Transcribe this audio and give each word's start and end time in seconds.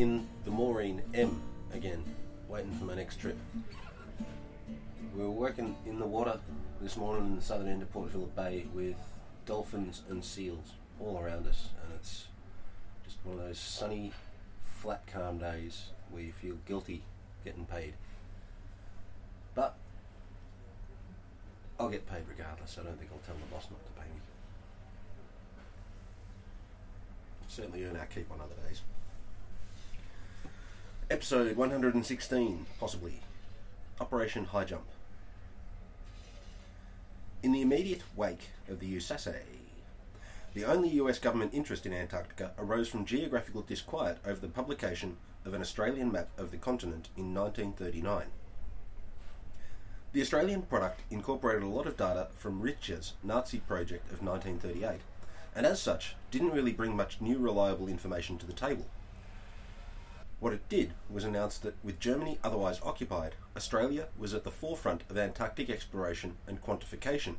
In 0.00 0.26
the 0.46 0.50
Maureen 0.50 1.02
M 1.12 1.42
again, 1.74 2.02
waiting 2.48 2.72
for 2.72 2.86
my 2.86 2.94
next 2.94 3.20
trip. 3.20 3.36
We 5.14 5.22
were 5.22 5.30
working 5.30 5.76
in 5.84 5.98
the 5.98 6.06
water 6.06 6.40
this 6.80 6.96
morning 6.96 7.26
in 7.26 7.36
the 7.36 7.42
southern 7.42 7.68
end 7.68 7.82
of 7.82 7.92
Port 7.92 8.10
Phillip 8.10 8.34
Bay 8.34 8.64
with 8.72 8.96
dolphins 9.44 10.00
and 10.08 10.24
seals 10.24 10.72
all 10.98 11.18
around 11.18 11.46
us, 11.46 11.68
and 11.84 11.92
it's 11.94 12.28
just 13.04 13.18
one 13.24 13.38
of 13.38 13.44
those 13.44 13.58
sunny, 13.58 14.14
flat, 14.62 15.06
calm 15.06 15.36
days 15.36 15.90
where 16.10 16.22
you 16.22 16.32
feel 16.32 16.56
guilty 16.66 17.02
getting 17.44 17.66
paid. 17.66 17.92
But 19.54 19.76
I'll 21.78 21.90
get 21.90 22.08
paid 22.08 22.22
regardless. 22.26 22.78
I 22.80 22.84
don't 22.84 22.98
think 22.98 23.10
I'll 23.12 23.26
tell 23.26 23.34
the 23.34 23.54
boss 23.54 23.66
not 23.70 23.84
to 23.84 23.92
pay 24.00 24.08
me. 24.08 24.20
Certainly 27.48 27.84
earn 27.84 27.98
our 27.98 28.06
keep 28.06 28.30
on 28.32 28.40
other 28.40 28.56
days. 28.66 28.80
Episode 31.10 31.56
116, 31.56 32.66
possibly. 32.78 33.14
Operation 34.00 34.44
High 34.44 34.62
Jump. 34.62 34.84
In 37.42 37.50
the 37.50 37.62
immediate 37.62 38.02
wake 38.14 38.50
of 38.68 38.78
the 38.78 38.96
USASA, 38.96 39.38
the 40.54 40.64
only 40.64 40.88
US 40.90 41.18
government 41.18 41.52
interest 41.52 41.84
in 41.84 41.92
Antarctica 41.92 42.52
arose 42.56 42.86
from 42.86 43.04
geographical 43.04 43.62
disquiet 43.62 44.18
over 44.24 44.38
the 44.38 44.46
publication 44.46 45.16
of 45.44 45.52
an 45.52 45.60
Australian 45.60 46.12
map 46.12 46.28
of 46.38 46.52
the 46.52 46.58
continent 46.58 47.08
in 47.16 47.34
1939. 47.34 48.26
The 50.12 50.22
Australian 50.22 50.62
product 50.62 51.00
incorporated 51.10 51.64
a 51.64 51.66
lot 51.66 51.88
of 51.88 51.96
data 51.96 52.28
from 52.36 52.62
Ritscher's 52.62 53.14
Nazi 53.24 53.58
project 53.58 54.12
of 54.12 54.22
1938, 54.22 55.00
and 55.56 55.66
as 55.66 55.82
such, 55.82 56.14
didn't 56.30 56.52
really 56.52 56.72
bring 56.72 56.94
much 56.94 57.20
new 57.20 57.38
reliable 57.38 57.88
information 57.88 58.38
to 58.38 58.46
the 58.46 58.52
table. 58.52 58.86
What 60.40 60.54
it 60.54 60.68
did 60.70 60.94
was 61.10 61.24
announce 61.24 61.58
that, 61.58 61.74
with 61.84 62.00
Germany 62.00 62.38
otherwise 62.42 62.80
occupied, 62.82 63.34
Australia 63.54 64.08
was 64.18 64.32
at 64.32 64.42
the 64.42 64.50
forefront 64.50 65.02
of 65.10 65.18
Antarctic 65.18 65.68
exploration 65.68 66.36
and 66.46 66.62
quantification. 66.62 67.34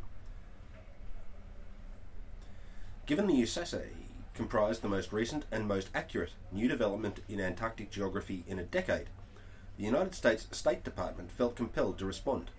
Given 3.08 3.26
the 3.26 3.42
USASA 3.42 3.88
comprised 4.36 4.84
the 4.84 4.88
most 4.88 5.12
recent 5.12 5.46
and 5.52 5.68
most 5.68 5.90
accurate 5.96 6.34
new 6.52 6.68
development 6.68 7.22
in 7.28 7.42
Antarctic 7.42 7.90
geography 7.90 8.44
in 8.48 8.60
a 8.60 8.64
decade, 8.64 9.08
the 9.78 9.84
United 9.84 10.14
States 10.14 10.48
State 10.52 10.84
Department 10.84 11.32
felt 11.32 11.56
compelled 11.56 11.98
to 11.98 12.06
respond. 12.06 12.52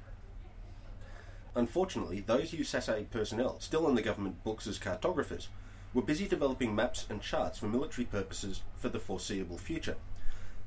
Unfortunately, 1.54 2.18
those 2.18 2.50
USASA 2.50 3.10
personnel, 3.10 3.60
still 3.60 3.86
on 3.86 3.94
the 3.94 4.02
government 4.02 4.42
books 4.42 4.66
as 4.66 4.78
cartographers, 4.78 5.48
were 5.94 6.02
busy 6.02 6.26
developing 6.26 6.74
maps 6.74 7.06
and 7.08 7.22
charts 7.22 7.58
for 7.58 7.66
military 7.66 8.06
purposes 8.06 8.62
for 8.76 8.88
the 8.88 8.98
foreseeable 8.98 9.58
future. 9.58 9.96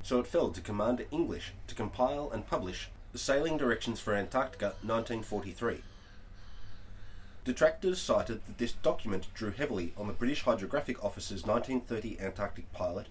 So 0.06 0.20
it 0.20 0.28
fell 0.28 0.50
to 0.50 0.60
Commander 0.60 1.04
English 1.10 1.52
to 1.66 1.74
compile 1.74 2.30
and 2.30 2.46
publish 2.46 2.90
the 3.10 3.18
Sailing 3.18 3.56
Directions 3.56 3.98
for 3.98 4.14
Antarctica 4.14 4.76
1943. 4.84 5.82
Detractors 7.44 8.00
cited 8.00 8.40
that 8.46 8.58
this 8.58 8.70
document 8.70 9.26
drew 9.34 9.50
heavily 9.50 9.92
on 9.96 10.06
the 10.06 10.12
British 10.12 10.44
Hydrographic 10.44 11.02
Office's 11.04 11.44
1930 11.44 12.20
Antarctic 12.20 12.72
pilot, 12.72 13.08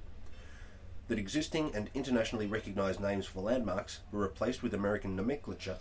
that 1.09 1.19
existing 1.19 1.75
and 1.75 1.89
internationally 1.93 2.47
recognised 2.47 3.01
names 3.01 3.25
for 3.25 3.41
landmarks 3.41 3.99
were 4.09 4.21
replaced 4.21 4.63
with 4.63 4.73
American 4.73 5.17
nomenclature, 5.17 5.79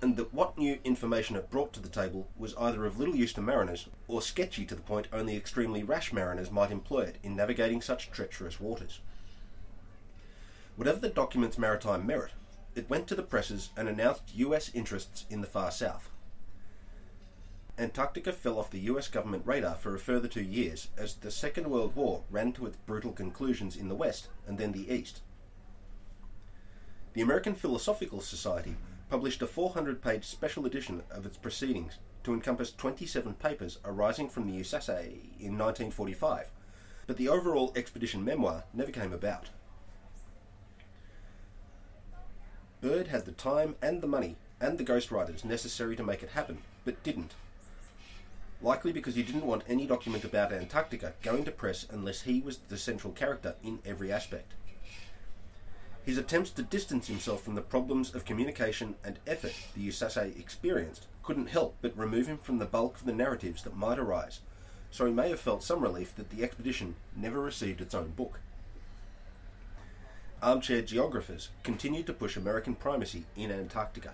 and 0.00 0.16
that 0.16 0.32
what 0.32 0.56
new 0.56 0.78
information 0.84 1.36
it 1.36 1.50
brought 1.50 1.74
to 1.74 1.80
the 1.80 1.90
table 1.90 2.26
was 2.38 2.56
either 2.56 2.86
of 2.86 2.98
little 2.98 3.14
use 3.14 3.34
to 3.34 3.42
mariners 3.42 3.90
or 4.08 4.22
sketchy 4.22 4.64
to 4.64 4.74
the 4.74 4.80
point 4.80 5.08
only 5.12 5.36
extremely 5.36 5.82
rash 5.82 6.10
mariners 6.10 6.50
might 6.50 6.70
employ 6.70 7.00
it 7.00 7.16
in 7.22 7.36
navigating 7.36 7.82
such 7.82 8.10
treacherous 8.10 8.58
waters. 8.58 9.00
Whatever 10.76 10.98
the 10.98 11.08
document's 11.08 11.58
maritime 11.58 12.04
merit, 12.04 12.32
it 12.74 12.90
went 12.90 13.06
to 13.06 13.14
the 13.14 13.22
presses 13.22 13.70
and 13.76 13.88
announced 13.88 14.34
US 14.34 14.70
interests 14.74 15.24
in 15.30 15.40
the 15.40 15.46
far 15.46 15.70
south. 15.70 16.10
Antarctica 17.78 18.32
fell 18.32 18.58
off 18.58 18.70
the 18.70 18.80
US 18.90 19.06
government 19.06 19.46
radar 19.46 19.76
for 19.76 19.94
a 19.94 19.98
further 19.98 20.28
two 20.28 20.42
years 20.42 20.88
as 20.96 21.14
the 21.14 21.30
Second 21.30 21.70
World 21.70 21.94
War 21.94 22.24
ran 22.30 22.52
to 22.54 22.66
its 22.66 22.76
brutal 22.86 23.12
conclusions 23.12 23.76
in 23.76 23.88
the 23.88 23.94
West 23.94 24.28
and 24.46 24.58
then 24.58 24.72
the 24.72 24.92
East. 24.92 25.20
The 27.12 27.22
American 27.22 27.54
Philosophical 27.54 28.20
Society 28.20 28.76
published 29.08 29.42
a 29.42 29.46
400 29.46 30.02
page 30.02 30.24
special 30.24 30.66
edition 30.66 31.04
of 31.10 31.24
its 31.24 31.36
proceedings 31.36 31.98
to 32.24 32.32
encompass 32.32 32.72
27 32.72 33.34
papers 33.34 33.78
arising 33.84 34.28
from 34.28 34.46
the 34.46 34.58
USASA 34.58 35.04
in 35.38 35.56
1945, 35.56 36.50
but 37.06 37.16
the 37.16 37.28
overall 37.28 37.72
expedition 37.76 38.24
memoir 38.24 38.64
never 38.72 38.90
came 38.90 39.12
about. 39.12 39.50
Byrd 42.84 43.06
had 43.06 43.24
the 43.24 43.32
time 43.32 43.76
and 43.80 44.02
the 44.02 44.06
money 44.06 44.36
and 44.60 44.76
the 44.76 44.84
ghostwriters 44.84 45.42
necessary 45.42 45.96
to 45.96 46.04
make 46.04 46.22
it 46.22 46.32
happen, 46.32 46.58
but 46.84 47.02
didn't. 47.02 47.32
Likely 48.60 48.92
because 48.92 49.14
he 49.14 49.22
didn't 49.22 49.46
want 49.46 49.62
any 49.66 49.86
document 49.86 50.22
about 50.22 50.52
Antarctica 50.52 51.14
going 51.22 51.46
to 51.46 51.50
press 51.50 51.86
unless 51.90 52.20
he 52.22 52.42
was 52.42 52.58
the 52.68 52.76
central 52.76 53.14
character 53.14 53.54
in 53.64 53.78
every 53.86 54.12
aspect. 54.12 54.52
His 56.04 56.18
attempts 56.18 56.50
to 56.50 56.62
distance 56.62 57.06
himself 57.06 57.42
from 57.42 57.54
the 57.54 57.62
problems 57.62 58.14
of 58.14 58.26
communication 58.26 58.96
and 59.02 59.18
effort 59.26 59.54
the 59.74 59.88
USASA 59.88 60.38
experienced 60.38 61.06
couldn't 61.22 61.46
help 61.46 61.76
but 61.80 61.96
remove 61.96 62.26
him 62.26 62.36
from 62.36 62.58
the 62.58 62.66
bulk 62.66 62.96
of 62.96 63.06
the 63.06 63.14
narratives 63.14 63.62
that 63.62 63.74
might 63.74 63.98
arise, 63.98 64.40
so 64.90 65.06
he 65.06 65.12
may 65.12 65.30
have 65.30 65.40
felt 65.40 65.62
some 65.62 65.80
relief 65.80 66.14
that 66.16 66.28
the 66.28 66.44
expedition 66.44 66.96
never 67.16 67.40
received 67.40 67.80
its 67.80 67.94
own 67.94 68.10
book. 68.10 68.40
Armchair 70.44 70.82
geographers 70.82 71.48
continued 71.62 72.04
to 72.04 72.12
push 72.12 72.36
American 72.36 72.74
primacy 72.74 73.24
in 73.34 73.50
Antarctica. 73.50 74.10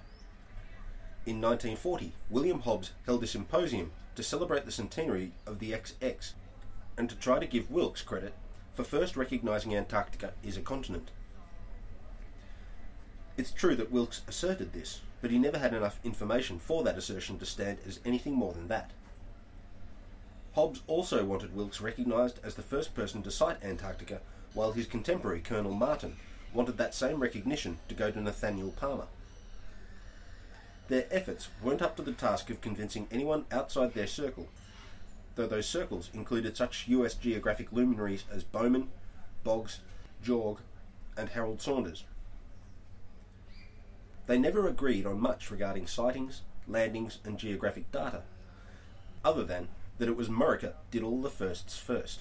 In 1.26 1.40
1940, 1.40 2.12
William 2.30 2.60
Hobbs 2.60 2.92
held 3.04 3.24
a 3.24 3.26
symposium 3.26 3.90
to 4.14 4.22
celebrate 4.22 4.64
the 4.64 4.70
centenary 4.70 5.32
of 5.44 5.58
the 5.58 5.72
XX 5.72 6.34
and 6.96 7.10
to 7.10 7.16
try 7.16 7.40
to 7.40 7.46
give 7.46 7.68
Wilkes 7.68 8.02
credit 8.02 8.32
for 8.74 8.84
first 8.84 9.16
recognizing 9.16 9.74
Antarctica 9.74 10.32
as 10.46 10.56
a 10.56 10.60
continent. 10.60 11.10
It's 13.36 13.50
true 13.50 13.74
that 13.74 13.90
Wilkes 13.90 14.22
asserted 14.28 14.72
this, 14.72 15.00
but 15.20 15.32
he 15.32 15.38
never 15.38 15.58
had 15.58 15.74
enough 15.74 15.98
information 16.04 16.60
for 16.60 16.84
that 16.84 16.96
assertion 16.96 17.40
to 17.40 17.44
stand 17.44 17.78
as 17.84 17.98
anything 18.04 18.34
more 18.34 18.52
than 18.52 18.68
that. 18.68 18.92
Hobbs 20.54 20.82
also 20.86 21.24
wanted 21.24 21.54
Wilkes 21.54 21.80
recognized 21.80 22.40
as 22.42 22.54
the 22.54 22.62
first 22.62 22.94
person 22.94 23.22
to 23.22 23.30
sight 23.30 23.62
Antarctica, 23.62 24.20
while 24.52 24.72
his 24.72 24.86
contemporary 24.86 25.40
Colonel 25.40 25.74
Martin 25.74 26.16
wanted 26.52 26.76
that 26.76 26.94
same 26.94 27.20
recognition 27.20 27.78
to 27.88 27.94
go 27.94 28.10
to 28.10 28.20
Nathaniel 28.20 28.72
Palmer. 28.72 29.06
Their 30.88 31.06
efforts 31.12 31.48
weren't 31.62 31.82
up 31.82 31.94
to 31.96 32.02
the 32.02 32.12
task 32.12 32.50
of 32.50 32.60
convincing 32.60 33.06
anyone 33.12 33.44
outside 33.52 33.94
their 33.94 34.08
circle, 34.08 34.48
though 35.36 35.46
those 35.46 35.68
circles 35.68 36.10
included 36.12 36.56
such 36.56 36.88
US 36.88 37.14
geographic 37.14 37.70
luminaries 37.70 38.24
as 38.32 38.42
Bowman, 38.42 38.88
Boggs, 39.44 39.78
Joerg, 40.24 40.58
and 41.16 41.28
Harold 41.28 41.62
Saunders. 41.62 42.04
They 44.26 44.36
never 44.36 44.66
agreed 44.66 45.06
on 45.06 45.20
much 45.20 45.50
regarding 45.50 45.86
sightings, 45.86 46.42
landings, 46.66 47.18
and 47.24 47.38
geographic 47.38 47.90
data, 47.92 48.22
other 49.24 49.44
than 49.44 49.68
that 50.00 50.08
it 50.08 50.16
was 50.16 50.30
Murica 50.30 50.72
did 50.90 51.02
all 51.02 51.20
the 51.20 51.28
firsts 51.28 51.76
first. 51.76 52.20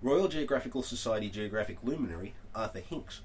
Royal 0.00 0.28
Geographical 0.28 0.80
Society 0.80 1.28
geographic 1.28 1.78
luminary 1.82 2.34
Arthur 2.54 2.78
Hinks 2.78 3.22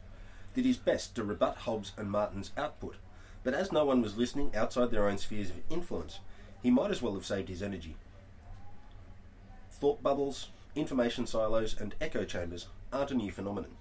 did 0.55 0.65
his 0.65 0.77
best 0.77 1.15
to 1.15 1.23
rebut 1.23 1.55
Hobbs 1.55 1.91
and 1.95 2.09
Martin's 2.09 2.49
output, 2.57 2.95
but 3.43 3.53
as 3.53 3.71
no 3.71 3.85
one 3.85 4.01
was 4.01 4.17
listening 4.17 4.55
outside 4.55 4.89
their 4.89 5.07
own 5.07 5.19
spheres 5.19 5.51
of 5.51 5.59
influence, 5.69 6.19
he 6.63 6.71
might 6.71 6.89
as 6.89 6.99
well 6.99 7.13
have 7.13 7.27
saved 7.27 7.47
his 7.47 7.61
energy. 7.61 7.95
Thought 9.71 10.01
bubbles, 10.01 10.49
information 10.75 11.27
silos, 11.27 11.79
and 11.79 11.93
echo 12.01 12.25
chambers 12.25 12.69
aren't 12.91 13.11
a 13.11 13.15
new 13.15 13.31
phenomenon. 13.31 13.75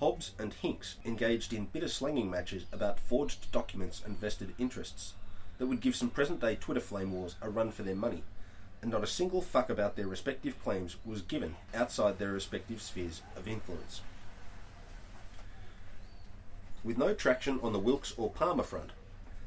Hobbs 0.00 0.32
and 0.40 0.52
Hinks 0.54 0.96
engaged 1.04 1.52
in 1.52 1.66
bitter 1.66 1.88
slanging 1.88 2.28
matches 2.28 2.66
about 2.72 2.98
forged 2.98 3.52
documents 3.52 4.02
and 4.04 4.18
vested 4.18 4.52
interests 4.58 5.14
that 5.58 5.66
would 5.66 5.80
give 5.80 5.96
some 5.96 6.10
present 6.10 6.40
day 6.40 6.56
Twitter 6.56 6.80
flame 6.80 7.12
wars 7.12 7.36
a 7.40 7.50
run 7.50 7.70
for 7.70 7.82
their 7.82 7.94
money, 7.94 8.22
and 8.82 8.90
not 8.90 9.02
a 9.02 9.06
single 9.06 9.40
fuck 9.40 9.70
about 9.70 9.96
their 9.96 10.06
respective 10.06 10.62
claims 10.62 10.96
was 11.04 11.22
given 11.22 11.56
outside 11.74 12.18
their 12.18 12.32
respective 12.32 12.82
spheres 12.82 13.22
of 13.36 13.48
influence. 13.48 14.02
With 16.84 16.98
no 16.98 17.14
traction 17.14 17.58
on 17.62 17.72
the 17.72 17.78
Wilkes 17.78 18.14
or 18.16 18.30
Palmer 18.30 18.62
front, 18.62 18.90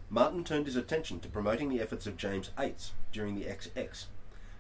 Martin 0.09 0.43
turned 0.43 0.65
his 0.65 0.75
attention 0.75 1.19
to 1.19 1.29
promoting 1.29 1.69
the 1.69 1.79
efforts 1.79 2.07
of 2.07 2.17
James 2.17 2.49
Eights 2.57 2.91
during 3.11 3.35
the 3.35 3.45
XX, 3.45 4.05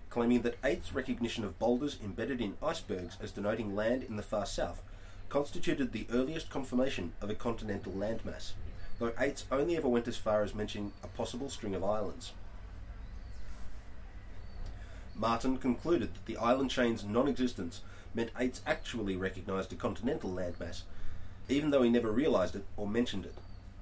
claiming 0.09 0.43
that 0.43 0.61
Eights' 0.63 0.93
recognition 0.93 1.43
of 1.43 1.59
boulders 1.59 1.97
embedded 2.03 2.39
in 2.39 2.55
icebergs 2.61 3.17
as 3.21 3.31
denoting 3.31 3.75
land 3.75 4.03
in 4.03 4.15
the 4.15 4.23
far 4.23 4.45
south 4.45 4.81
constituted 5.29 5.91
the 5.91 6.07
earliest 6.11 6.49
confirmation 6.49 7.13
of 7.21 7.29
a 7.29 7.35
continental 7.35 7.93
landmass, 7.93 8.53
though 8.99 9.13
Eights 9.17 9.45
only 9.51 9.75
ever 9.75 9.87
went 9.87 10.07
as 10.07 10.17
far 10.17 10.43
as 10.43 10.53
mentioning 10.53 10.91
a 11.03 11.07
possible 11.07 11.49
string 11.49 11.73
of 11.73 11.83
islands. 11.83 12.33
Martin 15.15 15.57
concluded 15.57 16.13
that 16.13 16.25
the 16.25 16.37
island 16.37 16.69
chain's 16.69 17.03
non 17.03 17.27
existence 17.27 17.81
meant 18.13 18.31
Eights 18.37 18.61
actually 18.65 19.15
recognised 19.15 19.71
a 19.73 19.75
continental 19.75 20.29
landmass, 20.29 20.83
even 21.47 21.71
though 21.71 21.81
he 21.81 21.89
never 21.89 22.11
realised 22.11 22.55
it 22.55 22.65
or 22.77 22.87
mentioned 22.87 23.25
it, 23.25 23.35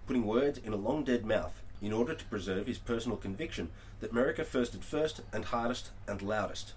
putting 0.05 0.25
words 0.25 0.57
in 0.57 0.73
a 0.73 0.77
long 0.77 1.03
dead 1.03 1.25
mouth 1.25 1.61
in 1.81 1.93
order 1.93 2.15
to 2.15 2.25
preserve 2.25 2.65
his 2.65 2.77
personal 2.77 3.17
conviction 3.17 3.69
that 3.99 4.11
America 4.11 4.43
firsted 4.43 4.83
first 4.83 5.21
and 5.31 5.45
hardest 5.45 5.91
and 6.07 6.21
loudest. 6.21 6.73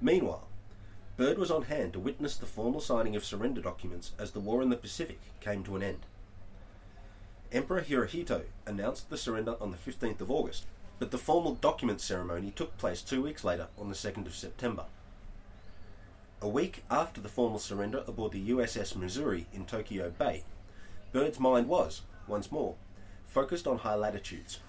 Meanwhile, 0.00 0.48
Byrd 1.18 1.36
was 1.36 1.50
on 1.50 1.64
hand 1.64 1.92
to 1.92 2.00
witness 2.00 2.36
the 2.36 2.46
formal 2.46 2.80
signing 2.80 3.14
of 3.14 3.24
surrender 3.24 3.60
documents 3.60 4.12
as 4.18 4.30
the 4.30 4.40
war 4.40 4.62
in 4.62 4.70
the 4.70 4.76
Pacific 4.76 5.20
came 5.40 5.62
to 5.64 5.76
an 5.76 5.82
end. 5.82 6.06
Emperor 7.52 7.82
Hirohito 7.82 8.42
announced 8.64 9.10
the 9.10 9.18
surrender 9.18 9.56
on 9.60 9.72
the 9.72 9.76
15th 9.76 10.20
of 10.20 10.30
August, 10.30 10.66
but 11.00 11.10
the 11.10 11.18
formal 11.18 11.54
document 11.56 12.00
ceremony 12.00 12.52
took 12.52 12.78
place 12.78 13.02
two 13.02 13.22
weeks 13.22 13.42
later 13.42 13.66
on 13.76 13.88
the 13.88 13.94
2nd 13.94 14.26
of 14.26 14.36
September. 14.36 14.84
A 16.40 16.48
week 16.48 16.84
after 16.88 17.20
the 17.20 17.28
formal 17.28 17.58
surrender 17.58 18.04
aboard 18.06 18.32
the 18.32 18.50
USS 18.50 18.94
Missouri 18.94 19.46
in 19.52 19.66
Tokyo 19.66 20.10
Bay, 20.10 20.44
Byrd's 21.12 21.40
mind 21.40 21.66
was, 21.66 22.02
once 22.28 22.52
more, 22.52 22.76
focused 23.26 23.66
on 23.66 23.78
high 23.78 23.96
latitudes. 23.96 24.60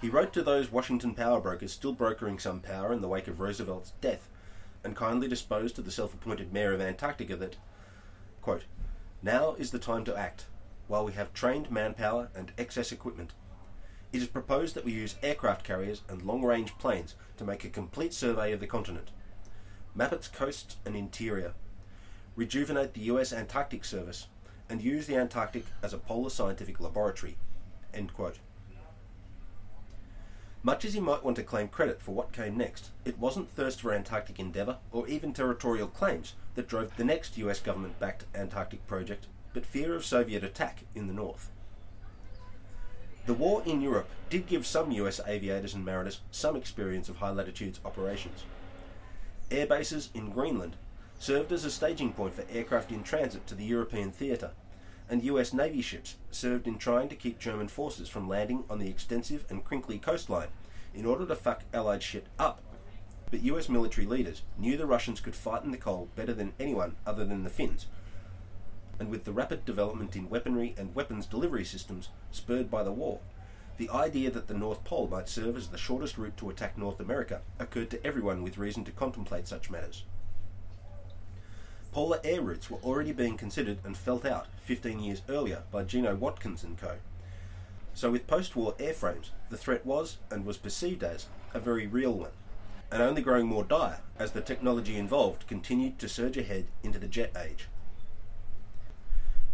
He 0.00 0.08
wrote 0.08 0.32
to 0.32 0.42
those 0.42 0.72
Washington 0.72 1.14
power 1.14 1.40
brokers 1.40 1.72
still 1.72 1.92
brokering 1.92 2.40
some 2.40 2.58
power 2.58 2.92
in 2.92 3.02
the 3.02 3.08
wake 3.08 3.28
of 3.28 3.38
Roosevelt's 3.38 3.92
death, 4.00 4.28
and 4.82 4.96
kindly 4.96 5.28
disposed 5.28 5.76
to 5.76 5.82
the 5.82 5.92
self 5.92 6.12
appointed 6.12 6.52
mayor 6.52 6.72
of 6.72 6.80
Antarctica 6.80 7.36
that, 7.36 7.56
quote, 8.42 8.64
Now 9.22 9.54
is 9.54 9.70
the 9.70 9.78
time 9.78 10.04
to 10.04 10.16
act, 10.16 10.46
while 10.88 11.04
we 11.04 11.12
have 11.12 11.32
trained 11.32 11.70
manpower 11.70 12.30
and 12.34 12.52
excess 12.58 12.90
equipment. 12.90 13.32
It 14.12 14.22
is 14.22 14.28
proposed 14.28 14.74
that 14.74 14.84
we 14.84 14.92
use 14.92 15.16
aircraft 15.22 15.64
carriers 15.64 16.02
and 16.08 16.22
long 16.22 16.42
range 16.42 16.76
planes 16.78 17.14
to 17.36 17.44
make 17.44 17.64
a 17.64 17.68
complete 17.68 18.14
survey 18.14 18.52
of 18.52 18.60
the 18.60 18.66
continent, 18.66 19.10
map 19.94 20.12
its 20.12 20.28
coasts 20.28 20.76
and 20.86 20.96
interior, 20.96 21.52
rejuvenate 22.34 22.94
the 22.94 23.02
US 23.02 23.32
Antarctic 23.32 23.84
Service, 23.84 24.26
and 24.68 24.82
use 24.82 25.06
the 25.06 25.16
Antarctic 25.16 25.66
as 25.82 25.92
a 25.92 25.98
polar 25.98 26.30
scientific 26.30 26.80
laboratory. 26.80 27.36
Much 30.62 30.84
as 30.84 30.94
he 30.94 31.00
might 31.00 31.24
want 31.24 31.36
to 31.36 31.42
claim 31.42 31.68
credit 31.68 32.02
for 32.02 32.12
what 32.12 32.32
came 32.32 32.56
next, 32.56 32.90
it 33.04 33.18
wasn't 33.18 33.50
thirst 33.50 33.80
for 33.80 33.92
Antarctic 33.92 34.38
endeavour 34.38 34.78
or 34.92 35.06
even 35.06 35.32
territorial 35.32 35.86
claims 35.86 36.34
that 36.54 36.68
drove 36.68 36.96
the 36.96 37.04
next 37.04 37.38
US 37.38 37.60
government 37.60 37.98
backed 38.00 38.24
Antarctic 38.34 38.86
project 38.86 39.26
but 39.58 39.66
fear 39.66 39.96
of 39.96 40.04
Soviet 40.04 40.44
attack 40.44 40.84
in 40.94 41.08
the 41.08 41.12
north. 41.12 41.50
The 43.26 43.34
war 43.34 43.60
in 43.66 43.80
Europe 43.80 44.08
did 44.30 44.46
give 44.46 44.64
some 44.64 44.92
US 44.92 45.20
aviators 45.26 45.74
and 45.74 45.84
mariners 45.84 46.20
some 46.30 46.54
experience 46.54 47.08
of 47.08 47.16
high 47.16 47.32
latitudes 47.32 47.80
operations. 47.84 48.44
Air 49.50 49.66
bases 49.66 50.10
in 50.14 50.30
Greenland 50.30 50.76
served 51.18 51.50
as 51.50 51.64
a 51.64 51.72
staging 51.72 52.12
point 52.12 52.34
for 52.34 52.44
aircraft 52.48 52.92
in 52.92 53.02
transit 53.02 53.48
to 53.48 53.56
the 53.56 53.64
European 53.64 54.12
theatre, 54.12 54.52
and 55.10 55.24
US 55.24 55.52
Navy 55.52 55.82
ships 55.82 56.14
served 56.30 56.68
in 56.68 56.78
trying 56.78 57.08
to 57.08 57.16
keep 57.16 57.40
German 57.40 57.66
forces 57.66 58.08
from 58.08 58.28
landing 58.28 58.62
on 58.70 58.78
the 58.78 58.88
extensive 58.88 59.44
and 59.50 59.64
crinkly 59.64 59.98
coastline 59.98 60.50
in 60.94 61.04
order 61.04 61.26
to 61.26 61.34
fuck 61.34 61.64
Allied 61.74 62.04
shit 62.04 62.26
up. 62.38 62.62
But 63.32 63.42
US 63.42 63.68
military 63.68 64.06
leaders 64.06 64.42
knew 64.56 64.76
the 64.76 64.86
Russians 64.86 65.18
could 65.18 65.34
fight 65.34 65.64
in 65.64 65.72
the 65.72 65.78
cold 65.78 66.14
better 66.14 66.32
than 66.32 66.52
anyone 66.60 66.94
other 67.04 67.24
than 67.24 67.42
the 67.42 67.50
Finns, 67.50 67.86
and 68.98 69.10
with 69.10 69.24
the 69.24 69.32
rapid 69.32 69.64
development 69.64 70.16
in 70.16 70.28
weaponry 70.28 70.74
and 70.76 70.94
weapons 70.94 71.26
delivery 71.26 71.64
systems 71.64 72.08
spurred 72.30 72.70
by 72.70 72.82
the 72.82 72.92
war, 72.92 73.20
the 73.76 73.90
idea 73.90 74.30
that 74.30 74.48
the 74.48 74.54
North 74.54 74.82
Pole 74.82 75.08
might 75.08 75.28
serve 75.28 75.56
as 75.56 75.68
the 75.68 75.78
shortest 75.78 76.18
route 76.18 76.36
to 76.36 76.50
attack 76.50 76.76
North 76.76 76.98
America 76.98 77.40
occurred 77.60 77.90
to 77.90 78.04
everyone 78.04 78.42
with 78.42 78.58
reason 78.58 78.84
to 78.84 78.90
contemplate 78.90 79.46
such 79.46 79.70
matters. 79.70 80.04
Polar 81.92 82.20
air 82.24 82.42
routes 82.42 82.70
were 82.70 82.78
already 82.78 83.12
being 83.12 83.36
considered 83.36 83.78
and 83.84 83.96
felt 83.96 84.26
out 84.26 84.48
15 84.64 85.00
years 85.00 85.22
earlier 85.28 85.62
by 85.70 85.84
Gino 85.84 86.14
Watkins 86.14 86.62
and 86.62 86.76
co. 86.76 86.96
So, 87.94 88.10
with 88.10 88.26
post 88.26 88.54
war 88.54 88.74
airframes, 88.78 89.30
the 89.48 89.56
threat 89.56 89.86
was, 89.86 90.18
and 90.30 90.44
was 90.44 90.58
perceived 90.58 91.02
as, 91.02 91.26
a 91.54 91.58
very 91.58 91.86
real 91.86 92.12
one, 92.12 92.30
and 92.90 93.02
only 93.02 93.22
growing 93.22 93.46
more 93.46 93.64
dire 93.64 94.00
as 94.18 94.32
the 94.32 94.40
technology 94.40 94.96
involved 94.96 95.46
continued 95.46 95.98
to 95.98 96.08
surge 96.08 96.36
ahead 96.36 96.66
into 96.82 96.98
the 96.98 97.08
jet 97.08 97.32
age. 97.36 97.68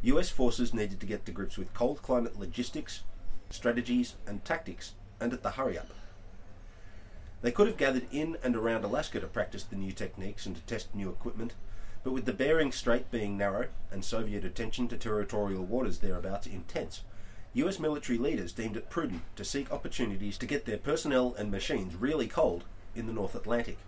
US 0.05 0.29
forces 0.29 0.75
needed 0.75 1.01
to 1.01 1.07
get 1.07 1.25
to 1.25 1.33
grips 1.33 1.57
with 1.57 1.73
cold 1.73 2.03
climate 2.03 2.39
logistics, 2.39 3.05
strategies, 3.49 4.17
and 4.27 4.45
tactics, 4.45 4.93
and 5.19 5.33
at 5.33 5.43
the 5.43 5.53
hurry 5.53 5.79
up. 5.79 5.89
They 7.41 7.51
could 7.51 7.67
have 7.67 7.79
gathered 7.79 8.07
in 8.13 8.37
and 8.43 8.55
around 8.55 8.85
Alaska 8.85 9.19
to 9.21 9.27
practice 9.27 9.65
the 9.65 9.77
new 9.77 9.93
techniques 9.93 10.45
and 10.45 10.57
to 10.57 10.63
test 10.63 10.95
new 10.95 11.09
equipment, 11.09 11.55
but 12.03 12.13
with 12.13 12.27
the 12.27 12.35
Bering 12.35 12.71
Strait 12.71 13.11
being 13.11 13.39
narrow 13.39 13.69
and 13.91 14.05
Soviet 14.05 14.45
attention 14.45 14.89
to 14.89 14.99
territorial 14.99 15.65
waters 15.65 16.01
thereabouts 16.01 16.47
intense, 16.47 17.01
US 17.55 17.79
military 17.79 18.19
leaders 18.19 18.53
deemed 18.53 18.77
it 18.77 18.91
prudent 18.91 19.23
to 19.37 19.45
seek 19.45 19.73
opportunities 19.73 20.37
to 20.37 20.47
get 20.47 20.67
their 20.67 20.77
personnel 20.77 21.35
and 21.39 21.51
machines 21.51 21.95
really 21.95 22.27
cold 22.27 22.65
in 22.95 23.07
the 23.07 23.13
North 23.15 23.35
Atlantic. 23.35 23.79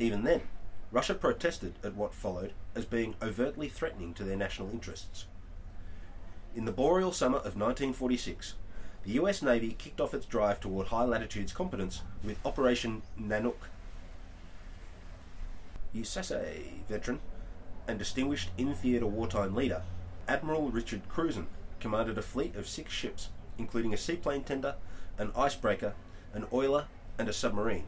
Even 0.00 0.24
then, 0.24 0.42
Russia 0.90 1.14
protested 1.14 1.74
at 1.84 1.94
what 1.94 2.14
followed 2.14 2.52
as 2.74 2.84
being 2.84 3.14
overtly 3.20 3.68
threatening 3.68 4.14
to 4.14 4.24
their 4.24 4.36
national 4.36 4.70
interests. 4.70 5.26
In 6.56 6.64
the 6.64 6.72
boreal 6.72 7.12
summer 7.12 7.38
of 7.38 7.56
1946, 7.56 8.54
the 9.04 9.12
US 9.12 9.42
Navy 9.42 9.76
kicked 9.78 10.00
off 10.00 10.14
its 10.14 10.24
drive 10.26 10.60
toward 10.60 10.88
high 10.88 11.04
latitudes 11.04 11.52
competence 11.52 12.02
with 12.24 12.44
Operation 12.44 13.02
Nanook. 13.20 13.68
USASA 15.94 16.84
veteran 16.88 17.20
and 17.86 17.98
distinguished 17.98 18.50
in 18.56 18.74
theatre 18.74 19.06
wartime 19.06 19.54
leader, 19.54 19.82
Admiral 20.26 20.70
Richard 20.70 21.08
Cruzen 21.08 21.46
commanded 21.80 22.18
a 22.18 22.22
fleet 22.22 22.56
of 22.56 22.68
six 22.68 22.92
ships, 22.92 23.28
including 23.56 23.92
a 23.92 23.98
seaplane 23.98 24.42
tender, 24.42 24.76
an 25.18 25.32
icebreaker, 25.36 25.94
an 26.32 26.46
oiler, 26.52 26.86
and 27.18 27.28
a 27.28 27.32
submarine 27.32 27.86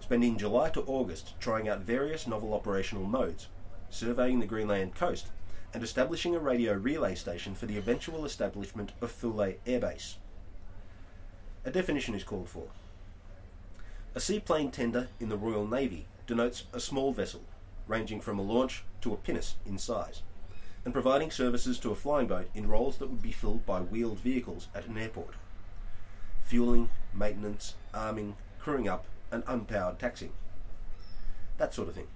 spending 0.00 0.38
July 0.38 0.70
to 0.70 0.82
August 0.82 1.34
trying 1.40 1.68
out 1.68 1.80
various 1.80 2.26
novel 2.26 2.54
operational 2.54 3.04
modes, 3.04 3.48
surveying 3.90 4.40
the 4.40 4.46
Greenland 4.46 4.94
coast, 4.94 5.28
and 5.74 5.82
establishing 5.82 6.34
a 6.34 6.38
radio 6.38 6.72
relay 6.72 7.14
station 7.14 7.54
for 7.54 7.66
the 7.66 7.76
eventual 7.76 8.24
establishment 8.24 8.92
of 9.00 9.10
Thule 9.10 9.54
Air 9.66 9.80
Base. 9.80 10.16
A 11.64 11.70
definition 11.70 12.14
is 12.14 12.24
called 12.24 12.48
for. 12.48 12.68
A 14.14 14.20
seaplane 14.20 14.70
tender 14.70 15.08
in 15.20 15.28
the 15.28 15.36
Royal 15.36 15.66
Navy 15.66 16.06
denotes 16.26 16.64
a 16.72 16.80
small 16.80 17.12
vessel, 17.12 17.42
ranging 17.86 18.20
from 18.20 18.38
a 18.38 18.42
launch 18.42 18.84
to 19.02 19.12
a 19.12 19.16
pinnace 19.16 19.56
in 19.66 19.76
size, 19.76 20.22
and 20.84 20.94
providing 20.94 21.30
services 21.30 21.78
to 21.80 21.90
a 21.90 21.96
flying 21.96 22.26
boat 22.26 22.48
in 22.54 22.68
roles 22.68 22.98
that 22.98 23.10
would 23.10 23.20
be 23.20 23.32
filled 23.32 23.66
by 23.66 23.80
wheeled 23.80 24.20
vehicles 24.20 24.68
at 24.74 24.86
an 24.86 24.96
airport. 24.96 25.34
Fueling, 26.44 26.88
maintenance, 27.12 27.74
arming, 27.92 28.36
crewing 28.58 28.88
up, 28.88 29.04
and 29.30 29.44
unpowered 29.46 29.98
taxing. 29.98 30.32
That 31.58 31.74
sort 31.74 31.88
of 31.88 31.94
thing. 31.94 32.08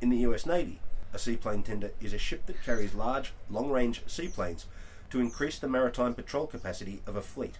In 0.00 0.10
the 0.10 0.18
US 0.18 0.46
Navy, 0.46 0.80
a 1.12 1.18
seaplane 1.18 1.62
tender 1.62 1.92
is 2.00 2.12
a 2.12 2.18
ship 2.18 2.46
that 2.46 2.62
carries 2.62 2.94
large, 2.94 3.32
long 3.48 3.70
range 3.70 4.02
seaplanes 4.06 4.66
to 5.10 5.20
increase 5.20 5.58
the 5.58 5.68
maritime 5.68 6.14
patrol 6.14 6.46
capacity 6.46 7.00
of 7.06 7.16
a 7.16 7.22
fleet. 7.22 7.58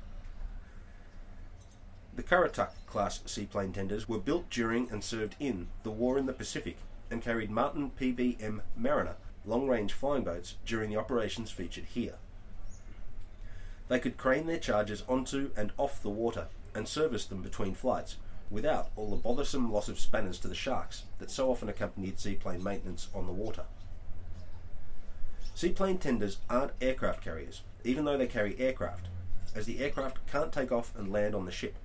The 2.14 2.22
Currituck 2.22 2.70
class 2.86 3.20
seaplane 3.26 3.72
tenders 3.72 4.08
were 4.08 4.18
built 4.18 4.50
during 4.50 4.90
and 4.90 5.04
served 5.04 5.36
in 5.38 5.68
the 5.82 5.90
War 5.90 6.18
in 6.18 6.26
the 6.26 6.32
Pacific 6.32 6.78
and 7.10 7.22
carried 7.22 7.50
Martin 7.50 7.92
PBM 7.98 8.60
Mariner 8.76 9.16
long 9.46 9.68
range 9.68 9.92
flying 9.92 10.24
boats 10.24 10.56
during 10.66 10.90
the 10.90 10.96
operations 10.96 11.50
featured 11.50 11.84
here. 11.84 12.14
They 13.88 14.00
could 14.00 14.16
crane 14.16 14.46
their 14.46 14.58
charges 14.58 15.04
onto 15.08 15.50
and 15.56 15.72
off 15.78 16.02
the 16.02 16.10
water 16.10 16.48
and 16.76 16.86
service 16.86 17.24
them 17.24 17.40
between 17.40 17.74
flights 17.74 18.16
without 18.50 18.90
all 18.96 19.10
the 19.10 19.16
bothersome 19.16 19.72
loss 19.72 19.88
of 19.88 19.98
spanners 19.98 20.38
to 20.38 20.46
the 20.46 20.54
sharks 20.54 21.04
that 21.18 21.30
so 21.30 21.50
often 21.50 21.68
accompanied 21.68 22.18
seaplane 22.18 22.62
maintenance 22.62 23.08
on 23.14 23.26
the 23.26 23.32
water. 23.32 23.64
Seaplane 25.54 25.98
tenders 25.98 26.38
aren't 26.50 26.72
aircraft 26.80 27.24
carriers, 27.24 27.62
even 27.82 28.04
though 28.04 28.18
they 28.18 28.26
carry 28.26 28.58
aircraft, 28.58 29.06
as 29.54 29.64
the 29.64 29.78
aircraft 29.78 30.18
can't 30.30 30.52
take 30.52 30.70
off 30.70 30.92
and 30.96 31.10
land 31.10 31.34
on 31.34 31.46
the 31.46 31.50
ship, 31.50 31.76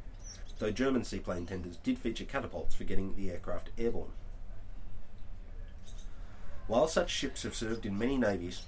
though 0.59 0.71
German 0.71 1.05
seaplane 1.05 1.45
tenders 1.45 1.77
did 1.77 1.97
feature 1.97 2.25
catapults 2.25 2.75
for 2.75 2.83
getting 2.83 3.15
the 3.15 3.31
aircraft 3.31 3.69
airborne. 3.77 4.11
While 6.67 6.87
such 6.87 7.09
ships 7.09 7.43
have 7.43 7.55
served 7.55 7.85
in 7.85 7.97
many 7.97 8.17
navies, 8.17 8.63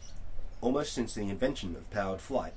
almost 0.62 0.94
since 0.94 1.14
the 1.14 1.22
invention 1.30 1.76
of 1.76 1.90
powered 1.92 2.22
flight, 2.22 2.54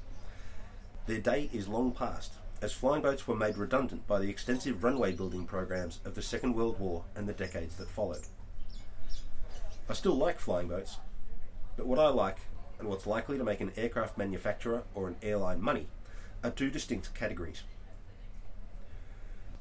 their 1.06 1.20
day 1.20 1.50
is 1.52 1.68
long 1.68 1.92
past 1.92 2.32
as 2.62 2.72
flying 2.72 3.02
boats 3.02 3.26
were 3.26 3.36
made 3.36 3.58
redundant 3.58 4.06
by 4.06 4.18
the 4.18 4.30
extensive 4.30 4.82
runway 4.82 5.12
building 5.12 5.44
programs 5.44 6.00
of 6.04 6.14
the 6.14 6.22
Second 6.22 6.54
World 6.54 6.78
War 6.78 7.04
and 7.14 7.28
the 7.28 7.34
decades 7.34 7.76
that 7.76 7.90
followed. 7.90 8.22
I 9.88 9.92
still 9.92 10.16
like 10.16 10.40
flying 10.40 10.68
boats, 10.68 10.96
but 11.76 11.86
what 11.86 11.98
I 11.98 12.08
like 12.08 12.38
and 12.78 12.88
what's 12.88 13.06
likely 13.06 13.38
to 13.38 13.44
make 13.44 13.60
an 13.60 13.72
aircraft 13.76 14.16
manufacturer 14.16 14.82
or 14.94 15.08
an 15.08 15.16
airline 15.22 15.60
money 15.60 15.86
are 16.42 16.50
two 16.50 16.70
distinct 16.70 17.14
categories. 17.14 17.62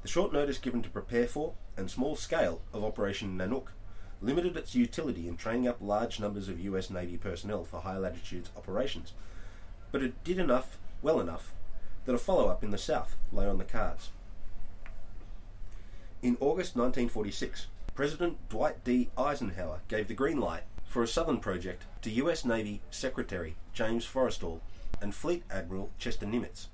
The 0.02 0.08
short 0.08 0.32
notice 0.32 0.58
given 0.58 0.82
to 0.82 0.90
prepare 0.90 1.26
for 1.26 1.54
and 1.76 1.90
small 1.90 2.16
scale 2.16 2.62
of 2.72 2.84
Operation 2.84 3.36
Nanook 3.36 3.68
limited 4.22 4.56
its 4.56 4.74
utility 4.74 5.28
in 5.28 5.36
training 5.36 5.68
up 5.68 5.76
large 5.80 6.18
numbers 6.18 6.48
of 6.48 6.60
US 6.60 6.88
Navy 6.88 7.18
personnel 7.18 7.64
for 7.64 7.80
high 7.80 7.98
latitudes 7.98 8.50
operations, 8.56 9.12
but 9.92 10.02
it 10.02 10.24
did 10.24 10.38
enough, 10.38 10.78
well 11.02 11.20
enough, 11.20 11.52
that 12.06 12.14
a 12.14 12.18
follow 12.18 12.48
up 12.48 12.64
in 12.64 12.70
the 12.70 12.78
south 12.78 13.16
lay 13.32 13.46
on 13.46 13.58
the 13.58 13.64
cards. 13.64 14.10
In 16.22 16.36
August 16.40 16.74
1946, 16.76 17.66
President 17.94 18.48
Dwight 18.48 18.82
D. 18.84 19.10
Eisenhower 19.18 19.80
gave 19.88 20.08
the 20.08 20.14
green 20.14 20.40
light 20.40 20.62
for 20.86 21.02
a 21.02 21.08
southern 21.08 21.38
project 21.38 21.84
to 22.02 22.10
US 22.10 22.44
Navy 22.44 22.80
Secretary 22.90 23.56
James 23.74 24.06
Forrestal 24.06 24.60
and 25.02 25.14
Fleet 25.14 25.42
Admiral 25.50 25.90
Chester 25.98 26.26
Nimitz, 26.26 26.66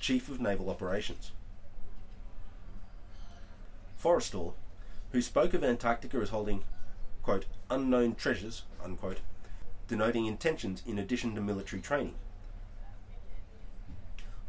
Chief 0.00 0.28
of 0.28 0.40
Naval 0.40 0.70
Operations. 0.70 1.30
Forrestal, 4.02 4.54
who 5.12 5.22
spoke 5.22 5.54
of 5.54 5.62
Antarctica 5.62 6.16
as 6.18 6.30
holding, 6.30 6.64
quote, 7.22 7.46
unknown 7.70 8.14
treasures, 8.14 8.62
unquote, 8.82 9.20
denoting 9.88 10.26
intentions 10.26 10.82
in 10.86 10.98
addition 10.98 11.34
to 11.34 11.40
military 11.40 11.80
training. 11.80 12.14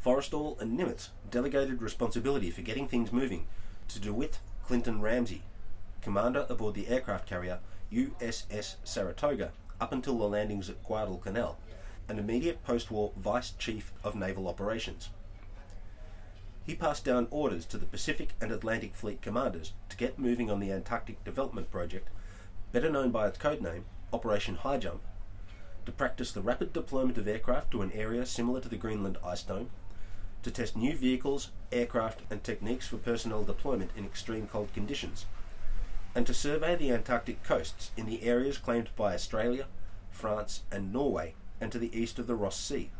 Forrestal 0.06 0.60
and 0.60 0.78
Nimitz 0.78 1.08
delegated 1.32 1.82
responsibility 1.82 2.52
for 2.52 2.62
getting 2.62 2.86
things 2.86 3.10
moving 3.10 3.48
to 3.88 3.98
DeWitt 3.98 4.38
Clinton 4.64 5.00
Ramsey, 5.00 5.42
commander 6.00 6.46
aboard 6.48 6.76
the 6.76 6.86
aircraft 6.86 7.26
carrier 7.28 7.58
USS 7.92 8.76
Saratoga 8.84 9.50
up 9.80 9.90
until 9.90 10.16
the 10.16 10.28
landings 10.28 10.70
at 10.70 10.84
Guadalcanal, 10.84 11.58
an 12.08 12.20
immediate 12.20 12.62
post 12.62 12.88
war 12.88 13.10
Vice 13.16 13.50
Chief 13.58 13.92
of 14.04 14.14
Naval 14.14 14.46
Operations. 14.46 15.08
He 16.64 16.76
passed 16.76 17.04
down 17.04 17.26
orders 17.32 17.66
to 17.66 17.76
the 17.76 17.84
Pacific 17.84 18.34
and 18.40 18.52
Atlantic 18.52 18.94
Fleet 18.94 19.20
commanders 19.20 19.72
to 19.88 19.96
get 19.96 20.20
moving 20.20 20.48
on 20.48 20.60
the 20.60 20.70
Antarctic 20.70 21.24
Development 21.24 21.68
Project, 21.68 22.10
better 22.70 22.90
known 22.90 23.10
by 23.10 23.26
its 23.26 23.38
code 23.38 23.60
name, 23.60 23.86
Operation 24.12 24.54
High 24.54 24.78
Jump, 24.78 25.02
to 25.84 25.90
practice 25.90 26.30
the 26.30 26.42
rapid 26.42 26.72
deployment 26.72 27.18
of 27.18 27.26
aircraft 27.26 27.72
to 27.72 27.82
an 27.82 27.90
area 27.90 28.24
similar 28.24 28.60
to 28.60 28.68
the 28.68 28.76
Greenland 28.76 29.18
ice 29.24 29.42
dome, 29.42 29.70
to 30.46 30.50
test 30.52 30.76
new 30.76 30.94
vehicles, 30.94 31.50
aircraft, 31.72 32.20
and 32.30 32.44
techniques 32.44 32.86
for 32.86 32.98
personnel 32.98 33.42
deployment 33.42 33.90
in 33.96 34.04
extreme 34.04 34.46
cold 34.46 34.72
conditions, 34.72 35.26
and 36.14 36.24
to 36.24 36.32
survey 36.32 36.76
the 36.76 36.92
Antarctic 36.92 37.42
coasts 37.42 37.90
in 37.96 38.06
the 38.06 38.22
areas 38.22 38.56
claimed 38.56 38.88
by 38.94 39.12
Australia, 39.12 39.66
France, 40.08 40.62
and 40.70 40.92
Norway, 40.92 41.34
and 41.60 41.72
to 41.72 41.80
the 41.80 41.92
east 41.98 42.20
of 42.20 42.28
the 42.28 42.36
Ross 42.36 42.56
Sea, 42.56 42.90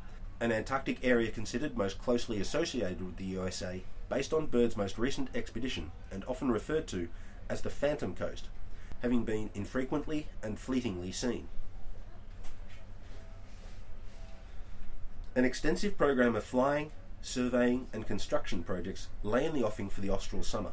an 0.41 0.51
Antarctic 0.51 0.99
area 1.05 1.31
considered 1.31 1.79
most 1.79 2.01
closely 2.01 2.41
associated 2.41 3.01
with 3.01 3.17
the 3.17 3.25
USA 3.25 3.85
based 4.09 4.33
on 4.33 4.47
Byrd's 4.47 4.77
most 4.77 4.99
recent 4.99 5.29
expedition 5.33 5.93
and 6.11 6.25
often 6.25 6.51
referred 6.51 6.89
to 6.89 7.09
as 7.49 7.63
the 7.63 7.71
Phantom 7.71 8.13
Coast, 8.13 8.49
having 9.03 9.23
been 9.23 9.51
infrequently 9.55 10.27
and 10.43 10.59
fleetingly 10.59 11.13
seen. 11.13 11.47
An 15.37 15.45
extensive 15.45 15.97
program 15.97 16.35
of 16.35 16.43
flying, 16.43 16.91
surveying, 17.23 17.87
and 17.93 18.07
construction 18.07 18.63
projects 18.63 19.09
lay 19.23 19.45
in 19.45 19.55
the 19.55 19.65
offing 19.65 19.89
for 19.89 20.01
the 20.01 20.11
Austral 20.11 20.43
summer. 20.43 20.73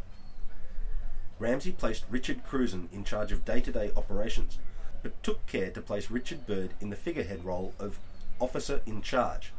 Ramsey 1.40 1.72
placed 1.72 2.06
Richard 2.10 2.44
Cruzen 2.46 2.90
in 2.92 3.04
charge 3.04 3.32
of 3.32 3.46
day 3.46 3.60
to 3.62 3.72
day 3.72 3.92
operations, 3.98 4.60
but 5.02 5.22
took 5.24 5.46
care 5.46 5.72
to 5.72 5.82
place 5.82 6.12
Richard 6.12 6.46
Byrd 6.46 6.72
in 6.80 6.90
the 6.90 6.96
figurehead 6.96 7.44
role 7.44 7.74
of 7.80 8.00
officer 8.40 8.82
in 8.86 9.02
charge. 9.02 9.52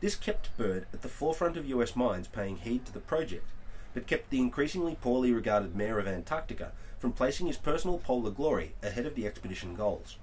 This 0.00 0.16
kept 0.16 0.56
Byrd 0.56 0.86
at 0.92 1.02
the 1.02 1.08
forefront 1.08 1.56
of 1.56 1.66
US 1.66 1.94
minds 1.94 2.28
paying 2.28 2.56
heed 2.56 2.84
to 2.86 2.92
the 2.92 3.00
project, 3.00 3.46
but 3.94 4.06
kept 4.06 4.30
the 4.30 4.40
increasingly 4.40 4.96
poorly 5.00 5.32
regarded 5.32 5.76
mayor 5.76 5.98
of 5.98 6.08
Antarctica 6.08 6.72
from 6.98 7.12
placing 7.12 7.46
his 7.46 7.56
personal 7.56 7.98
polar 7.98 8.30
glory 8.30 8.74
ahead 8.82 9.06
of 9.06 9.14
the 9.14 9.26
expedition 9.26 9.74
goals. 9.74 10.18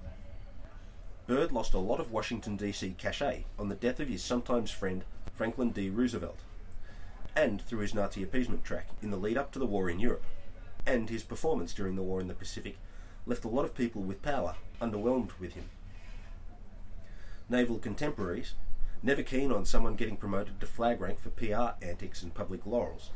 Byrd 1.26 1.52
lost 1.52 1.74
a 1.74 1.78
lot 1.78 2.00
of 2.00 2.10
Washington, 2.10 2.56
D.C. 2.56 2.94
cachet 2.98 3.44
on 3.58 3.68
the 3.68 3.74
death 3.74 4.00
of 4.00 4.08
his 4.08 4.22
sometimes 4.22 4.70
friend 4.70 5.04
Franklin 5.32 5.70
D. 5.70 5.88
Roosevelt, 5.88 6.40
and 7.36 7.62
through 7.62 7.80
his 7.80 7.94
Nazi 7.94 8.22
appeasement 8.22 8.64
track 8.64 8.88
in 9.00 9.10
the 9.10 9.16
lead 9.16 9.38
up 9.38 9.52
to 9.52 9.58
the 9.58 9.66
war 9.66 9.88
in 9.88 10.00
Europe, 10.00 10.24
and 10.86 11.08
his 11.08 11.22
performance 11.22 11.72
during 11.72 11.94
the 11.94 12.02
war 12.02 12.20
in 12.20 12.28
the 12.28 12.34
Pacific 12.34 12.78
left 13.26 13.44
a 13.44 13.48
lot 13.48 13.64
of 13.64 13.74
people 13.74 14.02
with 14.02 14.22
power 14.22 14.56
underwhelmed 14.80 15.30
with 15.38 15.52
him. 15.52 15.70
Naval 17.48 17.78
contemporaries, 17.78 18.54
never 19.02 19.22
keen 19.22 19.52
on 19.52 19.64
someone 19.64 19.94
getting 19.94 20.16
promoted 20.16 20.60
to 20.60 20.66
flag 20.66 21.00
rank 21.00 21.20
for 21.20 21.30
PR 21.30 21.84
antics 21.84 22.22
and 22.22 22.34
public 22.34 22.66
laurels, 22.66 23.10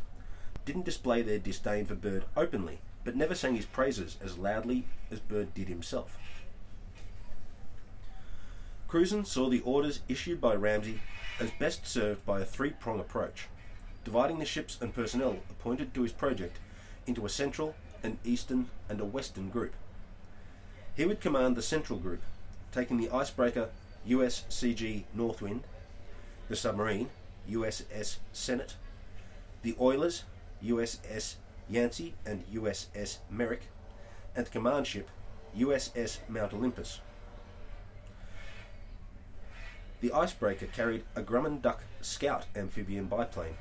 didn't 0.64 0.84
display 0.84 1.20
their 1.22 1.38
disdain 1.38 1.84
for 1.84 1.94
Byrd 1.94 2.24
openly, 2.36 2.80
but 3.02 3.16
never 3.16 3.34
sang 3.34 3.54
his 3.56 3.66
praises 3.66 4.16
as 4.22 4.38
loudly 4.38 4.86
as 5.10 5.20
Byrd 5.20 5.52
did 5.52 5.68
himself. 5.68 6.16
Cruzen 8.94 9.24
saw 9.24 9.48
the 9.48 9.60
orders 9.62 10.02
issued 10.06 10.40
by 10.40 10.54
Ramsey 10.54 11.00
as 11.40 11.50
best 11.58 11.84
served 11.84 12.24
by 12.24 12.38
a 12.38 12.44
three 12.44 12.70
prong 12.70 13.00
approach, 13.00 13.48
dividing 14.04 14.38
the 14.38 14.44
ships 14.44 14.78
and 14.80 14.94
personnel 14.94 15.38
appointed 15.50 15.92
to 15.92 16.02
his 16.02 16.12
project 16.12 16.58
into 17.04 17.26
a 17.26 17.28
central, 17.28 17.74
an 18.04 18.18
eastern, 18.22 18.70
and 18.88 19.00
a 19.00 19.04
western 19.04 19.50
group. 19.50 19.72
He 20.94 21.04
would 21.04 21.20
command 21.20 21.56
the 21.56 21.60
central 21.60 21.98
group, 21.98 22.22
taking 22.70 22.96
the 22.98 23.10
icebreaker 23.10 23.70
USCG 24.08 25.06
Northwind, 25.12 25.62
the 26.48 26.54
submarine 26.54 27.10
USS 27.50 28.18
Sennet, 28.32 28.74
the 29.62 29.74
oilers 29.80 30.22
USS 30.62 31.34
Yancey 31.68 32.14
and 32.24 32.44
USS 32.54 33.18
Merrick, 33.28 33.62
and 34.36 34.46
the 34.46 34.50
command 34.50 34.86
ship 34.86 35.10
USS 35.58 36.18
Mount 36.28 36.54
Olympus. 36.54 37.00
The 40.04 40.12
icebreaker 40.12 40.66
carried 40.66 41.04
a 41.16 41.22
Grumman 41.22 41.62
Duck 41.62 41.82
Scout 42.02 42.44
amphibian 42.54 43.06
biplane 43.06 43.56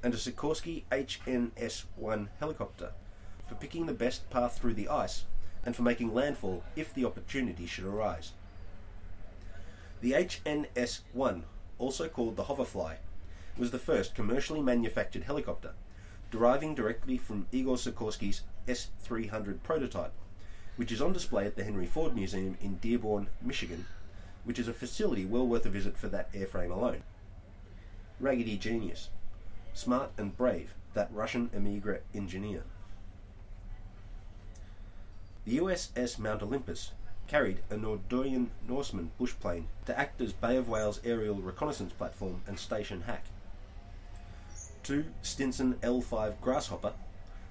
and 0.00 0.14
a 0.14 0.16
Sikorsky 0.16 0.84
HNS 0.92 1.82
1 1.96 2.28
helicopter 2.38 2.92
for 3.44 3.56
picking 3.56 3.86
the 3.86 3.92
best 3.92 4.30
path 4.30 4.60
through 4.60 4.74
the 4.74 4.88
ice 4.88 5.24
and 5.64 5.74
for 5.74 5.82
making 5.82 6.14
landfall 6.14 6.62
if 6.76 6.94
the 6.94 7.04
opportunity 7.04 7.66
should 7.66 7.84
arise. 7.84 8.30
The 10.02 10.12
HNS 10.12 11.00
1, 11.12 11.42
also 11.80 12.08
called 12.08 12.36
the 12.36 12.44
Hoverfly, 12.44 12.98
was 13.58 13.72
the 13.72 13.80
first 13.80 14.14
commercially 14.14 14.62
manufactured 14.62 15.24
helicopter, 15.24 15.72
deriving 16.30 16.76
directly 16.76 17.18
from 17.18 17.48
Igor 17.50 17.74
Sikorsky's 17.74 18.42
S 18.68 18.90
300 19.00 19.64
prototype 19.64 20.12
which 20.76 20.92
is 20.92 21.00
on 21.00 21.12
display 21.12 21.46
at 21.46 21.56
the 21.56 21.64
Henry 21.64 21.86
Ford 21.86 22.14
Museum 22.14 22.56
in 22.60 22.76
Dearborn, 22.76 23.28
Michigan, 23.40 23.86
which 24.44 24.58
is 24.58 24.68
a 24.68 24.72
facility 24.72 25.24
well 25.24 25.46
worth 25.46 25.66
a 25.66 25.70
visit 25.70 25.96
for 25.96 26.08
that 26.08 26.32
airframe 26.32 26.70
alone. 26.70 27.02
Raggedy 28.20 28.56
genius. 28.56 29.08
Smart 29.72 30.10
and 30.16 30.36
brave, 30.36 30.74
that 30.94 31.10
Russian 31.12 31.50
Emigre 31.52 32.00
engineer. 32.14 32.64
The 35.44 35.58
USS 35.58 36.18
Mount 36.18 36.42
Olympus 36.42 36.92
carried 37.26 37.60
a 37.70 37.74
Noorduyn 37.74 38.48
Norseman 38.66 39.10
bushplane 39.20 39.64
to 39.86 39.98
act 39.98 40.20
as 40.20 40.32
Bay 40.32 40.56
of 40.56 40.68
Whales 40.68 41.00
aerial 41.04 41.36
reconnaissance 41.36 41.92
platform 41.92 42.42
and 42.46 42.58
station 42.58 43.02
hack. 43.02 43.24
Two 44.82 45.06
Stinson 45.22 45.74
L5 45.82 46.40
Grasshopper, 46.40 46.92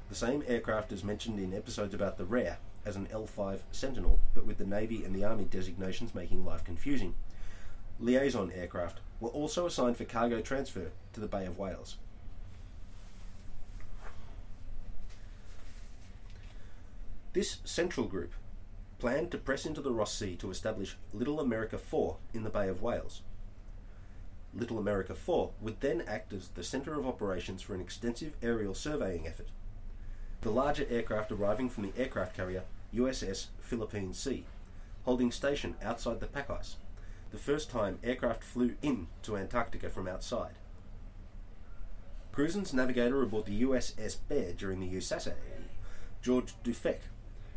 the 0.09 0.15
same 0.15 0.43
aircraft 0.47 0.91
as 0.91 1.03
mentioned 1.03 1.39
in 1.39 1.53
episodes 1.53 1.93
about 1.93 2.17
the 2.17 2.25
Rare, 2.25 2.57
as 2.85 2.95
an 2.95 3.07
L5 3.07 3.59
Sentinel, 3.71 4.19
but 4.33 4.45
with 4.45 4.57
the 4.57 4.65
Navy 4.65 5.03
and 5.03 5.15
the 5.15 5.23
Army 5.23 5.45
designations 5.45 6.15
making 6.15 6.45
life 6.45 6.63
confusing. 6.63 7.15
Liaison 7.99 8.51
aircraft 8.51 8.99
were 9.19 9.29
also 9.29 9.65
assigned 9.65 9.97
for 9.97 10.05
cargo 10.05 10.41
transfer 10.41 10.91
to 11.13 11.19
the 11.19 11.27
Bay 11.27 11.45
of 11.45 11.57
Whales. 11.57 11.97
This 17.33 17.57
central 17.63 18.05
group 18.05 18.33
planned 18.99 19.31
to 19.31 19.37
press 19.37 19.65
into 19.65 19.81
the 19.81 19.91
Ross 19.91 20.13
Sea 20.13 20.35
to 20.35 20.51
establish 20.51 20.97
Little 21.13 21.39
America 21.39 21.77
4 21.77 22.17
in 22.33 22.43
the 22.43 22.49
Bay 22.49 22.67
of 22.67 22.81
Whales. 22.81 23.21
Little 24.53 24.77
America 24.77 25.15
4 25.15 25.51
would 25.61 25.81
then 25.81 26.03
act 26.07 26.31
as 26.31 26.49
the 26.49 26.63
centre 26.63 26.93
of 26.93 27.07
operations 27.07 27.61
for 27.61 27.73
an 27.73 27.81
extensive 27.81 28.35
aerial 28.43 28.75
surveying 28.75 29.27
effort 29.27 29.47
the 30.43 30.51
larger 30.51 30.85
aircraft 30.89 31.31
arriving 31.31 31.69
from 31.69 31.83
the 31.83 31.97
aircraft 31.97 32.35
carrier 32.35 32.63
USS 32.93 33.47
Philippine 33.59 34.13
Sea, 34.13 34.43
holding 35.03 35.31
station 35.31 35.75
outside 35.81 36.19
the 36.19 36.27
pack 36.27 36.49
ice, 36.49 36.75
the 37.31 37.37
first 37.37 37.69
time 37.71 37.97
aircraft 38.03 38.43
flew 38.43 38.75
in 38.81 39.07
to 39.21 39.37
Antarctica 39.37 39.89
from 39.89 40.05
outside. 40.05 40.55
Cruzen's 42.33 42.73
navigator 42.73 43.21
aboard 43.21 43.45
the 43.45 43.61
USS 43.63 44.17
Bear 44.27 44.51
during 44.51 44.81
the 44.81 44.93
USASA, 44.93 45.33
George 46.21 46.53
Dufek, 46.61 46.99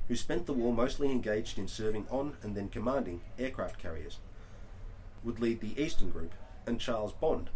who 0.07 0.15
spent 0.15 0.47
the 0.47 0.53
war 0.53 0.73
mostly 0.73 1.11
engaged 1.11 1.59
in 1.59 1.67
serving 1.67 2.07
on 2.09 2.37
and 2.43 2.55
then 2.55 2.69
commanding 2.69 3.21
aircraft 3.37 3.79
carriers, 3.79 4.19
would 5.25 5.41
lead 5.41 5.61
the 5.61 5.81
Eastern 5.83 6.11
Group, 6.11 6.35
and 6.67 6.81
Charles 6.81 7.13
Bond 7.13 7.51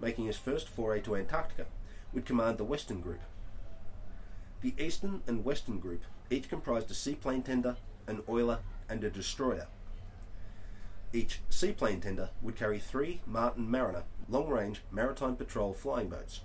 making 0.00 0.24
his 0.24 0.38
first 0.38 0.68
foray 0.68 1.00
to 1.02 1.14
Antarctica, 1.14 1.66
would 2.14 2.24
command 2.24 2.56
the 2.56 2.64
Western 2.64 3.00
Group. 3.00 3.20
The 4.62 4.74
Eastern 4.78 5.22
and 5.26 5.44
Western 5.44 5.80
Group 5.80 6.02
each 6.30 6.48
comprised 6.48 6.90
a 6.90 6.94
seaplane 6.94 7.42
tender, 7.42 7.76
an 8.06 8.22
oiler, 8.28 8.60
and 8.88 9.02
a 9.02 9.10
destroyer. 9.10 9.66
Each 11.12 11.40
seaplane 11.50 12.00
tender 12.00 12.30
would 12.40 12.56
carry 12.56 12.78
three 12.78 13.20
Martin 13.26 13.68
Mariner 13.68 14.04
long 14.28 14.48
range 14.48 14.82
maritime 14.90 15.34
patrol 15.34 15.74
flying 15.74 16.08
boats, 16.08 16.40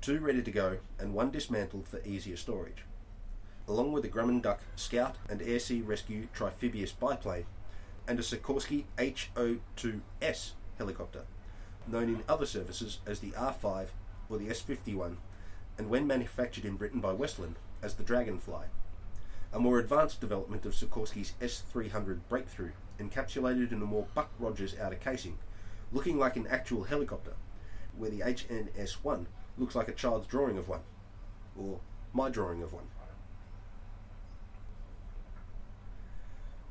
two 0.00 0.20
ready 0.20 0.42
to 0.42 0.50
go 0.50 0.78
and 0.98 1.12
one 1.12 1.30
dismantled 1.30 1.88
for 1.88 2.00
easier 2.04 2.36
storage, 2.36 2.84
along 3.66 3.92
with 3.92 4.04
a 4.04 4.08
Grumman 4.08 4.40
Duck 4.40 4.60
Scout 4.76 5.16
and 5.28 5.42
Air 5.42 5.58
Sea 5.58 5.82
Rescue 5.82 6.28
Triphibius 6.34 6.92
biplane 6.92 7.46
and 8.06 8.18
a 8.18 8.22
Sikorsky 8.22 8.84
HO-2S 8.98 10.52
helicopter, 10.78 11.22
known 11.88 12.08
in 12.08 12.22
other 12.28 12.46
services 12.46 13.00
as 13.04 13.18
the 13.18 13.32
R5 13.32 13.88
or 14.28 14.38
the 14.38 14.48
S51, 14.48 15.16
and 15.78 15.90
when 15.90 16.06
manufactured 16.06 16.64
in 16.64 16.76
Britain 16.76 17.00
by 17.00 17.12
Westland 17.12 17.56
as 17.82 17.94
the 17.94 18.02
Dragonfly, 18.02 18.66
a 19.52 19.58
more 19.58 19.78
advanced 19.78 20.20
development 20.20 20.66
of 20.66 20.74
Sikorsky's 20.74 21.32
S300 21.40 22.20
Breakthrough, 22.28 22.72
encapsulated 22.98 23.72
in 23.72 23.82
a 23.82 23.86
more 23.86 24.06
Buck 24.14 24.30
Rogers 24.38 24.74
outer 24.80 24.96
casing, 24.96 25.38
looking 25.92 26.18
like 26.18 26.36
an 26.36 26.46
actual 26.48 26.84
helicopter, 26.84 27.34
where 27.96 28.10
the 28.10 28.20
HNS-1 28.20 29.26
looks 29.56 29.74
like 29.74 29.88
a 29.88 29.92
child's 29.92 30.26
drawing 30.26 30.58
of 30.58 30.68
one, 30.68 30.80
or 31.56 31.80
my 32.12 32.28
drawing 32.28 32.62
of 32.62 32.72
one. 32.72 32.88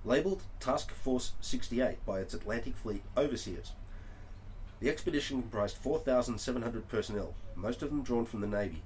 Labelled 0.05 0.43
Task 0.59 0.91
Force 0.91 1.31
68 1.39 2.05
by 2.05 2.19
its 2.19 2.33
Atlantic 2.33 2.75
Fleet 2.75 3.03
overseers, 3.15 3.71
the 4.81 4.89
expedition 4.89 5.41
comprised 5.41 5.77
4,700 5.77 6.89
personnel, 6.89 7.33
most 7.55 7.81
of 7.81 7.89
them 7.89 8.03
drawn 8.03 8.25
from 8.25 8.41
the 8.41 8.47
Navy, 8.47 8.81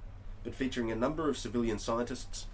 but 0.48 0.56
featuring 0.56 0.90
a 0.90 0.96
number 0.96 1.28
of 1.28 1.38
civilian 1.38 1.78
scientists, 1.78 2.46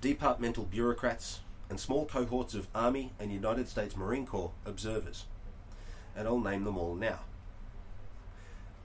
departmental 0.00 0.64
bureaucrats, 0.64 1.40
and 1.68 1.78
small 1.78 2.06
cohorts 2.06 2.54
of 2.54 2.66
Army 2.74 3.12
and 3.20 3.30
United 3.30 3.68
States 3.68 3.94
Marine 3.94 4.24
Corps 4.24 4.52
observers. 4.64 5.26
And 6.16 6.26
I'll 6.26 6.40
name 6.40 6.64
them 6.64 6.78
all 6.78 6.94
now. 6.94 7.18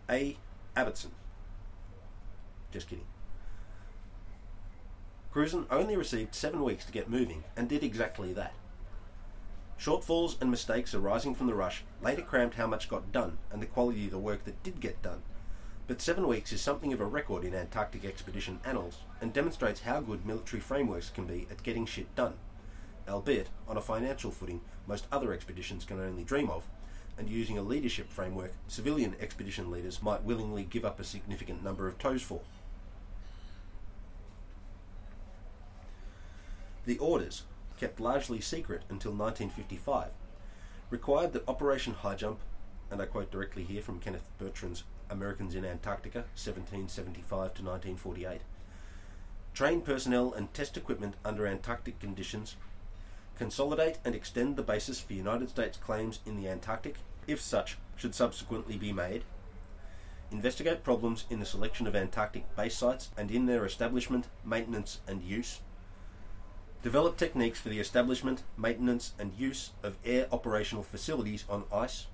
A. 0.09 0.35
Abbottson. 0.75 1.11
Just 2.73 2.89
kidding. 2.89 3.05
Cruzen 5.31 5.65
only 5.71 5.95
received 5.95 6.35
seven 6.35 6.61
weeks 6.61 6.83
to 6.83 6.91
get 6.91 7.09
moving 7.09 7.45
and 7.55 7.69
did 7.69 7.85
exactly 7.85 8.33
that. 8.33 8.53
Shortfalls 9.79 10.41
and 10.41 10.51
mistakes 10.51 10.93
arising 10.93 11.35
from 11.35 11.47
the 11.47 11.55
rush 11.55 11.85
later 12.01 12.21
crammed 12.21 12.55
how 12.55 12.67
much 12.67 12.89
got 12.89 13.13
done 13.13 13.37
and 13.49 13.61
the 13.61 13.65
quality 13.65 14.03
of 14.03 14.11
the 14.11 14.19
work 14.19 14.43
that 14.43 14.61
did 14.61 14.81
get 14.81 15.01
done. 15.01 15.21
But 15.87 16.01
seven 16.01 16.27
weeks 16.27 16.51
is 16.51 16.61
something 16.61 16.93
of 16.93 17.00
a 17.00 17.05
record 17.05 17.43
in 17.43 17.53
Antarctic 17.53 18.05
expedition 18.05 18.59
annals 18.65 18.98
and 19.21 19.31
demonstrates 19.31 19.81
how 19.81 20.01
good 20.01 20.25
military 20.25 20.59
frameworks 20.59 21.11
can 21.11 21.25
be 21.25 21.48
at 21.51 21.61
getting 21.61 21.85
shit 21.85 22.13
done, 22.15 22.33
albeit 23.07 23.50
on 23.67 23.77
a 23.77 23.81
financial 23.81 24.31
footing 24.31 24.61
most 24.87 25.05
other 25.11 25.31
expeditions 25.31 25.85
can 25.85 26.00
only 26.00 26.24
dream 26.24 26.50
of, 26.50 26.63
and 27.19 27.29
using 27.29 27.57
a 27.57 27.61
leadership 27.61 28.11
framework 28.11 28.53
civilian 28.67 29.15
expedition 29.19 29.69
leaders 29.69 30.01
might 30.01 30.24
willingly 30.24 30.63
give 30.63 30.85
up 30.85 31.00
a 31.00 31.03
significant 31.03 31.63
number 31.63 31.87
of 31.87 32.00
toes 32.00 32.24
for. 32.24 32.41
The 36.85 36.98
orders 36.98 37.43
kept 37.79 38.00
largely 38.00 38.41
secret 38.41 38.81
until 38.89 39.11
1955, 39.11 40.11
required 40.89 41.33
that 41.33 41.48
Operation 41.48 41.93
High 41.93 42.15
Jump, 42.15 42.39
and 42.89 43.01
I 43.01 43.05
quote 43.05 43.31
directly 43.31 43.63
here 43.63 43.81
from 43.81 44.00
Kenneth 44.00 44.29
Bertrand's 44.39 44.83
Americans 45.09 45.55
in 45.55 45.65
Antarctica, 45.65 46.20
1775 46.35 47.53
to 47.55 47.63
1948, 47.63 48.41
train 49.53 49.81
personnel 49.81 50.33
and 50.33 50.53
test 50.53 50.77
equipment 50.77 51.15
under 51.24 51.48
Antarctic 51.48 52.00
conditions, 52.00 52.55
consolidate 53.37 54.00
and 54.03 54.15
extend 54.15 54.55
the 54.55 54.63
basis 54.63 55.00
for 55.00 55.13
United 55.13 55.50
States 55.50 55.77
claims 55.77 56.20
in 56.25 56.35
the 56.35 56.48
Antarctic, 56.48 56.96
if 57.27 57.41
such 57.41 57.77
should 57.96 58.15
subsequently 58.15 58.77
be 58.77 58.91
made, 58.91 59.24
investigate 60.31 60.83
problems 60.83 61.25
in 61.29 61.39
the 61.39 61.46
selection 61.46 61.87
of 61.87 61.96
Antarctic 61.96 62.53
base 62.55 62.77
sites 62.77 63.09
and 63.18 63.31
in 63.31 63.46
their 63.46 63.65
establishment, 63.65 64.27
maintenance, 64.44 65.00
and 65.07 65.24
use, 65.24 65.61
develop 66.83 67.18
techniques 67.18 67.59
for 67.59 67.70
the 67.70 67.79
establishment, 67.79 68.44
maintenance, 68.57 69.13
and 69.18 69.33
use 69.37 69.72
of 69.81 69.98
air 70.05 70.27
operational 70.31 70.83
facilities 70.83 71.46
on 71.50 71.63
ice, 71.74 72.07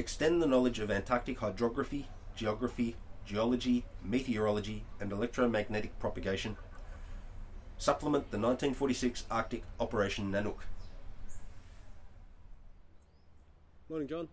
extend 0.00 0.42
the 0.42 0.46
knowledge 0.46 0.80
of 0.80 0.90
Antarctic 0.90 1.38
hydrography, 1.38 2.08
geography, 2.34 2.96
geology, 3.26 3.84
meteorology, 4.02 4.82
and 4.98 5.12
electromagnetic 5.12 5.96
propagation, 6.00 6.56
supplement 7.76 8.30
the 8.30 8.38
1946 8.38 9.26
Arctic 9.30 9.62
Operation 9.78 10.32
Nanook. 10.32 10.60
Morning, 13.88 14.08
John. 14.08 14.28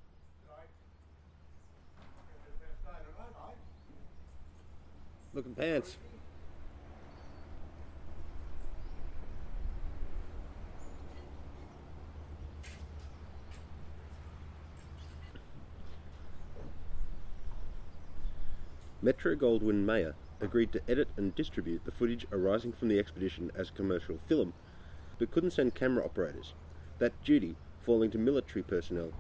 Looking 5.34 5.54
pants. 5.54 5.98
Metro 19.02 19.36
Goldwyn 19.36 19.86
Mayer 19.86 20.16
agreed 20.42 20.72
to 20.72 20.82
edit 20.90 21.08
and 21.18 21.36
distribute 21.36 21.86
the 21.86 21.92
footage 21.92 22.26
arising 22.32 22.72
from 22.72 22.88
the 22.88 22.98
expedition 22.98 23.52
as 23.56 23.70
commercial 23.70 24.18
film, 24.18 24.54
but 25.20 25.30
couldn't 25.30 25.52
send 25.52 25.76
camera 25.76 26.04
operators, 26.04 26.54
that 26.98 27.24
duty 27.24 27.56
falling 27.80 28.10
to 28.12 28.18
military 28.18 28.64
personnel, 28.64 29.12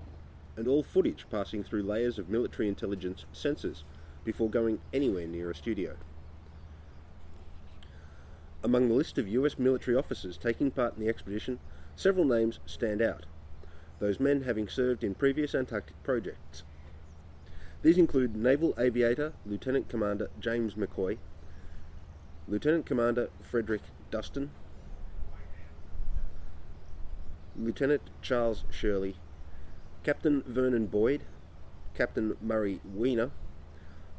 and 0.56 0.68
all 0.68 0.82
footage 0.82 1.28
passing 1.30 1.63
through 1.63 1.84
layers 1.84 2.18
of 2.18 2.28
military 2.28 2.68
intelligence 2.68 3.26
censors 3.32 3.84
before 4.24 4.50
going 4.50 4.80
anywhere 4.92 5.28
near 5.28 5.52
a 5.52 5.56
studio. 5.56 5.96
Among 8.63 8.88
the 8.88 8.96
list 8.96 9.20
of 9.20 9.28
US 9.28 9.60
military 9.60 9.96
officers 9.96 10.38
taking 10.38 10.72
part 10.72 10.96
in 10.98 11.04
the 11.04 11.10
expedition, 11.10 11.60
several 11.96 12.26
names 12.26 12.60
stand 12.66 13.02
out, 13.02 13.28
those 14.00 14.20
men 14.20 14.42
having 14.42 14.68
served 14.68 15.04
in 15.04 15.13
previous 15.16 15.54
Antarctic 15.54 16.02
projects. 16.04 16.63
These 17.88 17.97
include 17.97 18.36
Naval 18.36 18.73
Aviator 18.78 19.32
Lieutenant 19.45 19.88
Commander 19.88 20.30
James 20.41 20.73
McCoy, 20.73 21.19
Lieutenant 22.45 22.86
Commander 22.86 23.30
Frederick 23.41 23.82
Dustin, 24.12 24.52
Lieutenant 27.56 28.02
Charles 28.21 28.65
Shirley, 28.69 29.15
Captain 30.04 30.43
Vernon 30.45 30.88
Boyd, 30.88 31.23
Captain 31.95 32.36
Murray 32.41 32.82
Weiner, 32.84 33.32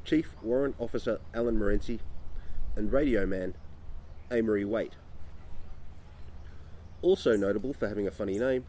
Chief 0.02 0.34
Warrant 0.42 0.74
Officer 0.78 1.20
Alan 1.34 1.58
Morency, 1.58 1.98
and 2.74 2.90
Radio 2.90 3.26
Man 3.26 3.52
Amory 4.30 4.64
Waite. 4.64 4.96
Also 7.02 7.36
notable 7.36 7.74
for 7.74 7.86
having 7.86 8.06
a 8.06 8.10
funny 8.10 8.38
name, 8.38 8.64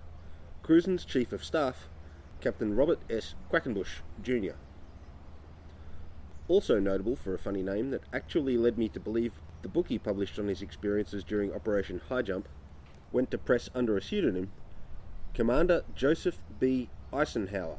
Cruzen's 0.61 1.05
Chief 1.05 1.31
of 1.31 1.45
Staff, 1.45 1.87
Captain 2.41 2.75
Robert 2.75 2.99
S. 3.09 3.35
Quackenbush, 3.49 4.01
Jr. 4.21 4.55
Also 6.49 6.79
notable 6.79 7.15
for 7.15 7.35
a 7.35 7.39
funny 7.39 7.61
name 7.61 7.91
that 7.91 8.01
actually 8.11 8.57
led 8.57 8.75
me 8.75 8.89
to 8.89 8.99
believe 8.99 9.33
the 9.61 9.69
book 9.69 9.87
he 9.87 9.99
published 9.99 10.39
on 10.39 10.47
his 10.47 10.63
experiences 10.63 11.23
during 11.23 11.53
Operation 11.53 12.01
High 12.09 12.23
Jump 12.23 12.49
went 13.11 13.29
to 13.29 13.37
press 13.37 13.69
under 13.75 13.95
a 13.95 14.01
pseudonym, 14.01 14.51
Commander 15.35 15.83
Joseph 15.95 16.41
B. 16.59 16.89
Icenhower, 17.13 17.77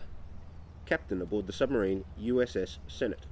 captain 0.86 1.20
aboard 1.20 1.48
the 1.48 1.52
submarine 1.52 2.04
USS 2.20 2.78
Sennet. 2.88 3.26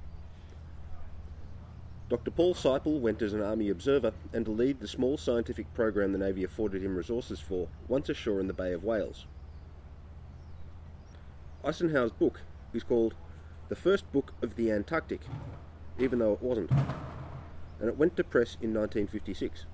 Dr. 2.09 2.31
Paul 2.31 2.53
Siple 2.53 2.99
went 2.99 3.21
as 3.21 3.31
an 3.31 3.41
Army 3.41 3.69
observer 3.69 4.11
and 4.33 4.43
to 4.43 4.51
lead 4.51 4.81
the 4.81 4.87
small 4.89 5.17
scientific 5.17 5.73
program 5.73 6.11
the 6.11 6.17
Navy 6.17 6.43
afforded 6.43 6.83
him 6.83 6.97
resources 6.97 7.39
for 7.39 7.69
once 7.87 8.09
ashore 8.09 8.41
in 8.41 8.47
the 8.47 8.53
Bay 8.53 8.73
of 8.73 8.83
Whales. 8.83 9.25
Icenhower's 11.63 12.11
book 12.11 12.41
is 12.73 12.83
called 12.83 13.13
the 13.69 13.75
first 13.75 14.11
book 14.11 14.33
of 14.41 14.55
the 14.55 14.71
Antarctic, 14.71 15.21
even 15.99 16.19
though 16.19 16.33
it 16.33 16.41
wasn't, 16.41 16.71
and 17.79 17.87
it 17.87 17.97
went 17.97 18.17
to 18.17 18.23
press 18.23 18.57
in 18.61 18.73
1956. 18.73 19.65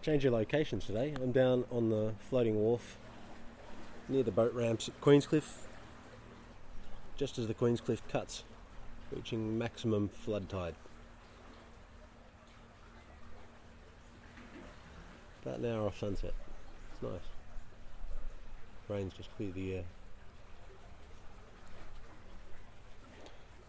Change 0.00 0.24
your 0.24 0.32
locations 0.32 0.86
today. 0.86 1.14
I'm 1.22 1.30
down 1.30 1.64
on 1.70 1.90
the 1.90 2.14
floating 2.28 2.56
wharf 2.56 2.96
near 4.08 4.22
the 4.24 4.32
boat 4.32 4.52
ramps 4.52 4.88
at 4.88 5.00
Queenscliff, 5.00 5.66
just 7.16 7.38
as 7.38 7.46
the 7.46 7.54
Queenscliff 7.54 8.00
cuts, 8.08 8.42
reaching 9.14 9.56
maximum 9.56 10.08
flood 10.08 10.48
tide. 10.48 10.74
About 15.44 15.58
an 15.58 15.66
hour 15.66 15.86
off 15.86 15.98
sunset. 15.98 16.34
Nice. 17.02 17.20
Rain's 18.88 19.12
just 19.14 19.34
clear 19.36 19.50
the 19.52 19.74
air. 19.74 19.84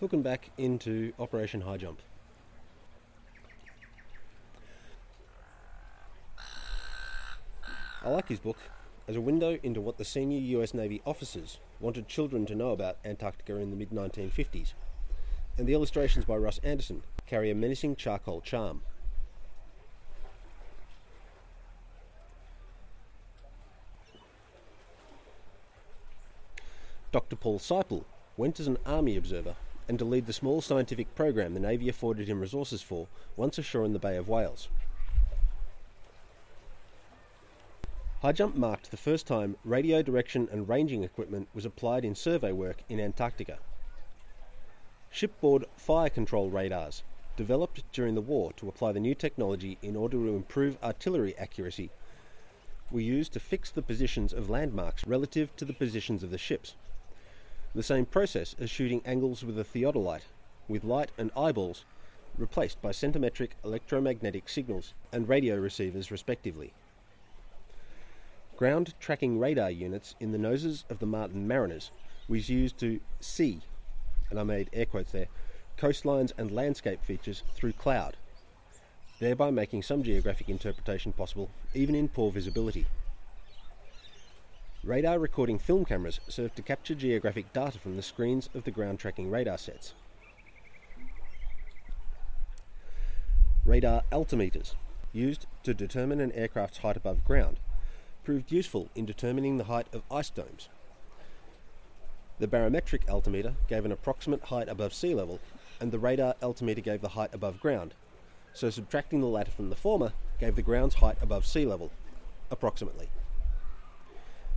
Looking 0.02 0.22
back 0.22 0.50
into 0.58 1.13
Operation 1.17 1.62
High 1.62 1.78
Jump. 1.78 2.02
I 8.04 8.10
like 8.10 8.28
his 8.28 8.39
book 8.39 8.58
as 9.08 9.15
a 9.15 9.22
window 9.22 9.58
into 9.63 9.80
what 9.80 9.98
the 9.98 10.04
senior 10.04 10.39
US 10.60 10.74
Navy 10.74 11.02
officers 11.06 11.60
wanted 11.80 12.08
children 12.08 12.46
to 12.48 12.56
know 12.56 12.72
about 12.72 12.98
Antarctica 13.06 13.56
in 13.56 13.69
the 13.69 13.78
mid 13.78 13.91
1950s, 13.91 14.74
and 15.58 15.67
the 15.67 15.74
illustrations 15.74 16.26
by 16.26 16.36
Russ 16.36 16.60
Anderson 16.63 17.04
carry 17.26 17.50
a 17.50 17.56
menacing 17.56 17.96
charcoal 17.96 18.41
charm. 18.41 18.82
Dr. 27.13 27.36
Paul 27.36 27.60
Siple 27.60 28.06
went 28.38 28.60
as 28.60 28.65
an 28.65 28.80
Army 28.88 29.15
observer 29.15 29.56
and 29.88 29.99
to 29.99 30.06
lead 30.06 30.26
the 30.26 30.34
small 30.34 30.62
scientific 30.62 31.13
program 31.13 31.54
the 31.54 31.60
Navy 31.60 31.88
afforded 31.88 32.28
him 32.28 32.41
resources 32.41 32.82
for 32.82 33.06
once 33.38 33.60
ashore 33.60 33.86
in 33.86 33.93
the 33.93 33.99
Bay 33.99 34.17
of 34.17 34.28
Whales. 34.28 34.67
High 38.23 38.32
jump 38.32 38.56
marked 38.56 38.89
the 38.89 38.97
first 38.97 39.28
time 39.28 39.58
radio 39.63 40.02
direction 40.02 40.49
and 40.52 40.67
ranging 40.67 41.04
equipment 41.04 41.49
was 41.54 41.65
applied 41.65 42.04
in 42.04 42.15
survey 42.15 42.52
work 42.52 42.78
in 42.89 42.99
Antarctica. 42.99 43.60
Shipboard 45.12 45.65
fire 45.78 46.10
control 46.10 46.49
radars, 46.49 47.04
developed 47.38 47.84
during 47.91 48.15
the 48.15 48.21
war 48.21 48.54
to 48.54 48.67
apply 48.67 48.91
the 48.91 48.99
new 48.99 49.13
technology 49.13 49.78
in 49.84 49.95
order 49.95 50.17
to 50.17 50.36
improve 50.36 50.82
artillery 50.82 51.38
accuracy, 51.38 51.91
were 52.89 53.02
used 53.02 53.34
to 53.34 53.39
fix 53.39 53.69
the 53.69 53.84
positions 53.84 54.34
of 54.34 54.49
landmarks 54.49 55.06
relative 55.06 55.56
to 55.58 55.65
the 55.65 55.73
positions 55.73 56.23
of 56.23 56.32
the 56.32 56.39
ships. 56.39 56.73
The 57.76 57.84
same 57.84 58.06
process 58.06 58.56
as 58.60 58.70
shooting 58.70 59.02
angles 59.04 59.44
with 59.44 59.58
a 59.58 59.64
theodolite, 59.64 60.28
with 60.68 60.84
light 60.84 61.12
and 61.18 61.32
eyeballs 61.36 61.86
replaced 62.38 62.82
by 62.82 62.92
centimetric 62.92 63.56
electromagnetic 63.64 64.48
signals 64.48 64.94
and 65.12 65.28
radio 65.28 65.56
receivers 65.56 66.12
respectively. 66.12 66.74
Ground 68.58 68.94
tracking 69.00 69.40
radar 69.40 69.72
units 69.72 70.14
in 70.20 70.32
the 70.32 70.38
noses 70.38 70.86
of 70.90 71.00
the 71.00 71.08
Martin 71.08 71.48
Mariners 71.48 71.90
was 72.28 72.50
used 72.50 72.78
to 72.78 73.00
see, 73.20 73.62
and 74.30 74.40
I 74.40 74.44
made 74.44 74.70
air 74.72 74.86
quotes 74.86 75.12
there, 75.12 75.28
coastlines 75.78 76.32
and 76.38 76.52
landscape 76.52 77.04
features 77.04 77.42
through 77.56 77.74
cloud, 77.74 78.18
thereby 79.20 79.50
making 79.50 79.82
some 79.82 80.04
geographic 80.04 80.48
interpretation 80.48 81.12
possible 81.12 81.50
even 81.74 81.96
in 81.96 82.08
poor 82.08 82.32
visibility. 82.32 82.86
Radar 84.86 85.17
recording 85.17 85.60
film 85.60 85.86
cameras 85.86 86.19
served 86.28 86.58
to 86.58 86.62
capture 86.62 86.93
geographic 86.93 87.54
data 87.54 87.80
from 87.80 87.96
the 87.96 88.02
screens 88.02 88.50
of 88.54 88.65
the 88.65 88.72
ground 88.72 89.00
tracking 89.00 89.32
radar 89.32 89.58
sets. 89.58 89.93
Radar 93.63 94.02
altimeters, 94.12 94.76
used 95.13 95.46
to 95.63 95.74
determine 95.74 96.19
an 96.19 96.34
aircraft's 96.34 96.80
height 96.80 96.98
above 96.98 97.24
ground, 97.24 97.60
proved 98.26 98.52
useful 98.52 98.89
in 98.93 99.06
determining 99.06 99.58
the 99.58 99.63
height 99.65 99.88
of 99.93 100.04
ice 100.12 100.30
domes. 100.30 100.67
The 102.39 102.48
barometric 102.48 103.08
altimeter 103.08 103.54
gave 103.69 103.86
an 103.86 103.91
approximate 103.93 104.43
height 104.43 104.67
above 104.67 104.93
sea 104.93 105.15
level, 105.15 105.39
and 105.80 105.93
the 105.93 106.00
radar 106.00 106.36
altimeter 106.43 106.82
gave 106.82 107.00
the 107.00 107.10
height 107.10 107.34
above 107.34 107.62
ground, 107.62 107.93
so 108.54 108.69
subtracting 108.69 109.22
the 109.22 109.28
latter 109.28 109.52
from 109.52 109.69
the 109.69 109.78
former 109.78 110.12
gave 110.41 110.58
the 110.58 110.62
ground's 110.62 110.96
height 110.96 111.15
above 111.22 111.46
sea 111.46 111.65
level, 111.65 111.89
approximately. 112.52 113.08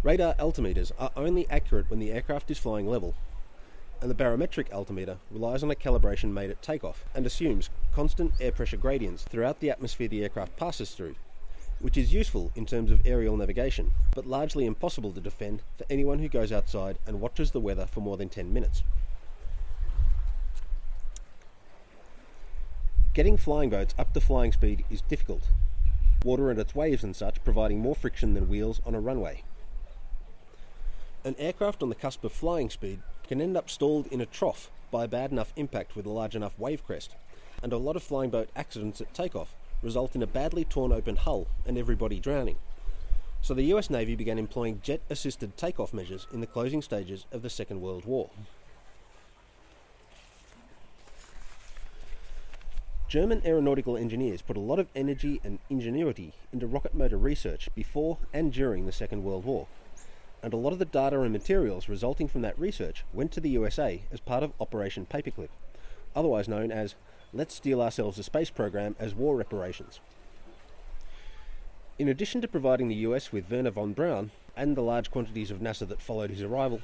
Radar 0.07 0.35
altimeters 0.35 0.93
are 1.01 1.11
only 1.17 1.51
accurate 1.51 1.91
when 1.91 1.99
the 1.99 2.13
aircraft 2.13 2.49
is 2.53 2.59
flying 2.59 2.87
level, 2.87 3.17
and 4.01 4.09
the 4.09 4.15
barometric 4.15 4.73
altimeter 4.73 5.17
relies 5.33 5.65
on 5.65 5.71
a 5.73 5.75
calibration 5.75 6.31
made 6.33 6.49
at 6.49 6.63
takeoff 6.63 7.05
and 7.13 7.27
assumes 7.27 7.71
constant 7.93 8.33
air 8.39 8.53
pressure 8.53 8.77
gradients 8.77 9.25
throughout 9.25 9.59
the 9.59 9.69
atmosphere 9.69 10.07
the 10.07 10.23
aircraft 10.23 10.57
passes 10.57 10.93
through, 10.93 11.17
which 11.81 11.97
is 11.97 12.15
useful 12.15 12.53
in 12.55 12.65
terms 12.65 12.93
of 12.93 13.05
aerial 13.05 13.37
navigation, 13.37 13.91
but 14.15 14.29
largely 14.29 14.65
impossible 14.65 15.11
to 15.11 15.21
defend 15.21 15.61
for 15.77 15.85
anyone 15.91 16.21
who 16.21 16.29
goes 16.29 16.53
outside 16.53 16.99
and 17.05 17.21
watches 17.21 17.51
the 17.51 17.59
weather 17.59 17.87
for 17.87 17.99
more 17.99 18.17
than 18.17 18.29
10 18.29 18.53
minutes. 18.53 18.85
Getting 23.13 23.37
flying 23.37 23.71
boats 23.71 23.93
up 23.99 24.13
to 24.13 24.21
flying 24.21 24.53
speed 24.53 24.85
is 24.89 25.01
difficult, 25.01 25.49
water 26.25 26.49
and 26.49 26.61
its 26.61 26.77
waves 26.77 27.03
and 27.03 27.17
such 27.17 27.43
providing 27.43 27.81
more 27.81 27.97
friction 27.97 28.35
than 28.35 28.49
wheels 28.49 28.81
on 28.87 28.95
a 28.95 29.01
runway. 29.01 29.43
An 31.27 31.35
aircraft 31.41 31.83
on 31.83 31.89
the 31.89 31.97
cusp 31.97 32.23
of 32.23 32.31
flying 32.31 32.71
speed 32.71 33.01
can 33.27 33.41
end 33.41 33.57
up 33.57 33.69
stalled 33.69 34.07
in 34.13 34.21
a 34.21 34.27
trough 34.27 34.71
by 34.93 35.03
a 35.03 35.09
bad 35.09 35.33
enough 35.33 35.53
impact 35.57 35.97
with 35.97 36.07
a 36.07 36.11
large 36.11 36.37
enough 36.37 36.57
wave 36.57 36.87
crest, 36.87 37.17
and 37.65 37.73
a 37.73 37.79
lot 37.79 37.97
of 37.97 38.05
flying 38.05 38.31
boat 38.31 38.49
accidents 38.55 39.01
at 39.01 39.13
takeoff 39.13 39.53
result 39.83 40.15
in 40.15 40.23
a 40.23 40.27
badly 40.29 40.65
torn 40.65 40.93
open 40.93 41.17
hull 41.17 41.49
and 41.67 41.77
everybody 41.77 42.21
drowning. 42.21 42.55
So 43.43 43.55
the 43.55 43.65
US 43.75 43.91
Navy 43.91 44.15
began 44.15 44.39
employing 44.39 44.81
jet 44.85 45.01
assisted 45.11 45.57
takeoff 45.57 45.93
measures 45.93 46.29
in 46.33 46.41
the 46.41 46.47
closing 46.47 46.81
stages 46.81 47.27
of 47.33 47.43
the 47.43 47.51
Second 47.51 47.81
World 47.81 48.05
War. 48.05 48.31
German 53.09 53.43
aeronautical 53.45 53.97
engineers 53.97 54.43
put 54.43 54.57
a 54.57 54.61
lot 54.61 54.79
of 54.79 54.87
energy 54.95 55.41
and 55.43 55.59
ingenuity 55.69 56.35
into 56.53 56.69
rocket 56.69 56.95
motor 56.95 57.19
research 57.19 57.69
before 57.75 58.19
and 58.33 58.53
during 58.53 58.87
the 58.87 58.93
Second 58.93 59.25
World 59.25 59.45
War, 59.45 59.67
and 60.47 60.55
a 60.55 60.57
lot 60.57 60.73
of 60.73 60.79
the 60.79 60.85
data 60.85 61.21
and 61.23 61.33
materials 61.33 61.89
resulting 61.89 62.29
from 62.29 62.41
that 62.41 62.57
research 62.57 63.05
went 63.13 63.33
to 63.33 63.41
the 63.41 63.49
USA 63.49 64.03
as 64.13 64.21
part 64.21 64.45
of 64.45 64.53
Operation 64.61 65.05
Paperclip, 65.05 65.49
otherwise 66.15 66.47
known 66.47 66.71
as 66.71 66.95
Let's 67.33 67.57
Steal 67.57 67.83
Ourselves 67.83 68.17
a 68.17 68.23
Space 68.23 68.49
Program 68.49 68.95
as 69.01 69.13
War 69.13 69.35
Reparations. 69.35 69.99
In 71.99 72.07
addition 72.07 72.41
to 72.43 72.47
providing 72.47 72.87
the 72.87 72.95
US 72.95 73.33
with 73.33 73.51
Wernher 73.51 73.73
von 73.73 73.93
Braun 73.93 74.31
and 74.57 74.77
the 74.77 74.83
large 74.83 75.11
quantities 75.11 75.51
of 75.51 75.59
NASA 75.59 75.89
that 75.89 76.01
followed 76.01 76.31
his 76.31 76.43
arrival, 76.43 76.81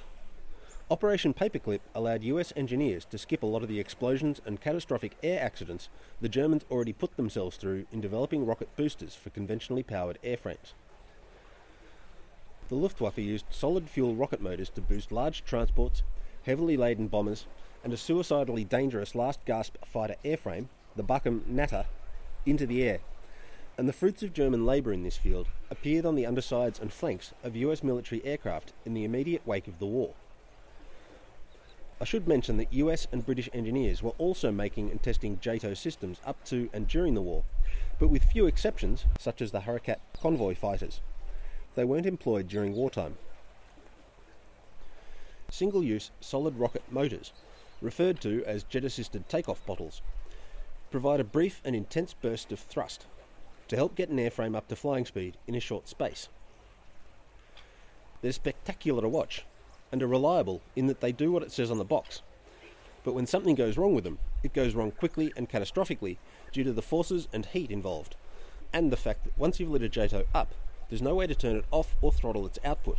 Operation 0.90 1.32
Paperclip 1.32 1.82
allowed 1.94 2.24
US 2.24 2.52
engineers 2.56 3.04
to 3.04 3.16
skip 3.16 3.44
a 3.44 3.46
lot 3.46 3.62
of 3.62 3.68
the 3.68 3.78
explosions 3.78 4.40
and 4.44 4.60
catastrophic 4.60 5.12
air 5.22 5.40
accidents 5.40 5.88
the 6.20 6.28
Germans 6.28 6.64
already 6.68 6.92
put 6.92 7.16
themselves 7.16 7.56
through 7.56 7.86
in 7.92 8.00
developing 8.00 8.44
rocket 8.44 8.74
boosters 8.74 9.14
for 9.14 9.30
conventionally 9.30 9.84
powered 9.84 10.18
airframes. 10.24 10.72
The 12.72 12.78
Luftwaffe 12.78 13.18
used 13.18 13.44
solid 13.50 13.90
fuel 13.90 14.14
rocket 14.14 14.40
motors 14.40 14.70
to 14.70 14.80
boost 14.80 15.12
large 15.12 15.44
transports, 15.44 16.02
heavily 16.44 16.78
laden 16.78 17.06
bombers, 17.06 17.44
and 17.84 17.92
a 17.92 17.98
suicidally 17.98 18.64
dangerous 18.64 19.14
last 19.14 19.44
gasp 19.44 19.76
fighter 19.84 20.16
airframe, 20.24 20.68
the 20.96 21.04
Bachem 21.04 21.46
Natter, 21.46 21.84
into 22.46 22.64
the 22.64 22.82
air. 22.82 23.00
And 23.76 23.86
the 23.86 23.92
fruits 23.92 24.22
of 24.22 24.32
German 24.32 24.64
labour 24.64 24.90
in 24.90 25.02
this 25.02 25.18
field 25.18 25.48
appeared 25.70 26.06
on 26.06 26.14
the 26.14 26.24
undersides 26.24 26.80
and 26.80 26.90
flanks 26.90 27.34
of 27.44 27.56
US 27.56 27.82
military 27.82 28.24
aircraft 28.24 28.72
in 28.86 28.94
the 28.94 29.04
immediate 29.04 29.46
wake 29.46 29.68
of 29.68 29.78
the 29.78 29.84
war. 29.84 30.14
I 32.00 32.04
should 32.04 32.26
mention 32.26 32.56
that 32.56 32.72
US 32.72 33.06
and 33.12 33.26
British 33.26 33.50
engineers 33.52 34.02
were 34.02 34.14
also 34.16 34.50
making 34.50 34.90
and 34.90 35.02
testing 35.02 35.38
JATO 35.42 35.74
systems 35.74 36.22
up 36.24 36.42
to 36.46 36.70
and 36.72 36.88
during 36.88 37.12
the 37.12 37.20
war, 37.20 37.44
but 37.98 38.08
with 38.08 38.24
few 38.24 38.46
exceptions, 38.46 39.04
such 39.18 39.42
as 39.42 39.50
the 39.50 39.60
Hurricat 39.60 39.98
convoy 40.18 40.54
fighters. 40.54 41.02
They 41.74 41.84
weren't 41.84 42.06
employed 42.06 42.48
during 42.48 42.74
wartime. 42.74 43.16
Single 45.50 45.82
use 45.82 46.10
solid 46.20 46.58
rocket 46.58 46.82
motors, 46.90 47.32
referred 47.80 48.20
to 48.22 48.44
as 48.46 48.62
jet 48.64 48.84
assisted 48.84 49.28
takeoff 49.28 49.64
bottles, 49.66 50.00
provide 50.90 51.20
a 51.20 51.24
brief 51.24 51.60
and 51.64 51.74
intense 51.74 52.14
burst 52.14 52.52
of 52.52 52.58
thrust 52.58 53.06
to 53.68 53.76
help 53.76 53.94
get 53.94 54.10
an 54.10 54.18
airframe 54.18 54.56
up 54.56 54.68
to 54.68 54.76
flying 54.76 55.06
speed 55.06 55.36
in 55.46 55.54
a 55.54 55.60
short 55.60 55.88
space. 55.88 56.28
They're 58.20 58.32
spectacular 58.32 59.02
to 59.02 59.08
watch 59.08 59.44
and 59.90 60.02
are 60.02 60.06
reliable 60.06 60.60
in 60.76 60.86
that 60.86 61.00
they 61.00 61.12
do 61.12 61.32
what 61.32 61.42
it 61.42 61.52
says 61.52 61.70
on 61.70 61.78
the 61.78 61.84
box. 61.84 62.22
But 63.04 63.14
when 63.14 63.26
something 63.26 63.54
goes 63.54 63.76
wrong 63.76 63.94
with 63.94 64.04
them, 64.04 64.18
it 64.42 64.52
goes 64.52 64.74
wrong 64.74 64.90
quickly 64.90 65.32
and 65.36 65.48
catastrophically 65.48 66.18
due 66.52 66.64
to 66.64 66.72
the 66.72 66.82
forces 66.82 67.28
and 67.32 67.46
heat 67.46 67.70
involved, 67.70 68.14
and 68.72 68.90
the 68.90 68.96
fact 68.96 69.24
that 69.24 69.38
once 69.38 69.58
you've 69.58 69.70
lit 69.70 69.82
a 69.82 69.88
JATO 69.88 70.24
up, 70.34 70.54
there's 70.92 71.00
no 71.00 71.14
way 71.14 71.26
to 71.26 71.34
turn 71.34 71.56
it 71.56 71.64
off 71.70 71.96
or 72.02 72.12
throttle 72.12 72.44
its 72.44 72.58
output. 72.66 72.98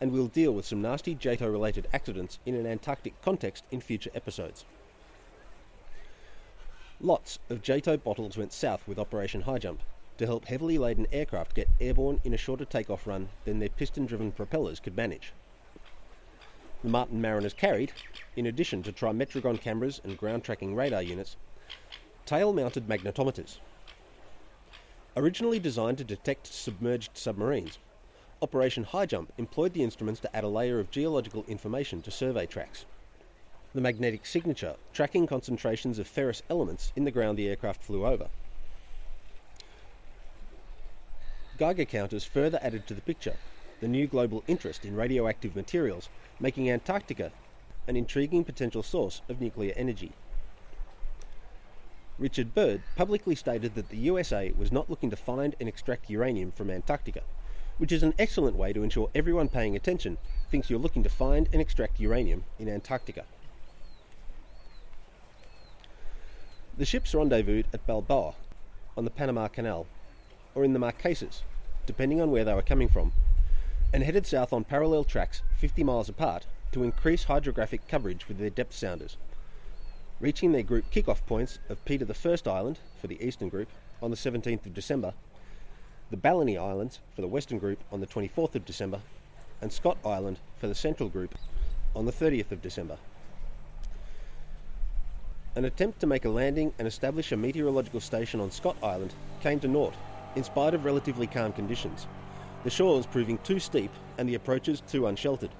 And 0.00 0.10
we'll 0.10 0.26
deal 0.26 0.50
with 0.50 0.66
some 0.66 0.82
nasty 0.82 1.14
JATO 1.14 1.48
related 1.48 1.86
accidents 1.92 2.40
in 2.44 2.56
an 2.56 2.66
Antarctic 2.66 3.22
context 3.22 3.62
in 3.70 3.80
future 3.80 4.10
episodes. 4.12 4.64
Lots 7.00 7.38
of 7.48 7.62
JATO 7.62 7.98
bottles 8.02 8.36
went 8.36 8.52
south 8.52 8.88
with 8.88 8.98
Operation 8.98 9.42
High 9.42 9.58
Jump 9.58 9.82
to 10.18 10.26
help 10.26 10.46
heavily 10.46 10.78
laden 10.78 11.06
aircraft 11.12 11.54
get 11.54 11.68
airborne 11.80 12.20
in 12.24 12.34
a 12.34 12.36
shorter 12.36 12.64
takeoff 12.64 13.06
run 13.06 13.28
than 13.44 13.60
their 13.60 13.68
piston 13.68 14.04
driven 14.04 14.32
propellers 14.32 14.80
could 14.80 14.96
manage. 14.96 15.32
The 16.82 16.90
Martin 16.90 17.20
Mariners 17.20 17.54
carried, 17.54 17.92
in 18.34 18.46
addition 18.46 18.82
to 18.82 18.92
trimetragon 18.92 19.60
cameras 19.60 20.00
and 20.02 20.18
ground 20.18 20.42
tracking 20.42 20.74
radar 20.74 21.02
units, 21.02 21.36
tail 22.26 22.52
mounted 22.52 22.88
magnetometers. 22.88 23.58
Originally 25.14 25.58
designed 25.58 25.98
to 25.98 26.04
detect 26.04 26.46
submerged 26.46 27.10
submarines, 27.18 27.78
Operation 28.40 28.84
High 28.84 29.04
Jump 29.04 29.30
employed 29.36 29.74
the 29.74 29.82
instruments 29.82 30.20
to 30.20 30.34
add 30.34 30.42
a 30.42 30.48
layer 30.48 30.80
of 30.80 30.90
geological 30.90 31.44
information 31.46 32.00
to 32.02 32.10
survey 32.10 32.46
tracks. 32.46 32.86
The 33.74 33.82
magnetic 33.82 34.24
signature, 34.24 34.76
tracking 34.94 35.26
concentrations 35.26 35.98
of 35.98 36.06
ferrous 36.06 36.42
elements 36.48 36.94
in 36.96 37.04
the 37.04 37.10
ground 37.10 37.36
the 37.36 37.48
aircraft 37.48 37.82
flew 37.82 38.06
over. 38.06 38.28
Geiger 41.58 41.84
counters 41.84 42.24
further 42.24 42.58
added 42.62 42.86
to 42.86 42.94
the 42.94 43.02
picture 43.02 43.36
the 43.80 43.88
new 43.88 44.06
global 44.06 44.44
interest 44.46 44.84
in 44.84 44.94
radioactive 44.94 45.56
materials, 45.56 46.08
making 46.40 46.70
Antarctica 46.70 47.32
an 47.86 47.96
intriguing 47.96 48.44
potential 48.44 48.82
source 48.82 49.20
of 49.28 49.40
nuclear 49.40 49.74
energy. 49.76 50.12
Richard 52.22 52.54
Byrd 52.54 52.82
publicly 52.94 53.34
stated 53.34 53.74
that 53.74 53.88
the 53.88 53.96
USA 53.96 54.52
was 54.56 54.70
not 54.70 54.88
looking 54.88 55.10
to 55.10 55.16
find 55.16 55.56
and 55.58 55.68
extract 55.68 56.08
uranium 56.08 56.52
from 56.52 56.70
Antarctica, 56.70 57.22
which 57.78 57.90
is 57.90 58.04
an 58.04 58.14
excellent 58.16 58.56
way 58.56 58.72
to 58.72 58.84
ensure 58.84 59.10
everyone 59.12 59.48
paying 59.48 59.74
attention 59.74 60.18
thinks 60.48 60.70
you're 60.70 60.78
looking 60.78 61.02
to 61.02 61.08
find 61.08 61.48
and 61.52 61.60
extract 61.60 61.98
uranium 61.98 62.44
in 62.60 62.68
Antarctica. 62.68 63.24
The 66.78 66.84
ships 66.84 67.12
rendezvoused 67.12 67.66
at 67.74 67.88
Balboa 67.88 68.34
on 68.96 69.04
the 69.04 69.10
Panama 69.10 69.48
Canal, 69.48 69.88
or 70.54 70.64
in 70.64 70.74
the 70.74 70.78
Marquesas, 70.78 71.42
depending 71.86 72.20
on 72.20 72.30
where 72.30 72.44
they 72.44 72.54
were 72.54 72.62
coming 72.62 72.88
from, 72.88 73.12
and 73.92 74.04
headed 74.04 74.28
south 74.28 74.52
on 74.52 74.62
parallel 74.62 75.02
tracks 75.02 75.42
50 75.58 75.82
miles 75.82 76.08
apart 76.08 76.46
to 76.70 76.84
increase 76.84 77.24
hydrographic 77.24 77.88
coverage 77.88 78.28
with 78.28 78.38
their 78.38 78.48
depth 78.48 78.74
sounders, 78.74 79.16
reaching 80.22 80.52
their 80.52 80.62
group 80.62 80.88
kick-off 80.92 81.26
points 81.26 81.58
of 81.68 81.84
Peter 81.84 82.06
I 82.08 82.50
Island 82.50 82.78
for 83.00 83.08
the 83.08 83.20
eastern 83.20 83.48
group 83.48 83.68
on 84.00 84.12
the 84.12 84.16
17th 84.16 84.64
of 84.64 84.72
December, 84.72 85.14
the 86.12 86.16
Balleny 86.16 86.56
Islands 86.56 87.00
for 87.14 87.22
the 87.22 87.26
western 87.26 87.58
group 87.58 87.80
on 87.90 88.00
the 88.00 88.06
24th 88.06 88.54
of 88.54 88.64
December, 88.64 89.00
and 89.60 89.72
Scott 89.72 89.98
Island 90.04 90.38
for 90.58 90.68
the 90.68 90.76
central 90.76 91.08
group 91.08 91.34
on 91.96 92.06
the 92.06 92.12
30th 92.12 92.52
of 92.52 92.62
December. 92.62 92.98
An 95.56 95.64
attempt 95.64 95.98
to 96.00 96.06
make 96.06 96.24
a 96.24 96.30
landing 96.30 96.72
and 96.78 96.86
establish 96.86 97.32
a 97.32 97.36
meteorological 97.36 98.00
station 98.00 98.38
on 98.38 98.52
Scott 98.52 98.76
Island 98.80 99.12
came 99.42 99.58
to 99.58 99.68
naught, 99.68 99.94
in 100.36 100.44
spite 100.44 100.72
of 100.72 100.84
relatively 100.84 101.26
calm 101.26 101.52
conditions, 101.52 102.06
the 102.62 102.70
shores 102.70 103.06
proving 103.06 103.38
too 103.38 103.58
steep 103.58 103.90
and 104.18 104.28
the 104.28 104.36
approaches 104.36 104.82
too 104.88 105.08
unsheltered. 105.08 105.50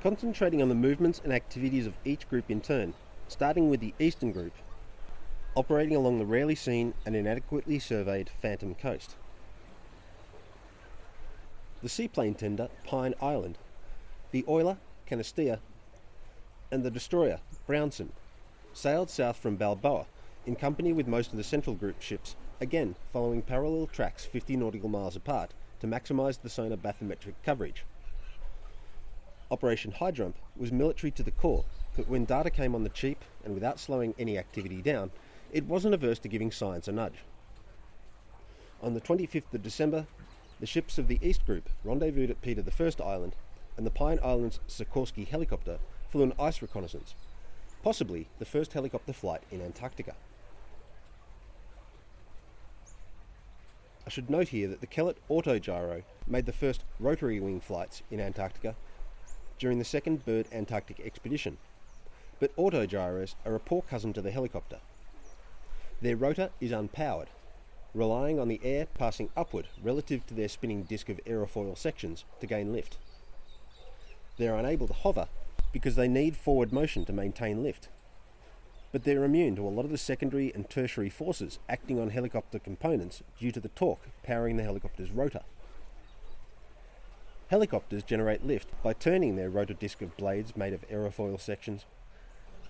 Concentrating 0.00 0.62
on 0.62 0.68
the 0.68 0.76
movements 0.76 1.20
and 1.24 1.32
activities 1.32 1.84
of 1.84 1.94
each 2.04 2.28
group 2.28 2.48
in 2.48 2.60
turn, 2.60 2.94
starting 3.26 3.68
with 3.68 3.80
the 3.80 3.94
eastern 3.98 4.30
group, 4.30 4.52
operating 5.56 5.96
along 5.96 6.18
the 6.18 6.26
rarely 6.26 6.54
seen 6.54 6.94
and 7.04 7.16
inadequately 7.16 7.80
surveyed 7.80 8.30
Phantom 8.40 8.76
Coast. 8.76 9.16
The 11.82 11.88
seaplane 11.88 12.34
tender 12.34 12.68
Pine 12.84 13.14
Island, 13.20 13.58
the 14.30 14.44
oiler 14.48 14.76
Canisteo, 15.10 15.58
and 16.70 16.84
the 16.84 16.92
destroyer 16.92 17.40
Brownson 17.66 18.12
sailed 18.72 19.10
south 19.10 19.36
from 19.36 19.56
Balboa 19.56 20.06
in 20.46 20.54
company 20.54 20.92
with 20.92 21.08
most 21.08 21.32
of 21.32 21.36
the 21.36 21.42
Central 21.42 21.74
Group 21.74 22.00
ships, 22.00 22.36
again 22.60 22.94
following 23.12 23.42
parallel 23.42 23.88
tracks 23.88 24.24
50 24.24 24.56
nautical 24.56 24.88
miles 24.88 25.16
apart 25.16 25.50
to 25.80 25.88
maximise 25.88 26.40
the 26.40 26.48
sonar 26.48 26.76
bathymetric 26.76 27.34
coverage. 27.44 27.84
Operation 29.50 29.92
High 29.92 30.10
Jump 30.10 30.36
was 30.56 30.70
military 30.70 31.10
to 31.12 31.22
the 31.22 31.30
core, 31.30 31.64
but 31.96 32.08
when 32.08 32.26
data 32.26 32.50
came 32.50 32.74
on 32.74 32.82
the 32.82 32.90
cheap 32.90 33.24
and 33.44 33.54
without 33.54 33.80
slowing 33.80 34.14
any 34.18 34.36
activity 34.36 34.82
down, 34.82 35.10
it 35.52 35.64
wasn't 35.64 35.94
averse 35.94 36.18
to 36.20 36.28
giving 36.28 36.50
science 36.50 36.86
a 36.86 36.92
nudge. 36.92 37.24
On 38.82 38.92
the 38.92 39.00
25th 39.00 39.54
of 39.54 39.62
December, 39.62 40.06
the 40.60 40.66
ships 40.66 40.98
of 40.98 41.08
the 41.08 41.18
East 41.22 41.46
Group 41.46 41.70
rendezvoused 41.82 42.30
at 42.30 42.42
Peter 42.42 42.62
I 42.62 43.02
Island, 43.02 43.34
and 43.76 43.86
the 43.86 43.90
Pine 43.90 44.18
Islands 44.22 44.60
Sikorsky 44.68 45.26
helicopter 45.26 45.78
flew 46.10 46.24
an 46.24 46.34
ice 46.38 46.60
reconnaissance, 46.60 47.14
possibly 47.82 48.28
the 48.38 48.44
first 48.44 48.74
helicopter 48.74 49.14
flight 49.14 49.42
in 49.50 49.62
Antarctica. 49.62 50.14
I 54.06 54.10
should 54.10 54.30
note 54.30 54.48
here 54.48 54.68
that 54.68 54.80
the 54.80 54.86
Kellett 54.86 55.18
Autogyro 55.30 56.02
made 56.26 56.46
the 56.46 56.52
first 56.52 56.84
rotary 56.98 57.40
wing 57.40 57.60
flights 57.60 58.02
in 58.10 58.20
Antarctica 58.20 58.74
during 59.58 59.78
the 59.78 59.84
second 59.84 60.24
Byrd 60.24 60.46
Antarctic 60.52 61.00
expedition, 61.00 61.58
but 62.40 62.54
autogyros 62.56 63.34
are 63.44 63.54
a 63.54 63.60
poor 63.60 63.82
cousin 63.82 64.12
to 64.12 64.22
the 64.22 64.30
helicopter. 64.30 64.78
Their 66.00 66.16
rotor 66.16 66.50
is 66.60 66.70
unpowered, 66.70 67.26
relying 67.92 68.38
on 68.38 68.48
the 68.48 68.60
air 68.62 68.86
passing 68.86 69.30
upward 69.36 69.66
relative 69.82 70.26
to 70.28 70.34
their 70.34 70.48
spinning 70.48 70.84
disk 70.84 71.08
of 71.08 71.20
aerofoil 71.26 71.76
sections 71.76 72.24
to 72.40 72.46
gain 72.46 72.72
lift. 72.72 72.98
They 74.36 74.48
are 74.48 74.58
unable 74.58 74.86
to 74.86 74.94
hover 74.94 75.26
because 75.72 75.96
they 75.96 76.08
need 76.08 76.36
forward 76.36 76.72
motion 76.72 77.04
to 77.06 77.12
maintain 77.12 77.62
lift. 77.62 77.88
But 78.92 79.04
they're 79.04 79.24
immune 79.24 79.56
to 79.56 79.66
a 79.66 79.68
lot 79.68 79.84
of 79.84 79.90
the 79.90 79.98
secondary 79.98 80.54
and 80.54 80.70
tertiary 80.70 81.10
forces 81.10 81.58
acting 81.68 82.00
on 82.00 82.10
helicopter 82.10 82.58
components 82.58 83.22
due 83.38 83.52
to 83.52 83.60
the 83.60 83.68
torque 83.68 84.08
powering 84.22 84.56
the 84.56 84.62
helicopter's 84.62 85.10
rotor. 85.10 85.42
Helicopters 87.48 88.02
generate 88.02 88.44
lift 88.44 88.70
by 88.82 88.92
turning 88.92 89.36
their 89.36 89.48
rotor 89.48 89.72
disc 89.72 90.02
of 90.02 90.14
blades 90.18 90.54
made 90.54 90.74
of 90.74 90.86
aerofoil 90.90 91.40
sections 91.40 91.86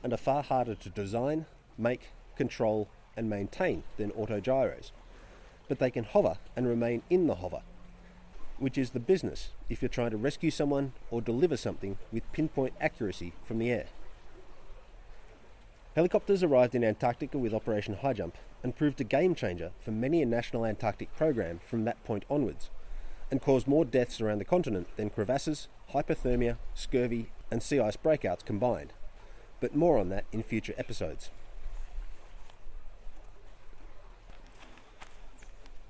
and 0.05 0.12
are 0.12 0.17
far 0.17 0.45
harder 0.45 0.77
to 0.77 0.88
design, 0.88 1.47
make, 1.77 2.11
control, 2.37 2.88
and 3.17 3.29
maintain 3.29 3.83
than 3.97 4.12
autogyros. 4.12 4.93
But 5.69 5.81
they 5.81 5.91
can 5.91 6.05
hover 6.05 6.38
and 6.55 6.69
remain 6.69 7.03
in 7.11 7.27
the 7.27 7.37
hover, 7.37 7.62
which 8.59 8.79
is 8.79 8.91
the 8.91 9.01
business 9.01 9.51
if 9.69 9.83
you're 9.83 9.88
trying 9.88 10.12
to 10.12 10.17
rescue 10.17 10.53
someone 10.53 10.93
or 11.11 11.21
deliver 11.21 11.57
something 11.57 11.99
with 12.12 12.33
pinpoint 12.33 12.75
accuracy 12.81 13.33
from 13.45 13.59
the 13.59 13.73
air. 13.73 13.87
Helicopters 15.97 16.45
arrived 16.45 16.77
in 16.77 16.85
Antarctica 16.85 17.37
with 17.37 17.53
Operation 17.53 17.95
High 17.95 18.12
Jump 18.12 18.38
and 18.62 18.77
proved 18.77 19.01
a 19.01 19.05
game 19.05 19.35
changer 19.35 19.73
for 19.81 19.91
many 19.91 20.23
a 20.23 20.27
national 20.27 20.64
Antarctic 20.64 21.12
program 21.17 21.59
from 21.69 21.85
that 21.85 22.03
point 22.05 22.25
onwards 22.31 22.71
and 23.31 23.43
caused 23.43 23.67
more 23.67 23.85
deaths 23.85 24.21
around 24.21 24.38
the 24.38 24.45
continent 24.45 24.88
than 24.97 25.11
crevasses, 25.11 25.69
hypothermia, 25.93 26.57
scurvy, 26.75 27.31
and 27.51 27.62
sea 27.62 27.81
ice 27.81 27.97
breakouts 27.97 28.45
combined. 28.45 28.93
But 29.61 29.75
more 29.75 29.99
on 29.99 30.09
that 30.11 30.25
in 30.33 30.43
future 30.43 30.75
episodes. 30.79 31.31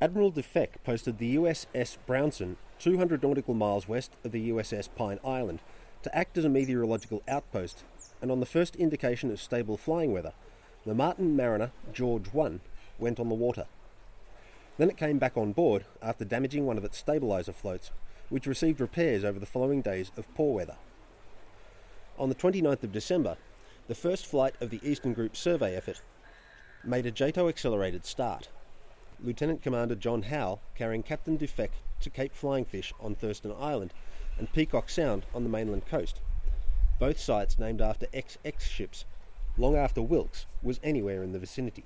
Admiral 0.00 0.30
Dufek 0.30 0.68
posted 0.84 1.18
the 1.18 1.34
USS 1.34 1.96
Brownson 2.06 2.56
200 2.78 3.22
nautical 3.22 3.54
miles 3.54 3.88
west 3.88 4.12
of 4.24 4.30
the 4.30 4.50
USS 4.50 4.88
Pine 4.94 5.18
Island 5.24 5.60
to 6.04 6.16
act 6.16 6.38
as 6.38 6.44
a 6.44 6.48
meteorological 6.48 7.22
outpost, 7.26 7.82
and 8.22 8.30
on 8.30 8.38
the 8.38 8.46
first 8.46 8.76
indication 8.76 9.32
of 9.32 9.40
stable 9.40 9.76
flying 9.76 10.12
weather, 10.12 10.32
the 10.86 10.94
Martin 10.94 11.34
Mariner 11.34 11.72
George 11.92 12.32
1 12.32 12.60
went 13.00 13.18
on 13.18 13.28
the 13.28 13.34
water. 13.34 13.66
Then 14.78 14.88
it 14.88 14.96
came 14.96 15.18
back 15.18 15.36
on 15.36 15.52
board 15.52 15.84
after 16.00 16.24
damaging 16.24 16.64
one 16.64 16.78
of 16.78 16.84
its 16.84 17.02
stabiliser 17.02 17.52
floats, 17.52 17.90
which 18.28 18.46
received 18.46 18.80
repairs 18.80 19.24
over 19.24 19.40
the 19.40 19.46
following 19.46 19.82
days 19.82 20.12
of 20.16 20.32
poor 20.34 20.54
weather. 20.54 20.76
On 22.16 22.28
the 22.28 22.34
29th 22.34 22.84
of 22.84 22.92
December, 22.92 23.36
the 23.88 23.94
first 23.94 24.24
flight 24.24 24.54
of 24.60 24.70
the 24.70 24.80
Eastern 24.88 25.14
Group 25.14 25.36
survey 25.36 25.74
effort 25.74 26.00
made 26.84 27.06
a 27.06 27.10
JATO 27.10 27.48
accelerated 27.48 28.04
start. 28.04 28.48
Lieutenant 29.20 29.62
Commander 29.62 29.96
John 29.96 30.22
Howe 30.22 30.60
carrying 30.76 31.02
Captain 31.02 31.36
Dufek 31.36 31.70
to 32.00 32.10
Cape 32.10 32.34
Flying 32.34 32.64
Fish 32.64 32.92
on 33.00 33.16
Thurston 33.16 33.52
Island 33.58 33.92
and 34.38 34.52
Peacock 34.52 34.88
Sound 34.88 35.26
on 35.34 35.42
the 35.42 35.50
mainland 35.50 35.86
coast, 35.86 36.20
both 37.00 37.18
sites 37.18 37.58
named 37.58 37.80
after 37.80 38.06
XX 38.06 38.60
ships, 38.60 39.04
long 39.56 39.74
after 39.74 40.00
Wilkes 40.00 40.46
was 40.62 40.78
anywhere 40.84 41.24
in 41.24 41.32
the 41.32 41.38
vicinity. 41.40 41.84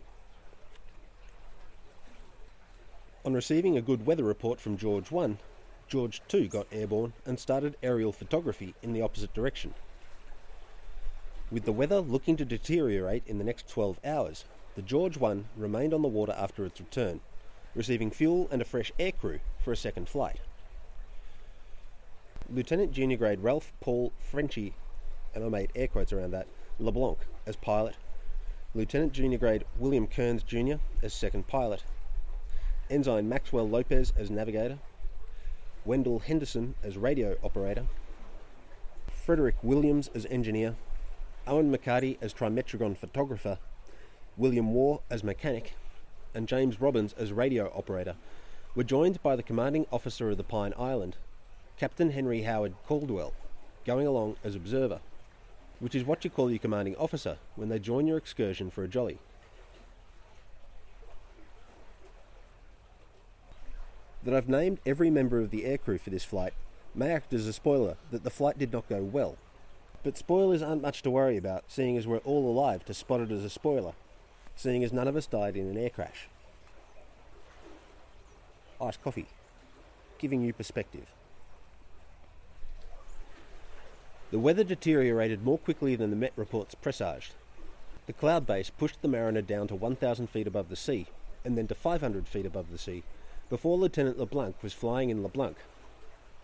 On 3.25 3.35
receiving 3.35 3.77
a 3.77 3.83
good 3.83 4.05
weather 4.05 4.25
report 4.25 4.61
from 4.61 4.77
George 4.77 5.13
1, 5.13 5.39
George 5.87 6.21
2 6.27 6.49
got 6.49 6.67
airborne 6.73 7.13
and 7.25 7.39
started 7.39 7.77
aerial 7.81 8.11
photography 8.11 8.75
in 8.83 8.93
the 8.93 9.03
opposite 9.03 9.33
direction. 9.33 9.75
With 11.49 11.65
the 11.65 11.71
weather 11.71 12.01
looking 12.01 12.37
to 12.39 12.45
deteriorate 12.45 13.23
in 13.29 13.39
the 13.39 13.45
next 13.45 13.69
12 13.69 14.01
hours, 14.05 14.45
the 14.75 14.83
George 14.83 15.17
1 15.19 15.45
remained 15.57 15.95
on 15.95 16.03
the 16.03 16.09
water 16.09 16.35
after 16.37 16.65
its 16.65 16.81
return, 16.81 17.21
receiving 17.77 18.11
fuel 18.11 18.49
and 18.51 18.61
a 18.61 18.65
fresh 18.65 18.91
aircrew 18.99 19.39
for 19.63 19.71
a 19.71 19.77
second 19.77 20.09
flight. 20.09 20.41
Lieutenant 22.51 22.91
Junior 22.91 23.19
Grade 23.19 23.41
Ralph 23.41 23.73
Paul 23.81 24.13
Frenchy, 24.19 24.75
and 25.33 25.45
I 25.45 25.49
made 25.49 25.71
air 25.77 25.87
quotes 25.87 26.13
around 26.13 26.33
that, 26.33 26.49
LeBlanc 26.81 27.19
as 27.47 27.55
pilot, 27.55 27.95
Lieutenant 28.75 29.13
Junior 29.13 29.39
Grade 29.39 29.65
William 29.79 30.09
Kearns 30.09 30.43
Jr. 30.43 30.77
as 31.03 31.15
second 31.15 31.47
pilot, 31.47 31.85
Ensign 32.93 33.27
Maxwell 33.27 33.67
Lopez 33.67 34.13
as 34.19 34.31
navigator, 34.31 34.79
Wendell 35.87 36.19
Henderson 36.19 36.75
as 36.85 36.99
radio 36.99 37.37
operator, 37.43 37.87
Frederick 39.11 39.55
Williams 39.63 40.11
as 40.15 40.27
engineer, 40.27 40.77
Owen 41.47 41.75
McCarty 41.75 42.19
as 42.21 42.35
trimetragon 42.35 42.95
photographer, 42.95 43.59
William 44.37 44.75
Warr 44.75 45.01
as 45.09 45.25
mechanic, 45.25 45.73
and 46.35 46.47
James 46.47 46.83
Robbins 46.83 47.15
as 47.15 47.33
radio 47.33 47.73
operator, 47.75 48.15
were 48.75 48.85
joined 48.85 49.23
by 49.23 49.37
the 49.37 49.43
commanding 49.43 49.87
officer 49.91 50.29
of 50.29 50.37
the 50.37 50.45
Pine 50.45 50.75
Island, 50.79 51.17
Captain 51.79 52.11
Henry 52.11 52.43
Howard 52.43 52.75
Caldwell, 52.87 53.33
going 53.87 54.07
along 54.07 54.37
as 54.45 54.55
observer, 54.55 55.01
which 55.81 55.95
is 55.95 56.05
what 56.05 56.25
you 56.25 56.31
call 56.31 56.51
your 56.51 56.59
commanding 56.59 56.97
officer 56.97 57.39
when 57.57 57.71
they 57.71 57.79
join 57.79 58.07
your 58.07 58.19
excursion 58.19 58.71
for 58.71 58.85
a 58.85 58.89
jolly. 58.89 59.19
That 64.25 64.35
I've 64.35 64.49
named 64.49 64.79
every 64.87 65.11
member 65.11 65.41
of 65.41 65.51
the 65.51 65.65
aircrew 65.65 66.01
for 66.01 66.11
this 66.11 66.25
flight 66.25 66.55
may 66.95 67.11
act 67.11 67.33
as 67.33 67.47
a 67.47 67.53
spoiler 67.53 67.97
that 68.11 68.23
the 68.23 68.31
flight 68.31 68.59
did 68.59 68.73
not 68.73 68.89
go 68.89 69.03
well. 69.03 69.37
But 70.05 70.19
spoilers 70.19 70.63
aren't 70.63 70.83
much 70.83 71.03
to 71.03 71.11
worry 71.11 71.37
about, 71.37 71.65
seeing 71.69 71.97
as 71.97 72.07
we're 72.07 72.19
all 72.19 72.49
alive 72.49 72.85
to 72.87 72.95
spot 72.95 73.21
it 73.21 73.31
as 73.31 73.45
a 73.45 73.51
spoiler, 73.51 73.93
seeing 74.57 74.83
as 74.85 74.93
none 74.93 75.09
of 75.09 75.17
us 75.17 75.27
died 75.27 75.57
in 75.57 75.69
an 75.69 75.77
air 75.77 75.91
crash. 75.91 76.29
Iced 78.81 79.03
coffee, 79.03 79.27
giving 80.19 80.43
you 80.43 80.53
perspective. 80.53 81.07
The 84.33 84.39
weather 84.39 84.65
deteriorated 84.65 85.45
more 85.45 85.59
quickly 85.59 85.95
than 85.95 86.11
the 86.11 86.17
Met 86.17 86.33
reports 86.37 86.75
presaged. 86.75 87.35
The 88.07 88.13
cloud 88.13 88.47
base 88.47 88.71
pushed 88.71 89.03
the 89.03 89.09
Mariner 89.09 89.43
down 89.43 89.69
to 89.69 89.77
1,000 89.77 90.29
feet 90.29 90.47
above 90.47 90.69
the 90.69 90.77
sea, 90.77 91.07
and 91.45 91.57
then 91.57 91.69
to 91.69 91.75
500 91.75 92.27
feet 92.27 92.47
above 92.47 92.71
the 92.73 92.79
sea, 92.79 93.05
before 93.53 93.77
Lieutenant 93.77 94.19
LeBlanc 94.19 94.57
was 94.63 94.73
flying 94.73 95.11
in 95.11 95.23
LeBlanc. 95.23 95.59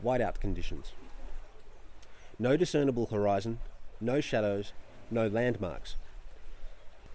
Whiteout 0.05 0.41
conditions. 0.41 0.93
No 2.39 2.55
discernible 2.55 3.07
horizon, 3.07 3.61
no 3.99 4.21
shadows, 4.21 4.75
no 5.11 5.27
landmarks. 5.27 5.97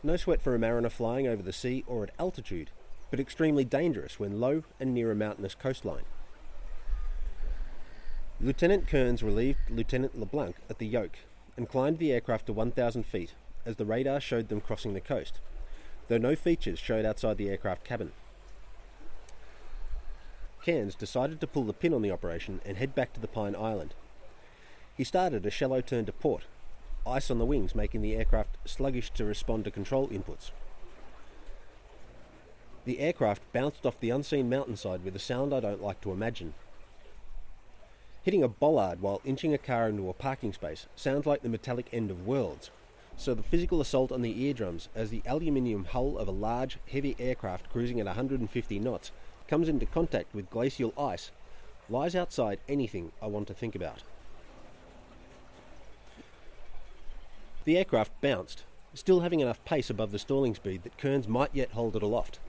No 0.01 0.17
sweat 0.17 0.41
for 0.41 0.56
a 0.56 0.60
mariner 0.60 0.89
flying 0.89 1.27
over 1.27 1.43
the 1.43 1.53
sea 1.53 1.84
or 1.86 2.01
at 2.01 2.10
altitude, 2.17 2.71
but 3.12 3.19
extremely 3.19 3.63
dangerous 3.63 4.19
when 4.19 4.39
low 4.39 4.63
and 4.79 4.95
near 4.95 5.12
a 5.12 5.15
mountainous 5.15 5.53
coastline. 5.53 6.06
Lieutenant 8.41 8.88
Kearns 8.88 9.21
relieved 9.21 9.60
Lieutenant 9.69 10.19
LeBlanc 10.19 10.56
at 10.71 10.79
the 10.79 10.88
yoke 10.88 11.19
and 11.56 11.69
climbed 11.69 11.99
the 11.99 12.12
aircraft 12.12 12.47
to 12.47 12.53
1,000 12.53 13.06
feet 13.06 13.36
as 13.63 13.75
the 13.75 13.86
radar 13.86 14.19
showed 14.19 14.49
them 14.49 14.60
crossing 14.60 14.95
the 14.95 14.99
coast, 14.99 15.39
though 16.08 16.17
no 16.17 16.36
features 16.36 16.79
showed 16.79 17.06
outside 17.06 17.38
the 17.38 17.51
aircraft 17.51 17.84
cabin. 17.84 18.12
Kearns 20.63 20.95
decided 20.95 21.41
to 21.41 21.47
pull 21.47 21.63
the 21.63 21.73
pin 21.73 21.93
on 21.93 22.02
the 22.02 22.12
operation 22.12 22.62
and 22.65 22.78
head 22.78 22.95
back 22.95 23.13
to 23.13 23.19
the 23.19 23.28
Pine 23.28 23.56
Island. 23.56 23.93
He 24.95 25.04
started 25.04 25.45
a 25.45 25.52
shallow 25.52 25.82
turn 25.82 26.06
to 26.06 26.13
port, 26.13 26.45
ice 27.06 27.30
on 27.30 27.39
the 27.39 27.45
wings 27.45 27.76
making 27.76 28.02
the 28.02 28.15
aircraft 28.15 28.58
sluggish 28.65 29.10
to 29.12 29.26
respond 29.26 29.65
to 29.65 29.71
control 29.71 30.08
inputs. 30.08 30.52
The 32.86 32.99
aircraft 32.99 33.41
bounced 33.52 33.86
off 33.86 33.99
the 33.99 34.10
unseen 34.10 34.49
mountainside 34.49 35.04
with 35.04 35.15
a 35.15 35.19
sound 35.19 35.54
I 35.54 35.60
don't 35.60 35.82
like 35.82 36.02
to 36.02 36.12
imagine. 36.12 36.54
Hitting 38.23 38.43
a 38.43 38.47
bollard 38.47 39.02
while 39.02 39.21
inching 39.26 39.54
a 39.54 39.58
car 39.58 39.89
into 39.89 40.10
a 40.10 40.13
parking 40.13 40.54
space 40.54 40.88
sounds 40.95 41.26
like 41.26 41.41
the 41.41 41.49
metallic 41.49 41.88
end 41.91 42.10
of 42.10 42.26
worlds, 42.26 42.71
so 43.17 43.34
the 43.34 43.43
physical 43.43 43.80
assault 43.80 44.12
on 44.12 44.21
the 44.21 44.43
eardrums 44.43 44.89
as 44.95 45.10
the 45.10 45.21
aluminium 45.26 45.86
hull 45.86 46.17
of 46.17 46.28
a 46.28 46.32
large, 46.32 46.78
heavy 46.91 47.15
aircraft 47.19 47.69
cruising 47.69 47.99
at 47.99 48.06
150 48.06 48.80
knots 48.80 49.12
comes 49.47 49.69
into 49.69 49.86
contact 49.86 50.34
with 50.34 50.49
glacial 50.49 50.93
ice 50.97 51.32
lies 51.89 52.15
outside 52.15 52.60
anything 52.67 53.12
I 53.21 53.28
want 53.28 53.47
to 53.47 53.54
think 53.54 53.76
about. 53.76 54.04
The 57.65 57.78
aircraft 57.78 58.19
bounced, 58.21 58.63
still 58.93 59.21
having 59.21 59.39
enough 59.39 59.63
pace 59.63 59.89
above 59.89 60.12
the 60.12 60.19
stalling 60.19 60.56
speed 60.56 60.84
that 60.84 60.97
Kearns 60.97 61.28
might 61.28 61.52
yet 61.54 61.71
hold 61.71 61.95
it 61.95 62.04
aloft. 62.04 62.39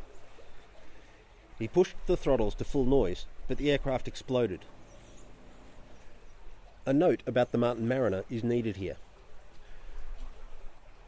He 1.58 1.68
pushed 1.68 1.94
the 2.06 2.16
throttles 2.16 2.54
to 2.56 2.64
full 2.64 2.84
noise, 2.84 3.26
but 3.46 3.58
the 3.58 3.70
aircraft 3.70 4.08
exploded. 4.08 4.60
A 6.84 6.92
note 6.92 7.22
about 7.26 7.52
the 7.52 7.58
Martin 7.58 7.86
Mariner 7.86 8.24
is 8.28 8.42
needed 8.42 8.76
here. 8.76 8.96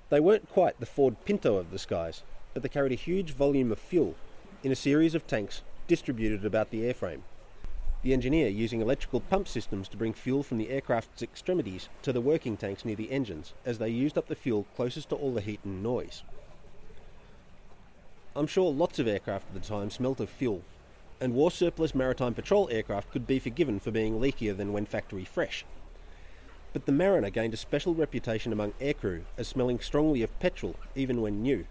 They 0.09 0.21
weren't 0.21 0.49
quite 0.49 0.79
the 0.79 0.87
Ford 0.87 1.17
Pinto 1.25 1.57
of 1.57 1.71
the 1.71 1.79
skies, 1.79 2.23
but 2.55 2.63
they 2.63 2.69
carried 2.69 2.93
a 2.93 2.97
huge 2.97 3.33
volume 3.33 3.73
of 3.73 3.79
fuel 3.79 4.15
in 4.63 4.71
a 4.71 4.77
series 4.77 5.15
of 5.15 5.27
tanks 5.27 5.63
distributed 5.89 6.45
about 6.45 6.71
the 6.71 6.83
airframe. 6.83 7.23
The 8.03 8.13
engineer 8.13 8.49
using 8.49 8.81
electrical 8.81 9.19
pump 9.19 9.49
systems 9.49 9.89
to 9.89 9.97
bring 9.97 10.13
fuel 10.13 10.45
from 10.45 10.59
the 10.59 10.71
aircraft's 10.71 11.23
extremities 11.23 11.89
to 12.03 12.13
the 12.13 12.21
working 12.21 12.57
tanks 12.57 12.85
near 12.85 12.95
the 12.95 13.11
engines 13.11 13.53
as 13.65 13.79
they 13.79 13.89
used 13.89 14.17
up 14.17 14.29
the 14.29 14.37
fuel 14.37 14.67
closest 14.77 15.09
to 15.09 15.17
all 15.17 15.35
the 15.35 15.41
heat 15.41 15.59
and 15.65 15.83
noise. 15.83 16.23
I'm 18.37 18.47
sure 18.47 18.73
lots 18.73 19.01
of 19.01 19.09
aircraft 19.09 19.49
at 19.49 19.61
the 19.61 19.69
time 19.69 19.91
smelt 19.91 20.21
of 20.21 20.31
fuel, 20.31 20.63
and 21.21 21.35
war 21.35 21.51
surplus 21.51 21.97
maritime 21.97 22.35
patrol 22.35 22.69
aircraft 22.71 23.11
could 23.11 23.27
be 23.27 23.41
forgiven 23.41 23.81
for 23.81 23.91
being 23.91 24.21
leakier 24.21 24.57
than 24.57 24.73
when 24.73 24.87
factory 24.87 25.25
fresh. 25.25 25.65
But 26.73 26.87
the 26.87 26.93
Mariner 26.93 27.31
gained 27.31 27.55
a 27.55 27.59
special 27.59 27.95
reputation 27.95 28.53
among 28.53 28.73
aircrew 28.81 29.23
as 29.39 29.49
smelling 29.49 29.81
strongly 29.81 30.23
of 30.23 30.39
petrol 30.41 30.77
even 30.95 31.23
when 31.23 31.43
new, 31.43 31.67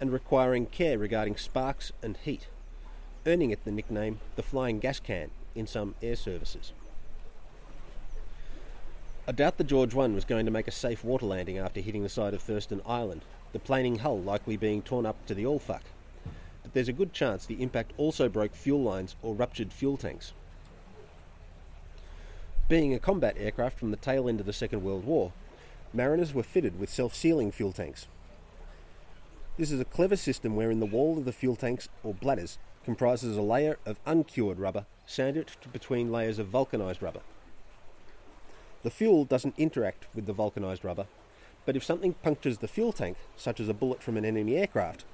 and 0.00 0.12
requiring 0.12 0.66
care 0.66 0.98
regarding 0.98 1.36
sparks 1.36 1.92
and 2.02 2.16
heat 2.18 2.46
earning 3.26 3.50
it 3.50 3.64
the 3.64 3.72
nickname 3.72 4.20
the 4.36 4.42
Flying 4.42 4.78
Gas 4.78 5.00
Can 5.00 5.30
in 5.54 5.66
some 5.66 5.94
air 6.00 6.16
services. 6.16 6.72
I 9.28 9.32
doubt 9.32 9.58
the 9.58 9.64
George 9.64 9.96
I 9.96 10.06
was 10.06 10.24
going 10.24 10.46
to 10.46 10.52
make 10.52 10.68
a 10.68 10.72
safe 10.72 11.02
water 11.02 11.26
landing 11.26 11.58
after 11.58 11.80
hitting 11.80 12.04
the 12.04 12.08
side 12.08 12.34
of 12.34 12.40
Thurston 12.40 12.80
Island, 12.86 13.22
the 13.52 13.58
planing 13.58 13.98
hull 13.98 14.20
likely 14.20 14.56
being 14.56 14.82
torn 14.82 15.04
up 15.04 15.26
to 15.26 15.34
the 15.34 15.44
all 15.44 15.58
fuck. 15.58 15.82
But 16.62 16.72
there's 16.72 16.88
a 16.88 16.92
good 16.92 17.12
chance 17.12 17.44
the 17.44 17.60
impact 17.60 17.92
also 17.96 18.28
broke 18.28 18.54
fuel 18.54 18.82
lines 18.82 19.16
or 19.22 19.34
ruptured 19.34 19.72
fuel 19.72 19.96
tanks. 19.96 20.32
Being 22.68 22.92
a 22.92 22.98
combat 22.98 23.36
aircraft 23.38 23.78
from 23.78 23.92
the 23.92 23.96
tail 23.96 24.28
end 24.28 24.40
of 24.40 24.46
the 24.46 24.52
Second 24.52 24.82
World 24.82 25.04
War, 25.04 25.32
Mariners 25.92 26.34
were 26.34 26.42
fitted 26.42 26.80
with 26.80 26.90
self 26.90 27.14
sealing 27.14 27.52
fuel 27.52 27.70
tanks. 27.70 28.08
This 29.56 29.70
is 29.70 29.78
a 29.78 29.84
clever 29.84 30.16
system 30.16 30.56
wherein 30.56 30.80
the 30.80 30.86
wall 30.86 31.16
of 31.16 31.26
the 31.26 31.32
fuel 31.32 31.54
tanks, 31.54 31.88
or 32.02 32.12
bladders, 32.12 32.58
comprises 32.84 33.36
a 33.36 33.42
layer 33.42 33.78
of 33.86 34.00
uncured 34.04 34.58
rubber 34.58 34.84
sandwiched 35.06 35.72
between 35.72 36.10
layers 36.10 36.40
of 36.40 36.48
vulcanized 36.48 37.02
rubber. 37.02 37.20
The 38.82 38.90
fuel 38.90 39.24
doesn't 39.24 39.54
interact 39.56 40.06
with 40.12 40.26
the 40.26 40.32
vulcanized 40.32 40.84
rubber, 40.84 41.06
but 41.66 41.76
if 41.76 41.84
something 41.84 42.14
punctures 42.14 42.58
the 42.58 42.68
fuel 42.68 42.92
tank, 42.92 43.16
such 43.36 43.60
as 43.60 43.68
a 43.68 43.74
bullet 43.74 44.02
from 44.02 44.16
an 44.16 44.24
enemy 44.24 44.56
aircraft, 44.56 45.04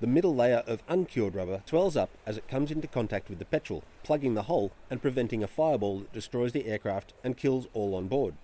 the 0.00 0.06
middle 0.06 0.34
layer 0.34 0.62
of 0.66 0.82
uncured 0.88 1.34
rubber 1.34 1.62
swells 1.64 1.96
up 1.96 2.10
as 2.26 2.36
it 2.36 2.48
comes 2.48 2.70
into 2.70 2.86
contact 2.86 3.30
with 3.30 3.38
the 3.38 3.44
petrol, 3.44 3.82
plugging 4.02 4.34
the 4.34 4.42
hole 4.42 4.72
and 4.90 5.00
preventing 5.00 5.42
a 5.42 5.46
fireball 5.46 6.00
that 6.00 6.12
destroys 6.12 6.52
the 6.52 6.66
aircraft 6.66 7.14
and 7.24 7.36
kills 7.36 7.66
all 7.72 7.94
on 7.94 8.06
board. 8.06 8.34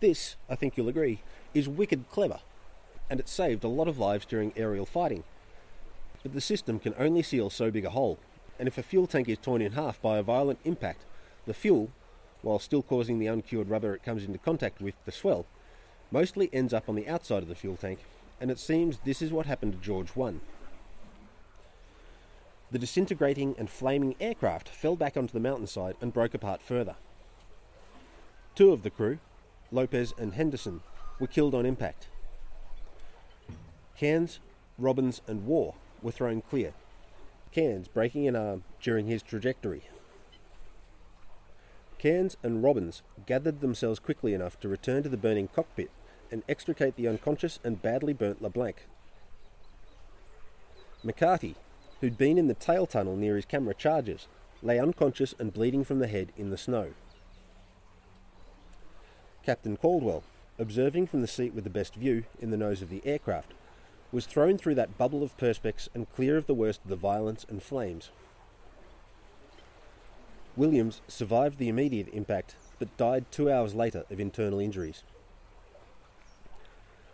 This, 0.00 0.36
I 0.48 0.54
think 0.54 0.76
you'll 0.76 0.88
agree, 0.88 1.20
is 1.54 1.68
wicked 1.68 2.08
clever, 2.10 2.40
and 3.10 3.20
it 3.20 3.28
saved 3.28 3.62
a 3.62 3.68
lot 3.68 3.86
of 3.86 3.98
lives 3.98 4.24
during 4.24 4.52
aerial 4.56 4.86
fighting, 4.86 5.24
but 6.22 6.32
the 6.32 6.40
system 6.40 6.78
can 6.78 6.94
only 6.98 7.22
seal 7.22 7.50
so 7.50 7.70
big 7.70 7.84
a 7.84 7.90
hole, 7.90 8.18
and 8.58 8.66
if 8.66 8.78
a 8.78 8.82
fuel 8.82 9.06
tank 9.06 9.28
is 9.28 9.38
torn 9.38 9.60
in 9.60 9.72
half 9.72 10.00
by 10.00 10.16
a 10.16 10.22
violent 10.22 10.58
impact, 10.64 11.04
the 11.46 11.54
fuel, 11.54 11.90
while 12.40 12.58
still 12.58 12.82
causing 12.82 13.18
the 13.18 13.26
uncured 13.26 13.68
rubber 13.68 13.94
it 13.94 14.02
comes 14.02 14.24
into 14.24 14.38
contact 14.38 14.80
with 14.80 14.94
to 15.04 15.12
swell, 15.12 15.46
mostly 16.10 16.48
ends 16.52 16.72
up 16.72 16.88
on 16.88 16.94
the 16.94 17.08
outside 17.08 17.42
of 17.42 17.48
the 17.48 17.54
fuel 17.54 17.76
tank, 17.76 18.00
and 18.42 18.50
it 18.50 18.58
seems 18.58 18.98
this 19.04 19.22
is 19.22 19.30
what 19.30 19.46
happened 19.46 19.72
to 19.72 19.78
George 19.78 20.10
1. 20.16 20.40
The 22.72 22.78
disintegrating 22.78 23.54
and 23.56 23.70
flaming 23.70 24.16
aircraft 24.18 24.68
fell 24.68 24.96
back 24.96 25.16
onto 25.16 25.32
the 25.32 25.38
mountainside 25.38 25.94
and 26.00 26.12
broke 26.12 26.34
apart 26.34 26.60
further. 26.60 26.96
Two 28.56 28.72
of 28.72 28.82
the 28.82 28.90
crew, 28.90 29.20
Lopez 29.70 30.12
and 30.18 30.34
Henderson, 30.34 30.80
were 31.20 31.28
killed 31.28 31.54
on 31.54 31.64
impact. 31.64 32.08
Kearns, 33.98 34.40
Robbins, 34.76 35.20
and 35.28 35.46
Warr 35.46 35.74
were 36.02 36.10
thrown 36.10 36.40
clear. 36.42 36.74
Kearns 37.54 37.86
breaking 37.86 38.26
an 38.26 38.34
arm 38.34 38.64
during 38.80 39.06
his 39.06 39.22
trajectory. 39.22 39.84
Kearns 42.00 42.36
and 42.42 42.60
Robbins 42.60 43.02
gathered 43.24 43.60
themselves 43.60 44.00
quickly 44.00 44.34
enough 44.34 44.58
to 44.58 44.68
return 44.68 45.04
to 45.04 45.08
the 45.08 45.16
burning 45.16 45.46
cockpit 45.46 45.92
and 46.32 46.42
extricate 46.48 46.96
the 46.96 47.06
unconscious 47.06 47.60
and 47.62 47.80
badly 47.80 48.12
burnt 48.12 48.42
LeBlanc. 48.42 48.86
McCarty, 51.04 51.54
who'd 52.00 52.18
been 52.18 52.38
in 52.38 52.48
the 52.48 52.54
tail 52.54 52.86
tunnel 52.86 53.16
near 53.16 53.36
his 53.36 53.44
camera 53.44 53.74
charges, 53.74 54.26
lay 54.62 54.78
unconscious 54.78 55.34
and 55.38 55.52
bleeding 55.52 55.84
from 55.84 55.98
the 55.98 56.08
head 56.08 56.32
in 56.36 56.50
the 56.50 56.58
snow. 56.58 56.92
Captain 59.44 59.76
Caldwell, 59.76 60.22
observing 60.58 61.06
from 61.06 61.20
the 61.20 61.26
seat 61.26 61.52
with 61.52 61.64
the 61.64 61.70
best 61.70 61.94
view 61.94 62.24
in 62.40 62.50
the 62.50 62.56
nose 62.56 62.80
of 62.80 62.88
the 62.88 63.02
aircraft, 63.04 63.52
was 64.12 64.26
thrown 64.26 64.56
through 64.56 64.74
that 64.76 64.98
bubble 64.98 65.22
of 65.22 65.36
perspex 65.36 65.88
and 65.94 66.12
clear 66.14 66.36
of 66.36 66.46
the 66.46 66.54
worst 66.54 66.80
of 66.84 66.90
the 66.90 66.96
violence 66.96 67.44
and 67.48 67.62
flames. 67.62 68.10
Williams 70.56 71.00
survived 71.08 71.58
the 71.58 71.68
immediate 71.68 72.08
impact 72.12 72.56
but 72.78 72.96
died 72.96 73.24
two 73.30 73.50
hours 73.50 73.74
later 73.74 74.04
of 74.10 74.20
internal 74.20 74.58
injuries. 74.58 75.02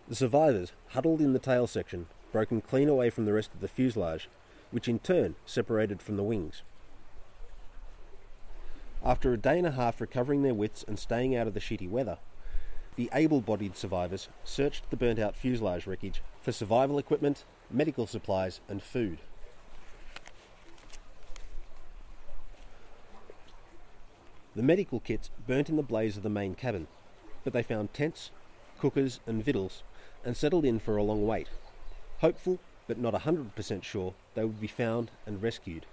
The 0.08 0.14
survivors 0.14 0.72
huddled 0.88 1.20
in 1.20 1.34
the 1.34 1.38
tail 1.38 1.66
section, 1.66 2.06
broken 2.32 2.62
clean 2.62 2.88
away 2.88 3.10
from 3.10 3.26
the 3.26 3.34
rest 3.34 3.52
of 3.52 3.60
the 3.60 3.68
fuselage, 3.68 4.28
which 4.70 4.88
in 4.88 4.98
turn 5.00 5.34
separated 5.44 6.00
from 6.00 6.16
the 6.16 6.22
wings. 6.22 6.62
After 9.04 9.34
a 9.34 9.36
day 9.36 9.58
and 9.58 9.66
a 9.66 9.72
half 9.72 10.00
recovering 10.00 10.42
their 10.42 10.54
wits 10.54 10.82
and 10.88 10.98
staying 10.98 11.36
out 11.36 11.46
of 11.46 11.52
the 11.52 11.60
shitty 11.60 11.90
weather, 11.90 12.16
the 12.96 13.10
able 13.12 13.42
bodied 13.42 13.76
survivors 13.76 14.28
searched 14.44 14.88
the 14.88 14.96
burnt 14.96 15.18
out 15.18 15.36
fuselage 15.36 15.86
wreckage 15.86 16.22
for 16.40 16.52
survival 16.52 16.98
equipment, 16.98 17.44
medical 17.70 18.06
supplies, 18.06 18.60
and 18.66 18.82
food. 18.82 19.18
The 24.56 24.62
medical 24.62 25.00
kits 25.00 25.30
burnt 25.46 25.68
in 25.68 25.76
the 25.76 25.82
blaze 25.82 26.16
of 26.16 26.22
the 26.22 26.30
main 26.30 26.54
cabin, 26.54 26.88
but 27.44 27.52
they 27.52 27.62
found 27.62 27.92
tents, 27.92 28.30
cookers, 28.80 29.20
and 29.26 29.44
victuals 29.44 29.82
and 30.28 30.36
settled 30.36 30.66
in 30.66 30.78
for 30.78 30.98
a 30.98 31.02
long 31.02 31.26
wait, 31.26 31.48
hopeful 32.18 32.58
but 32.86 32.98
not 32.98 33.14
100% 33.14 33.82
sure 33.82 34.12
they 34.34 34.44
would 34.44 34.60
be 34.60 34.66
found 34.66 35.10
and 35.24 35.42
rescued. 35.42 35.86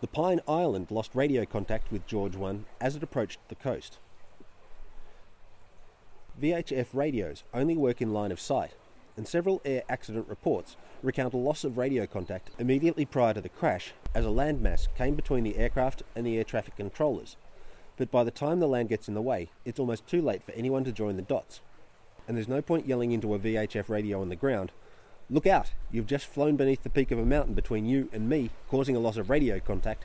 The 0.00 0.06
Pine 0.06 0.40
Island 0.46 0.92
lost 0.92 1.16
radio 1.16 1.44
contact 1.44 1.90
with 1.90 2.06
George 2.06 2.36
1 2.36 2.64
as 2.80 2.94
it 2.94 3.02
approached 3.02 3.40
the 3.48 3.56
coast. 3.56 3.98
VHF 6.40 6.86
radios 6.92 7.42
only 7.52 7.76
work 7.76 8.00
in 8.00 8.12
line 8.12 8.30
of 8.30 8.40
sight, 8.40 8.74
and 9.16 9.26
several 9.26 9.60
air 9.64 9.82
accident 9.88 10.28
reports 10.28 10.76
recount 11.02 11.34
a 11.34 11.38
loss 11.38 11.64
of 11.64 11.76
radio 11.76 12.06
contact 12.06 12.50
immediately 12.56 13.04
prior 13.04 13.34
to 13.34 13.40
the 13.40 13.48
crash 13.48 13.94
as 14.14 14.24
a 14.24 14.28
landmass 14.28 14.86
came 14.96 15.16
between 15.16 15.42
the 15.42 15.56
aircraft 15.56 16.04
and 16.14 16.24
the 16.24 16.38
air 16.38 16.44
traffic 16.44 16.76
controllers. 16.76 17.36
But 17.96 18.10
by 18.10 18.24
the 18.24 18.30
time 18.30 18.60
the 18.60 18.66
land 18.66 18.88
gets 18.88 19.08
in 19.08 19.14
the 19.14 19.22
way, 19.22 19.50
it's 19.64 19.78
almost 19.78 20.06
too 20.06 20.20
late 20.20 20.42
for 20.42 20.52
anyone 20.52 20.84
to 20.84 20.92
join 20.92 21.16
the 21.16 21.22
dots. 21.22 21.60
And 22.26 22.36
there's 22.36 22.48
no 22.48 22.62
point 22.62 22.88
yelling 22.88 23.12
into 23.12 23.34
a 23.34 23.38
VHF 23.38 23.88
radio 23.88 24.20
on 24.20 24.30
the 24.30 24.36
ground, 24.36 24.72
Look 25.30 25.46
out, 25.46 25.72
you've 25.90 26.06
just 26.06 26.26
flown 26.26 26.56
beneath 26.56 26.82
the 26.82 26.90
peak 26.90 27.10
of 27.10 27.18
a 27.18 27.24
mountain 27.24 27.54
between 27.54 27.86
you 27.86 28.10
and 28.12 28.28
me, 28.28 28.50
causing 28.68 28.94
a 28.94 29.00
loss 29.00 29.16
of 29.16 29.30
radio 29.30 29.58
contact, 29.58 30.04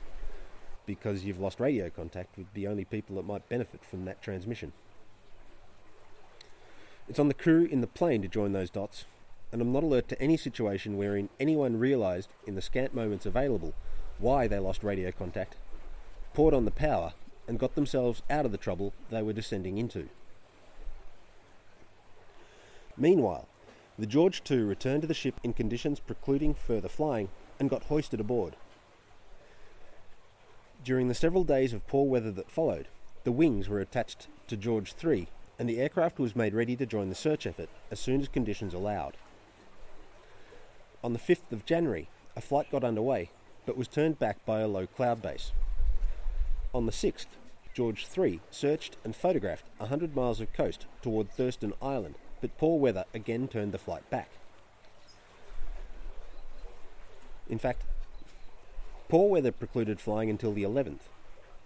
because 0.86 1.24
you've 1.24 1.38
lost 1.38 1.60
radio 1.60 1.90
contact 1.90 2.38
with 2.38 2.46
the 2.54 2.66
only 2.66 2.86
people 2.86 3.16
that 3.16 3.26
might 3.26 3.48
benefit 3.48 3.84
from 3.84 4.06
that 4.06 4.22
transmission. 4.22 4.72
It's 7.06 7.18
on 7.18 7.28
the 7.28 7.34
crew 7.34 7.68
in 7.70 7.82
the 7.82 7.86
plane 7.86 8.22
to 8.22 8.28
join 8.28 8.52
those 8.52 8.70
dots, 8.70 9.04
and 9.52 9.60
I'm 9.60 9.72
not 9.72 9.82
alert 9.82 10.08
to 10.08 10.22
any 10.22 10.38
situation 10.38 10.96
wherein 10.96 11.28
anyone 11.38 11.78
realised, 11.78 12.30
in 12.46 12.54
the 12.54 12.62
scant 12.62 12.94
moments 12.94 13.26
available, 13.26 13.74
why 14.18 14.46
they 14.46 14.58
lost 14.58 14.82
radio 14.82 15.12
contact, 15.12 15.56
poured 16.32 16.54
on 16.54 16.64
the 16.64 16.70
power, 16.70 17.12
and 17.50 17.58
got 17.58 17.74
themselves 17.74 18.22
out 18.30 18.46
of 18.46 18.52
the 18.52 18.56
trouble 18.56 18.94
they 19.10 19.22
were 19.22 19.32
descending 19.32 19.76
into. 19.76 20.08
Meanwhile, 22.96 23.48
the 23.98 24.06
George 24.06 24.40
II 24.48 24.58
returned 24.58 25.02
to 25.02 25.08
the 25.08 25.14
ship 25.14 25.34
in 25.42 25.52
conditions 25.52 25.98
precluding 25.98 26.54
further 26.54 26.88
flying 26.88 27.28
and 27.58 27.68
got 27.68 27.82
hoisted 27.82 28.20
aboard. 28.20 28.54
During 30.84 31.08
the 31.08 31.14
several 31.14 31.42
days 31.42 31.72
of 31.72 31.86
poor 31.88 32.06
weather 32.06 32.30
that 32.30 32.52
followed, 32.52 32.86
the 33.24 33.32
wings 33.32 33.68
were 33.68 33.80
attached 33.80 34.28
to 34.46 34.56
George 34.56 34.94
III 35.04 35.26
and 35.58 35.68
the 35.68 35.80
aircraft 35.80 36.20
was 36.20 36.36
made 36.36 36.54
ready 36.54 36.76
to 36.76 36.86
join 36.86 37.08
the 37.08 37.16
search 37.16 37.48
effort 37.48 37.68
as 37.90 37.98
soon 37.98 38.20
as 38.20 38.28
conditions 38.28 38.72
allowed. 38.72 39.16
On 41.02 41.14
the 41.14 41.18
5th 41.18 41.50
of 41.50 41.66
January, 41.66 42.08
a 42.36 42.40
flight 42.40 42.70
got 42.70 42.84
underway 42.84 43.30
but 43.66 43.76
was 43.76 43.88
turned 43.88 44.20
back 44.20 44.44
by 44.46 44.60
a 44.60 44.68
low 44.68 44.86
cloud 44.86 45.20
base. 45.20 45.50
On 46.72 46.86
the 46.86 46.92
6th, 46.92 47.26
George 47.74 48.06
III 48.16 48.40
searched 48.50 48.96
and 49.04 49.14
photographed 49.14 49.66
100 49.78 50.14
miles 50.14 50.40
of 50.40 50.52
coast 50.52 50.86
toward 51.02 51.30
Thurston 51.30 51.72
Island 51.80 52.16
but 52.40 52.56
poor 52.56 52.78
weather 52.78 53.04
again 53.14 53.48
turned 53.48 53.72
the 53.72 53.78
flight 53.78 54.08
back. 54.10 54.30
In 57.48 57.58
fact, 57.58 57.82
poor 59.08 59.28
weather 59.28 59.52
precluded 59.52 60.00
flying 60.00 60.30
until 60.30 60.52
the 60.52 60.62
11th, 60.62 61.08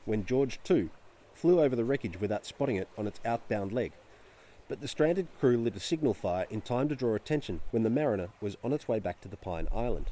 when 0.05 0.25
George 0.25 0.59
II 0.69 0.91
flew 1.33 1.61
over 1.61 1.77
the 1.77 1.85
wreckage 1.85 2.21
without 2.21 2.47
spotting 2.47 2.77
it 2.77 2.89
on 2.97 3.07
its 3.07 3.21
outbound 3.25 3.73
leg. 3.73 3.93
But 4.67 4.81
the 4.81 4.89
stranded 4.89 5.29
crew 5.39 5.59
lit 5.59 5.77
a 5.77 5.81
signal 5.81 6.15
fire 6.15 6.47
in 6.49 6.63
time 6.63 6.89
to 6.89 6.97
draw 6.97 7.15
attention 7.15 7.61
when 7.71 7.83
the 7.83 7.91
Mariner 7.91 8.29
was 8.41 8.57
on 8.65 8.73
its 8.73 8.89
way 8.89 8.99
back 8.99 9.21
to 9.21 9.29
the 9.29 9.37
Pine 9.37 9.69
Island. 9.75 10.11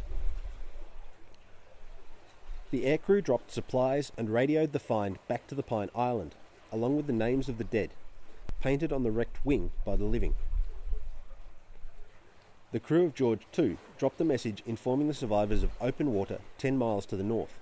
The 2.72 2.86
aircrew 2.86 3.22
dropped 3.22 3.52
supplies 3.52 4.12
and 4.16 4.30
radioed 4.30 4.72
the 4.72 4.78
find 4.78 5.18
back 5.28 5.46
to 5.48 5.54
the 5.54 5.62
Pine 5.62 5.90
Island, 5.94 6.34
along 6.72 6.96
with 6.96 7.06
the 7.06 7.12
names 7.12 7.50
of 7.50 7.58
the 7.58 7.64
dead, 7.64 7.90
painted 8.62 8.94
on 8.94 9.02
the 9.02 9.10
wrecked 9.10 9.44
wing 9.44 9.72
by 9.84 9.94
the 9.94 10.06
living. 10.06 10.34
The 12.72 12.80
crew 12.80 13.04
of 13.04 13.14
George 13.14 13.42
II 13.58 13.76
dropped 13.98 14.18
a 14.22 14.24
message 14.24 14.62
informing 14.64 15.08
the 15.08 15.12
survivors 15.12 15.62
of 15.62 15.72
open 15.82 16.14
water 16.14 16.38
10 16.56 16.78
miles 16.78 17.04
to 17.06 17.16
the 17.16 17.22
north. 17.22 17.58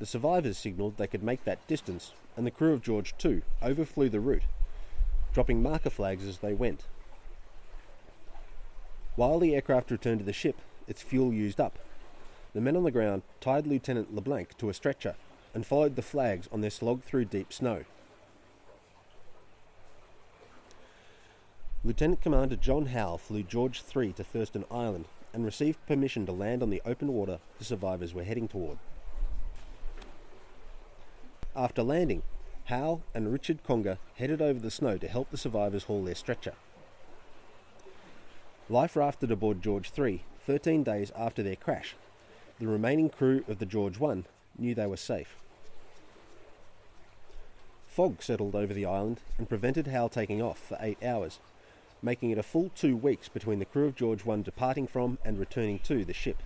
The 0.00 0.06
survivors 0.06 0.58
signalled 0.58 0.96
they 0.96 1.06
could 1.06 1.22
make 1.22 1.44
that 1.44 1.64
distance, 1.68 2.12
and 2.36 2.44
the 2.44 2.50
crew 2.50 2.72
of 2.72 2.82
George 2.82 3.14
II 3.24 3.42
overflew 3.62 4.08
the 4.08 4.18
route, 4.18 4.46
dropping 5.32 5.62
marker 5.62 5.90
flags 5.90 6.26
as 6.26 6.38
they 6.38 6.54
went. 6.54 6.86
While 9.14 9.38
the 9.38 9.54
aircraft 9.54 9.92
returned 9.92 10.18
to 10.18 10.26
the 10.26 10.32
ship, 10.32 10.56
its 10.88 11.02
fuel 11.02 11.32
used 11.32 11.60
up, 11.60 11.78
the 12.54 12.60
men 12.60 12.76
on 12.76 12.84
the 12.84 12.90
ground 12.90 13.22
tied 13.40 13.66
Lieutenant 13.66 14.14
LeBlanc 14.14 14.56
to 14.58 14.68
a 14.68 14.74
stretcher 14.74 15.14
and 15.54 15.66
followed 15.66 15.96
the 15.96 16.02
flags 16.02 16.48
on 16.52 16.60
their 16.60 16.70
slog 16.70 17.02
through 17.02 17.24
deep 17.26 17.52
snow. 17.52 17.84
Lieutenant 21.82 22.20
Commander 22.20 22.56
John 22.56 22.86
Howe 22.86 23.16
flew 23.16 23.42
George 23.42 23.82
III 23.96 24.12
to 24.14 24.24
Thurston 24.24 24.64
Island 24.70 25.06
and 25.32 25.44
received 25.44 25.84
permission 25.86 26.26
to 26.26 26.32
land 26.32 26.62
on 26.62 26.70
the 26.70 26.82
open 26.84 27.08
water 27.08 27.38
the 27.58 27.64
survivors 27.64 28.12
were 28.12 28.24
heading 28.24 28.48
toward. 28.48 28.78
After 31.56 31.82
landing, 31.82 32.22
Howe 32.64 33.00
and 33.14 33.32
Richard 33.32 33.64
Conger 33.64 33.98
headed 34.16 34.42
over 34.42 34.60
the 34.60 34.70
snow 34.70 34.98
to 34.98 35.08
help 35.08 35.30
the 35.30 35.36
survivors 35.36 35.84
haul 35.84 36.04
their 36.04 36.14
stretcher. 36.14 36.54
Life 38.68 38.94
rafted 38.94 39.30
aboard 39.30 39.62
George 39.62 39.90
III 39.98 40.22
13 40.46 40.84
days 40.84 41.10
after 41.16 41.42
their 41.42 41.56
crash. 41.56 41.96
The 42.60 42.68
remaining 42.68 43.10
crew 43.10 43.44
of 43.48 43.58
the 43.58 43.66
George 43.66 44.00
I 44.00 44.22
knew 44.56 44.74
they 44.74 44.86
were 44.86 44.96
safe. 44.96 45.36
Fog 47.88 48.22
settled 48.22 48.54
over 48.54 48.72
the 48.72 48.86
island 48.86 49.20
and 49.36 49.48
prevented 49.48 49.88
Howe 49.88 50.06
taking 50.06 50.40
off 50.40 50.58
for 50.58 50.78
eight 50.80 51.02
hours 51.02 51.40
making 52.02 52.30
it 52.30 52.38
a 52.38 52.42
full 52.42 52.70
two 52.74 52.96
weeks 52.96 53.28
between 53.28 53.58
the 53.58 53.64
crew 53.64 53.86
of 53.86 53.96
George 53.96 54.26
I 54.26 54.36
departing 54.36 54.86
from 54.86 55.18
and 55.24 55.38
returning 55.38 55.78
to 55.80 56.04
the 56.04 56.12
ship, 56.12 56.42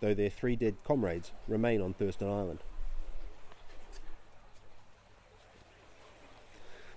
though 0.00 0.14
their 0.14 0.30
three 0.30 0.56
dead 0.56 0.76
comrades 0.84 1.32
remain 1.48 1.80
on 1.80 1.94
Thurston 1.94 2.28
Island. 2.28 2.60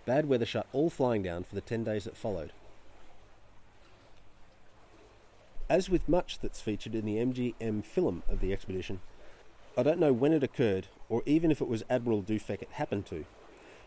Bad 0.05 0.29
weather 0.29 0.45
shut 0.45 0.67
all 0.71 0.89
flying 0.89 1.23
down 1.23 1.43
for 1.43 1.55
the 1.55 1.61
10 1.61 1.83
days 1.83 2.05
that 2.05 2.15
followed. 2.15 2.51
As 5.69 5.89
with 5.89 6.07
much 6.07 6.39
that's 6.39 6.61
featured 6.61 6.95
in 6.95 7.05
the 7.05 7.17
MGM 7.17 7.83
film 7.83 8.23
of 8.29 8.39
the 8.39 8.53
expedition, 8.53 9.01
I 9.77 9.83
don't 9.83 9.99
know 9.99 10.13
when 10.13 10.31
it 10.31 10.41
occurred 10.41 10.87
or 11.09 11.23
even 11.25 11.51
if 11.51 11.59
it 11.59 11.67
was 11.67 11.83
Admiral 11.89 12.23
Dufek 12.23 12.61
it 12.61 12.69
happened 12.71 13.05
to, 13.07 13.25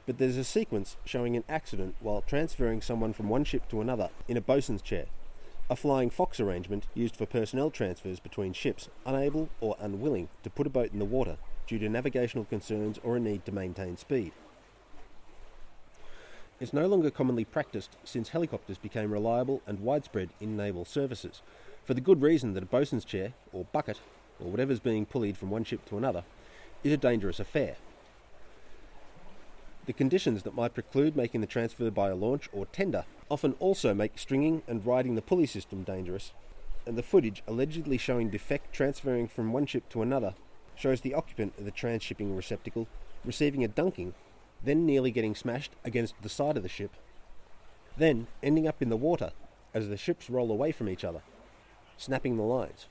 but 0.05 0.19
there's 0.19 0.37
a 0.37 0.45
sequence 0.45 0.99
showing 1.07 1.37
an 1.37 1.45
accident 1.49 1.95
while 2.01 2.21
transferring 2.21 2.83
someone 2.83 3.15
from 3.15 3.31
one 3.31 3.45
ship 3.45 3.67
to 3.71 3.81
another 3.81 4.11
in 4.29 4.37
a 4.37 4.43
bosun's 4.43 4.83
chair, 4.83 5.07
a 5.71 5.77
flying 5.77 6.11
fox 6.11 6.39
arrangement 6.39 6.87
used 6.95 7.17
for 7.17 7.25
personnel 7.25 7.71
transfers 7.71 8.21
between 8.21 8.53
ships 8.53 8.91
unable 9.07 9.49
or 9.63 9.77
unwilling 9.81 10.29
to 10.43 10.51
put 10.51 10.67
a 10.67 10.71
boat 10.71 10.93
in 10.93 10.99
the 10.99 11.05
water 11.07 11.39
due 11.67 11.79
to 11.79 11.89
navigational 11.89 12.45
concerns 12.45 13.01
or 13.03 13.17
a 13.17 13.21
need 13.21 13.47
to 13.47 13.53
maintain 13.53 13.97
speed. 13.97 14.33
It's 16.61 16.75
no 16.75 16.87
longer 16.87 17.11
commonly 17.11 17.47
practiced 17.47 17.97
since 18.05 18.29
helicopters 18.29 18.77
became 18.77 19.11
reliable 19.11 19.63
and 19.67 19.81
widespread 19.81 20.29
in 20.41 20.59
naval 20.59 20.85
services, 20.85 21.41
for 21.91 21.95
the 21.95 22.01
good 22.01 22.23
reason 22.23 22.55
that 22.55 22.63
a 22.63 22.67
bosun's 22.67 23.05
chair, 23.05 23.33
or 23.53 23.65
bucket, 23.73 23.99
or 24.39 24.49
whatever's 24.49 24.79
being 24.79 25.05
pulleyed 25.05 25.37
from 25.37 25.51
one 25.51 25.65
ship 25.65 25.85
to 25.85 25.99
another, 25.99 26.23
is 26.85 26.93
a 26.93 26.97
dangerous 26.97 27.41
affair. 27.41 27.75
The 29.87 29.93
conditions 29.93 30.45
that 30.45 30.55
might 30.55 30.73
preclude 30.73 31.17
making 31.17 31.41
the 31.41 31.49
transfer 31.49 31.91
by 31.91 32.11
a 32.11 32.15
launch 32.15 32.49
or 32.53 32.67
tender 32.67 33.07
often 33.29 33.57
also 33.59 33.93
make 33.93 34.21
stringing 34.21 34.63
and 34.69 34.87
riding 34.87 35.17
the 35.17 35.21
pulley 35.21 35.47
system 35.47 35.83
dangerous, 35.83 36.33
and 36.87 36.97
the 36.97 37.03
footage 37.03 37.43
allegedly 37.49 37.99
showing 37.99 38.31
Dufek 38.31 38.61
transferring 38.71 39.27
from 39.27 39.53
one 39.53 39.67
ship 39.67 39.89
to 39.89 40.01
another 40.01 40.35
shows 40.77 41.01
the 41.01 41.15
occupant 41.15 41.55
of 41.59 41.65
the 41.65 41.73
transshipping 41.73 42.37
receptacle 42.37 42.87
receiving 43.25 43.65
a 43.65 43.69
dunking, 43.69 44.15
then 44.63 44.87
nearly 44.87 45.11
getting 45.11 45.35
smashed 45.35 45.73
against 45.85 46.15
the 46.23 46.29
side 46.29 46.57
of 46.57 46.63
the 46.63 46.69
ship, 46.69 46.93
then 47.99 48.29
ending 48.45 48.69
up 48.69 48.81
in 48.81 48.91
the 48.91 48.97
water 48.97 49.33
as 49.75 49.89
the 49.89 49.97
ships 49.97 50.31
roll 50.31 50.53
away 50.53 50.71
from 50.71 50.89
each 50.89 51.03
other, 51.03 51.23
snapping 52.01 52.37
the 52.37 52.43
lines. 52.43 52.87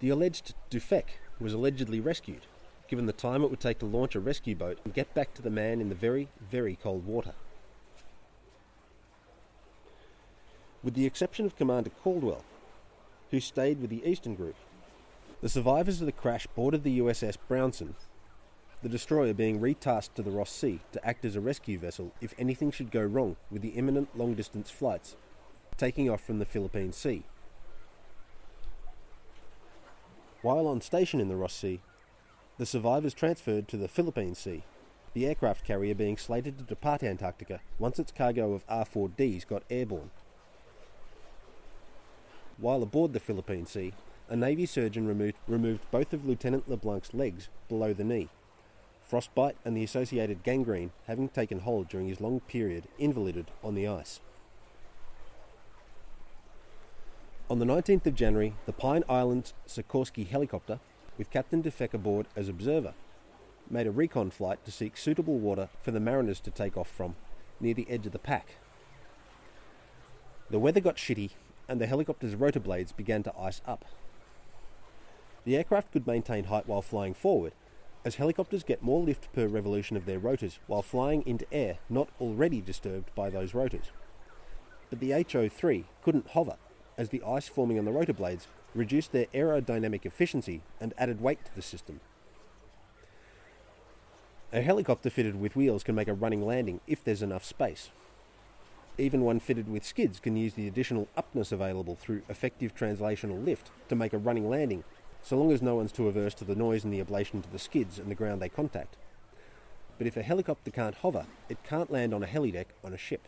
The 0.00 0.10
alleged 0.10 0.54
Dufek 0.70 1.18
was 1.40 1.52
allegedly 1.52 2.00
rescued 2.00 2.42
given 2.90 3.06
the 3.06 3.12
time 3.12 3.44
it 3.44 3.50
would 3.50 3.60
take 3.60 3.78
to 3.78 3.86
launch 3.86 4.16
a 4.16 4.20
rescue 4.20 4.56
boat 4.56 4.76
and 4.84 4.92
get 4.92 5.14
back 5.14 5.32
to 5.32 5.40
the 5.40 5.48
man 5.48 5.80
in 5.80 5.88
the 5.88 5.94
very, 5.94 6.26
very 6.50 6.76
cold 6.82 7.06
water. 7.06 7.34
With 10.82 10.94
the 10.94 11.06
exception 11.06 11.46
of 11.46 11.54
Commander 11.54 11.90
Caldwell, 12.02 12.42
who 13.30 13.38
stayed 13.38 13.80
with 13.80 13.90
the 13.90 14.04
Eastern 14.04 14.34
Group, 14.34 14.56
the 15.40 15.48
survivors 15.48 16.00
of 16.00 16.06
the 16.06 16.12
crash 16.12 16.48
boarded 16.56 16.82
the 16.82 16.98
USS 16.98 17.36
Brownson, 17.46 17.94
the 18.82 18.88
destroyer 18.88 19.34
being 19.34 19.60
retasked 19.60 20.14
to 20.14 20.22
the 20.22 20.32
Ross 20.32 20.50
Sea 20.50 20.80
to 20.90 21.06
act 21.06 21.24
as 21.24 21.36
a 21.36 21.40
rescue 21.40 21.78
vessel 21.78 22.10
if 22.20 22.34
anything 22.38 22.72
should 22.72 22.90
go 22.90 23.04
wrong 23.04 23.36
with 23.52 23.62
the 23.62 23.68
imminent 23.68 24.18
long 24.18 24.34
distance 24.34 24.68
flights 24.68 25.14
taking 25.80 26.10
off 26.10 26.20
from 26.20 26.38
the 26.38 26.44
Philippine 26.44 26.92
Sea. 26.92 27.22
While 30.42 30.66
on 30.66 30.82
station 30.82 31.20
in 31.20 31.28
the 31.28 31.36
Ross 31.36 31.54
Sea, 31.54 31.80
the 32.58 32.66
survivors 32.66 33.14
transferred 33.14 33.66
to 33.68 33.78
the 33.78 33.88
Philippine 33.88 34.34
Sea, 34.34 34.62
the 35.14 35.26
aircraft 35.26 35.64
carrier 35.64 35.94
being 35.94 36.18
slated 36.18 36.58
to 36.58 36.64
depart 36.64 37.02
Antarctica 37.02 37.60
once 37.78 37.98
its 37.98 38.12
cargo 38.12 38.52
of 38.52 38.66
R4Ds 38.66 39.46
got 39.46 39.62
airborne. 39.70 40.10
While 42.58 42.82
aboard 42.82 43.14
the 43.14 43.18
Philippine 43.18 43.64
Sea, 43.64 43.94
a 44.28 44.36
Navy 44.36 44.66
surgeon 44.66 45.08
removed, 45.08 45.38
removed 45.48 45.90
both 45.90 46.12
of 46.12 46.26
Lieutenant 46.26 46.68
LeBlanc's 46.68 47.14
legs 47.14 47.48
below 47.70 47.94
the 47.94 48.04
knee, 48.04 48.28
frostbite 49.00 49.56
and 49.64 49.74
the 49.74 49.84
associated 49.84 50.42
gangrene 50.42 50.90
having 51.06 51.30
taken 51.30 51.60
hold 51.60 51.88
during 51.88 52.06
his 52.06 52.20
long 52.20 52.40
period 52.40 52.84
invalided 52.98 53.46
on 53.64 53.74
the 53.74 53.88
ice. 53.88 54.20
On 57.50 57.58
the 57.58 57.64
19th 57.64 58.06
of 58.06 58.14
January, 58.14 58.54
the 58.66 58.72
Pine 58.72 59.02
Islands 59.08 59.54
Sikorsky 59.66 60.24
helicopter, 60.24 60.78
with 61.18 61.32
Captain 61.32 61.60
Dufek 61.60 61.92
aboard 61.92 62.28
as 62.36 62.48
observer, 62.48 62.94
made 63.68 63.88
a 63.88 63.90
recon 63.90 64.30
flight 64.30 64.64
to 64.64 64.70
seek 64.70 64.96
suitable 64.96 65.36
water 65.36 65.68
for 65.82 65.90
the 65.90 65.98
mariners 65.98 66.38
to 66.42 66.52
take 66.52 66.76
off 66.76 66.88
from 66.88 67.16
near 67.58 67.74
the 67.74 67.90
edge 67.90 68.06
of 68.06 68.12
the 68.12 68.20
pack. 68.20 68.54
The 70.48 70.60
weather 70.60 70.78
got 70.78 70.94
shitty 70.94 71.30
and 71.68 71.80
the 71.80 71.88
helicopter's 71.88 72.36
rotor 72.36 72.60
blades 72.60 72.92
began 72.92 73.24
to 73.24 73.36
ice 73.36 73.62
up. 73.66 73.84
The 75.44 75.56
aircraft 75.56 75.90
could 75.90 76.06
maintain 76.06 76.44
height 76.44 76.68
while 76.68 76.82
flying 76.82 77.14
forward, 77.14 77.52
as 78.04 78.14
helicopters 78.14 78.62
get 78.62 78.80
more 78.80 79.02
lift 79.02 79.32
per 79.32 79.48
revolution 79.48 79.96
of 79.96 80.06
their 80.06 80.20
rotors 80.20 80.60
while 80.68 80.82
flying 80.82 81.26
into 81.26 81.52
air 81.52 81.78
not 81.88 82.10
already 82.20 82.60
disturbed 82.60 83.12
by 83.16 83.28
those 83.28 83.54
rotors. 83.54 83.90
But 84.88 85.00
the 85.00 85.10
HO 85.32 85.48
3 85.48 85.86
couldn't 86.04 86.28
hover 86.28 86.56
as 87.00 87.08
the 87.08 87.22
ice 87.26 87.48
forming 87.48 87.78
on 87.78 87.86
the 87.86 87.90
rotor 87.90 88.12
blades 88.12 88.46
reduced 88.74 89.10
their 89.10 89.24
aerodynamic 89.32 90.04
efficiency 90.04 90.60
and 90.78 90.92
added 90.98 91.18
weight 91.22 91.42
to 91.46 91.54
the 91.56 91.62
system. 91.62 91.98
A 94.52 94.60
helicopter 94.60 95.08
fitted 95.08 95.40
with 95.40 95.56
wheels 95.56 95.82
can 95.82 95.94
make 95.94 96.08
a 96.08 96.12
running 96.12 96.44
landing 96.44 96.80
if 96.86 97.02
there's 97.02 97.22
enough 97.22 97.42
space. 97.42 97.88
Even 98.98 99.22
one 99.22 99.40
fitted 99.40 99.66
with 99.66 99.82
skids 99.82 100.20
can 100.20 100.36
use 100.36 100.52
the 100.52 100.68
additional 100.68 101.08
upness 101.16 101.52
available 101.52 101.96
through 101.96 102.20
effective 102.28 102.74
translational 102.74 103.42
lift 103.42 103.70
to 103.88 103.96
make 103.96 104.12
a 104.12 104.18
running 104.18 104.50
landing, 104.50 104.84
so 105.22 105.38
long 105.38 105.52
as 105.52 105.62
no 105.62 105.76
one's 105.76 105.92
too 105.92 106.06
averse 106.06 106.34
to 106.34 106.44
the 106.44 106.54
noise 106.54 106.84
and 106.84 106.92
the 106.92 107.02
ablation 107.02 107.42
to 107.42 107.50
the 107.50 107.58
skids 107.58 107.98
and 107.98 108.10
the 108.10 108.14
ground 108.14 108.42
they 108.42 108.50
contact. 108.50 108.98
But 109.96 110.06
if 110.06 110.18
a 110.18 110.22
helicopter 110.22 110.70
can't 110.70 110.96
hover, 110.96 111.24
it 111.48 111.64
can't 111.64 111.90
land 111.90 112.12
on 112.12 112.22
a 112.22 112.26
helideck 112.26 112.66
on 112.84 112.92
a 112.92 112.98
ship. 112.98 113.26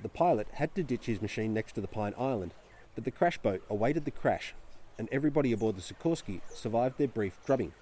The 0.00 0.08
pilot 0.08 0.48
had 0.54 0.74
to 0.74 0.82
ditch 0.82 1.06
his 1.06 1.22
machine 1.22 1.52
next 1.52 1.72
to 1.72 1.80
the 1.80 1.88
Pine 1.88 2.14
Island, 2.18 2.54
but 2.94 3.04
the 3.04 3.10
crash 3.10 3.38
boat 3.38 3.62
awaited 3.68 4.04
the 4.04 4.10
crash, 4.10 4.54
and 4.98 5.08
everybody 5.12 5.52
aboard 5.52 5.76
the 5.76 5.82
Sikorsky 5.82 6.40
survived 6.52 6.98
their 6.98 7.08
brief 7.08 7.38
drubbing. 7.44 7.72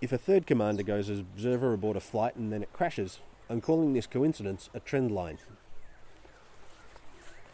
If 0.00 0.12
a 0.12 0.18
third 0.18 0.46
commander 0.46 0.82
goes 0.82 1.08
as 1.08 1.20
observer 1.20 1.72
aboard 1.72 1.96
a 1.96 2.00
flight 2.00 2.34
and 2.36 2.52
then 2.52 2.62
it 2.62 2.72
crashes, 2.72 3.20
I'm 3.48 3.60
calling 3.60 3.92
this 3.92 4.06
coincidence 4.06 4.68
a 4.74 4.80
trend 4.80 5.12
line. 5.12 5.38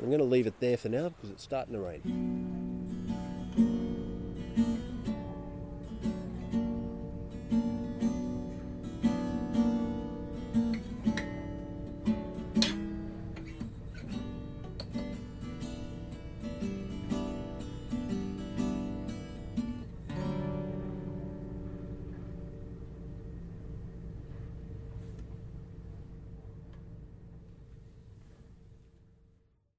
I'm 0.00 0.06
going 0.06 0.18
to 0.18 0.24
leave 0.24 0.46
it 0.46 0.60
there 0.60 0.76
for 0.76 0.88
now 0.88 1.10
because 1.10 1.30
it's 1.30 1.42
starting 1.42 1.74
to 1.74 1.80
rain. 1.80 2.67